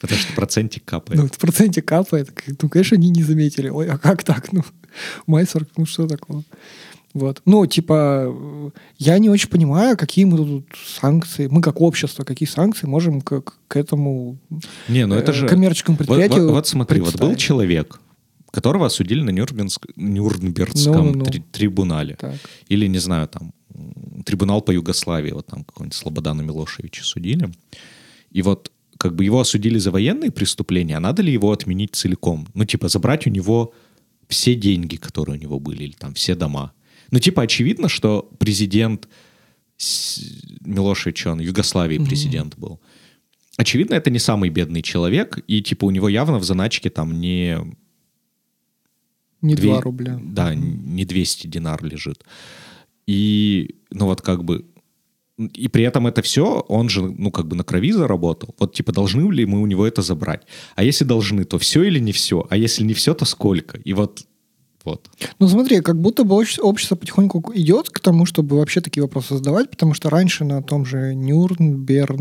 Потому 0.00 0.20
что 0.20 0.32
процентик 0.32 0.84
капает. 0.84 1.20
Ну, 1.20 1.28
в 1.28 1.38
проценте 1.38 1.82
капает. 1.82 2.30
Ну, 2.60 2.68
конечно, 2.68 2.96
они 2.96 3.10
не 3.10 3.22
заметили. 3.22 3.68
Ой, 3.68 3.88
а 3.88 3.98
как 3.98 4.24
так? 4.24 4.52
Ну, 4.52 4.62
май 5.26 5.46
40, 5.46 5.68
ну 5.76 5.86
что 5.86 6.08
такого? 6.08 6.42
Вот. 7.12 7.42
Ну, 7.44 7.66
типа, 7.66 8.72
я 8.98 9.18
не 9.18 9.28
очень 9.28 9.48
понимаю, 9.48 9.96
какие 9.96 10.24
мы 10.24 10.36
тут 10.36 10.66
санкции, 10.86 11.48
мы 11.48 11.60
как 11.60 11.80
общество, 11.80 12.22
какие 12.22 12.48
санкции 12.48 12.86
можем 12.86 13.20
к, 13.20 13.42
к 13.66 13.76
этому 13.76 14.38
не, 14.88 15.06
ну 15.06 15.16
это 15.16 15.32
э, 15.32 15.34
же... 15.34 15.48
коммерческому 15.48 15.96
предприятию 15.96 16.42
Вот, 16.42 16.46
вот, 16.46 16.54
вот 16.54 16.66
смотри, 16.68 17.00
вот 17.00 17.18
был 17.18 17.34
человек, 17.34 18.00
которого 18.52 18.86
осудили 18.86 19.22
на 19.22 19.30
Нюрнбергск... 19.30 19.86
Нюрнбергском 19.96 21.06
ну, 21.06 21.12
ну, 21.12 21.18
ну. 21.18 21.24
Три 21.24 21.42
трибунале. 21.50 22.14
Так. 22.14 22.36
Или, 22.68 22.86
не 22.86 22.98
знаю, 22.98 23.26
там, 23.26 23.52
трибунал 24.24 24.62
по 24.62 24.70
Югославии, 24.70 25.32
вот 25.32 25.46
там 25.46 25.64
какого-нибудь 25.64 25.96
Слободана 25.96 26.42
Милошевича 26.42 27.04
судили. 27.04 27.50
И 28.30 28.42
вот 28.42 28.70
как 28.98 29.14
бы 29.16 29.24
его 29.24 29.40
осудили 29.40 29.78
за 29.78 29.90
военные 29.90 30.30
преступления, 30.30 30.96
а 30.96 31.00
надо 31.00 31.22
ли 31.22 31.32
его 31.32 31.50
отменить 31.50 31.96
целиком? 31.96 32.46
Ну, 32.54 32.64
типа, 32.64 32.88
забрать 32.88 33.26
у 33.26 33.30
него 33.30 33.72
все 34.28 34.54
деньги, 34.54 34.96
которые 34.96 35.38
у 35.38 35.40
него 35.40 35.58
были, 35.58 35.84
или 35.84 35.92
там 35.92 36.14
все 36.14 36.34
дома. 36.34 36.72
Ну, 37.10 37.18
типа, 37.18 37.42
очевидно, 37.42 37.88
что 37.88 38.30
президент 38.38 39.08
Милошевич, 40.60 41.26
он 41.26 41.40
Югославии 41.40 41.98
mm-hmm. 41.98 42.04
президент 42.04 42.58
был. 42.58 42.80
Очевидно, 43.56 43.94
это 43.94 44.10
не 44.10 44.18
самый 44.18 44.50
бедный 44.50 44.82
человек, 44.82 45.38
и, 45.46 45.62
типа, 45.62 45.86
у 45.86 45.90
него 45.90 46.08
явно 46.08 46.38
в 46.38 46.44
заначке 46.44 46.90
там 46.90 47.20
не 47.20 47.58
Не 49.42 49.54
Две- 49.54 49.70
2 49.70 49.80
рубля. 49.80 50.20
Да, 50.22 50.54
не 50.54 51.04
200 51.04 51.46
динар 51.46 51.84
лежит. 51.84 52.24
И, 53.06 53.76
ну 53.90 54.06
вот 54.06 54.20
как 54.22 54.44
бы, 54.44 54.64
и 55.38 55.68
при 55.68 55.84
этом 55.84 56.06
это 56.06 56.22
все, 56.22 56.64
он 56.68 56.88
же, 56.88 57.02
ну 57.02 57.30
как 57.30 57.48
бы 57.48 57.56
на 57.56 57.64
крови 57.64 57.92
заработал. 57.92 58.54
Вот 58.58 58.74
типа 58.74 58.92
должны 58.92 59.32
ли 59.32 59.46
мы 59.46 59.60
у 59.60 59.66
него 59.66 59.86
это 59.86 60.02
забрать? 60.02 60.42
А 60.76 60.84
если 60.84 61.04
должны, 61.04 61.44
то 61.44 61.58
все 61.58 61.82
или 61.82 61.98
не 61.98 62.12
все? 62.12 62.46
А 62.50 62.56
если 62.56 62.84
не 62.84 62.94
все, 62.94 63.14
то 63.14 63.24
сколько? 63.24 63.78
И 63.78 63.94
вот, 63.94 64.26
вот. 64.84 65.08
Ну 65.38 65.48
смотри, 65.48 65.80
как 65.80 66.00
будто 66.00 66.24
бы 66.24 66.34
обще- 66.36 66.62
общество 66.62 66.96
потихоньку 66.96 67.52
идет 67.54 67.90
к 67.90 68.00
тому, 68.00 68.24
чтобы 68.26 68.56
вообще 68.56 68.80
такие 68.80 69.02
вопросы 69.02 69.34
задавать, 69.36 69.70
потому 69.70 69.94
что 69.94 70.10
раньше 70.10 70.44
на 70.44 70.62
том 70.62 70.84
же 70.86 71.14
Нюрнберге... 71.14 72.16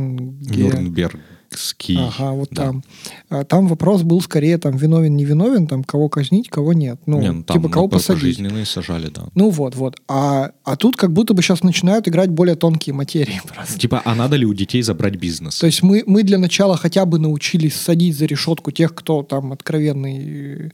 Нюрнбергский. 0.64 1.98
Ага, 1.98 2.32
вот 2.32 2.50
да. 2.52 2.64
там. 2.66 2.84
А, 3.30 3.44
Там 3.44 3.68
вопрос 3.68 4.04
был 4.04 4.22
скорее 4.22 4.58
там 4.58 4.78
виновен, 4.78 5.16
не 5.16 5.26
виновен, 5.26 5.68
там 5.68 5.84
кого 5.84 6.10
казнить, 6.10 6.50
кого 6.50 6.74
нет. 6.74 7.00
Ну, 7.06 7.20
Не, 7.22 7.32
ну, 7.32 7.44
там, 7.44 7.58
типа 7.58 7.70
кого 7.74 7.88
по- 7.88 7.96
посадить. 7.98 8.22
пожизненные 8.22 8.66
сажали, 8.66 9.10
да. 9.10 9.28
Ну 9.36 9.50
вот, 9.50 9.76
вот. 9.76 9.96
А, 10.08 10.52
а 10.64 10.76
тут 10.76 10.96
как 10.96 11.12
будто 11.12 11.34
бы 11.34 11.42
сейчас 11.42 11.64
начинают 11.64 12.08
играть 12.08 12.30
более 12.30 12.56
тонкие 12.56 12.94
материи 12.94 13.42
просто. 13.56 13.80
Типа, 13.80 14.02
а 14.06 14.16
надо 14.16 14.36
ли 14.36 14.46
у 14.46 14.54
детей 14.54 14.82
забрать 14.84 15.16
бизнес? 15.16 15.58
То 15.60 15.66
есть 15.66 15.82
мы, 15.82 16.04
мы 16.06 16.24
для 16.24 16.38
начала 16.38 16.78
хотя 16.78 17.06
бы 17.06 17.18
научились 17.20 17.76
садить 17.76 18.18
за 18.18 18.26
решетку 18.26 18.72
тех, 18.72 18.94
кто 18.94 19.24
там 19.24 19.52
откровенный 19.52 20.72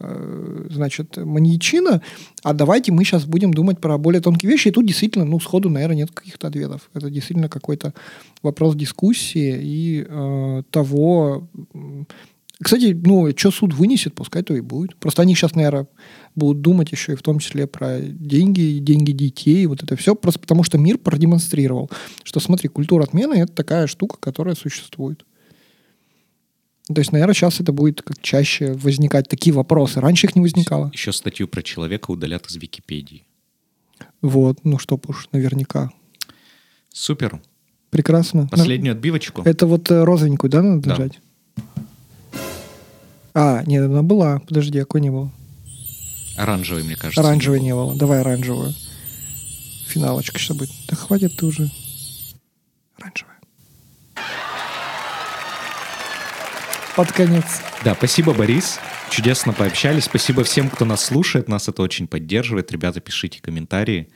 значит, 0.00 1.16
маньячина, 1.16 2.02
а 2.42 2.52
давайте 2.52 2.92
мы 2.92 3.04
сейчас 3.04 3.24
будем 3.24 3.52
думать 3.52 3.80
про 3.80 3.98
более 3.98 4.20
тонкие 4.20 4.50
вещи. 4.50 4.68
И 4.68 4.70
тут 4.70 4.86
действительно, 4.86 5.24
ну, 5.24 5.40
сходу, 5.40 5.70
наверное, 5.70 5.96
нет 5.96 6.10
каких-то 6.12 6.48
ответов. 6.48 6.88
Это 6.94 7.10
действительно 7.10 7.48
какой-то 7.48 7.94
вопрос 8.42 8.76
дискуссии 8.76 9.58
и 9.60 10.06
э, 10.08 10.62
того... 10.70 11.48
Кстати, 12.60 12.92
ну, 13.04 13.30
что 13.36 13.52
суд 13.52 13.72
вынесет, 13.72 14.14
пускай 14.14 14.42
то 14.42 14.52
и 14.52 14.60
будет. 14.60 14.96
Просто 14.96 15.22
они 15.22 15.36
сейчас, 15.36 15.54
наверное, 15.54 15.86
будут 16.34 16.60
думать 16.60 16.90
еще 16.90 17.12
и 17.12 17.16
в 17.16 17.22
том 17.22 17.38
числе 17.38 17.68
про 17.68 18.00
деньги, 18.00 18.78
деньги 18.78 19.12
детей, 19.12 19.64
вот 19.66 19.84
это 19.84 19.94
все, 19.94 20.16
просто 20.16 20.40
потому 20.40 20.64
что 20.64 20.76
мир 20.76 20.98
продемонстрировал, 20.98 21.88
что, 22.24 22.40
смотри, 22.40 22.68
культура 22.68 23.04
отмены– 23.04 23.34
это 23.36 23.52
такая 23.52 23.86
штука, 23.86 24.16
которая 24.18 24.56
существует. 24.56 25.24
То 26.92 27.00
есть, 27.00 27.12
наверное, 27.12 27.34
сейчас 27.34 27.60
это 27.60 27.72
будет 27.72 28.00
как 28.02 28.20
чаще 28.22 28.72
возникать 28.72 29.28
такие 29.28 29.54
вопросы. 29.54 30.00
Раньше 30.00 30.26
их 30.26 30.34
не 30.36 30.40
возникало. 30.42 30.90
Еще 30.94 31.12
статью 31.12 31.46
про 31.46 31.62
человека 31.62 32.10
удалят 32.10 32.46
из 32.46 32.56
Википедии. 32.56 33.24
Вот, 34.22 34.64
ну 34.64 34.78
чтоб 34.78 35.08
уж, 35.08 35.28
наверняка. 35.32 35.90
Супер. 36.90 37.40
Прекрасно. 37.90 38.48
Последнюю 38.48 38.92
отбивочку. 38.92 39.42
Это 39.42 39.66
вот 39.66 39.90
э, 39.90 40.02
розовенькую, 40.02 40.50
да, 40.50 40.62
надо 40.62 40.82
Да. 40.82 40.90
нажать? 40.90 41.20
А, 43.34 43.62
нет, 43.66 43.84
она 43.84 44.02
была. 44.02 44.40
Подожди, 44.40 44.78
какой 44.80 45.00
не 45.00 45.10
было? 45.10 45.30
Оранжевый, 46.36 46.84
мне 46.84 46.96
кажется. 46.96 47.20
Оранжевой 47.20 47.60
не 47.60 47.72
было. 47.74 47.94
Давай 47.96 48.20
оранжевую. 48.20 48.74
Финалочка 49.86 50.38
будет. 50.54 50.70
Да 50.88 50.96
хватит 50.96 51.36
ты 51.36 51.46
уже. 51.46 51.70
Оранжевая. 52.96 53.37
Под 56.98 57.12
конец. 57.12 57.44
Да, 57.84 57.94
спасибо, 57.94 58.34
Борис. 58.34 58.80
Чудесно 59.08 59.52
пообщались. 59.52 60.06
Спасибо 60.06 60.42
всем, 60.42 60.68
кто 60.68 60.84
нас 60.84 61.04
слушает. 61.04 61.48
Нас 61.48 61.68
это 61.68 61.80
очень 61.82 62.08
поддерживает. 62.08 62.72
Ребята, 62.72 62.98
пишите 63.00 63.40
комментарии. 63.40 64.08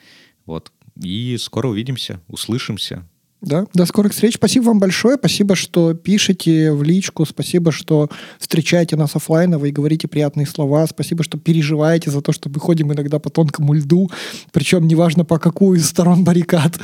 Вот. 0.47 0.73
И 1.01 1.37
скоро 1.39 1.69
увидимся, 1.69 2.21
услышимся. 2.27 3.09
Да, 3.43 3.67
до 3.75 3.87
скорых 3.87 4.13
встреч. 4.13 4.37
Спасибо 4.37 4.67
вам 4.67 4.79
большое. 4.79 5.17
Спасибо, 5.17 5.57
что 5.57 5.95
пишете 5.95 6.73
в 6.73 6.85
личку. 6.85 7.27
Спасибо, 7.27 7.73
что 7.73 8.09
встречаете 8.39 8.97
нас 8.97 9.17
оффлайново 9.17 9.67
и 9.67 9.73
говорите 9.73 10.07
приятные 10.07 10.47
слова. 10.47 10.87
Спасибо, 10.87 11.25
что 11.25 11.39
переживаете 11.39 12.11
за 12.11 12.23
то, 12.23 12.33
что 12.33 12.49
мы 12.49 12.61
ходим 12.61 12.93
иногда 12.93 13.19
по 13.19 13.31
тонкому 13.31 13.73
льду. 13.75 14.09
Причем 14.53 14.87
неважно 14.87 15.25
по 15.25 15.41
какую 15.41 15.81
из 15.81 15.89
сторон 15.89 16.23
баррикад. 16.23 16.79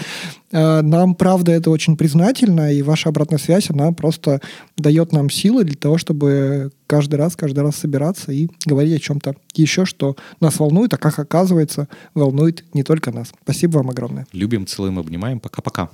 Э, 0.51 0.81
Нам, 0.83 1.15
правда, 1.15 1.53
это 1.53 1.71
очень 1.71 1.97
признательно. 1.97 2.73
И 2.73 2.83
ваша 2.83 3.11
обратная 3.11 3.39
связь, 3.39 3.71
она 3.71 3.93
просто 3.93 4.41
дает 4.77 5.13
нам 5.13 5.31
силы 5.31 5.63
для 5.63 5.77
того, 5.77 5.97
чтобы 5.97 6.73
каждый 6.89 7.17
раз, 7.17 7.37
каждый 7.37 7.61
раз 7.61 7.77
собираться 7.77 8.33
и 8.33 8.49
говорить 8.65 8.97
о 8.97 9.01
чем-то 9.01 9.37
еще, 9.55 9.85
что 9.85 10.17
нас 10.41 10.59
волнует, 10.59 10.93
а 10.95 10.97
как 10.97 11.19
оказывается, 11.21 11.87
волнует 12.15 12.65
не 12.75 12.83
только 12.83 13.13
нас. 13.13 13.33
Спасибо 13.45 13.79
вам 13.79 13.91
огромное. 13.91 14.27
Любим, 14.33 14.67
целуем, 14.67 14.99
обнимаем. 14.99 15.39
Пока-пока. 15.39 15.91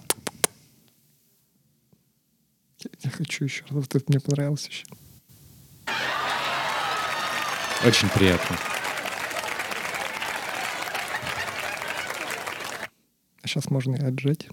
Я 3.00 3.10
хочу 3.10 3.44
еще 3.44 3.62
раз. 3.62 3.72
Вот 3.72 3.94
это 3.94 4.04
мне 4.08 4.20
понравилось 4.20 4.66
еще. 4.68 4.84
Очень 7.84 8.08
приятно. 8.08 8.56
Сейчас 13.44 13.70
можно 13.70 13.94
и 13.94 14.04
отжать. 14.04 14.48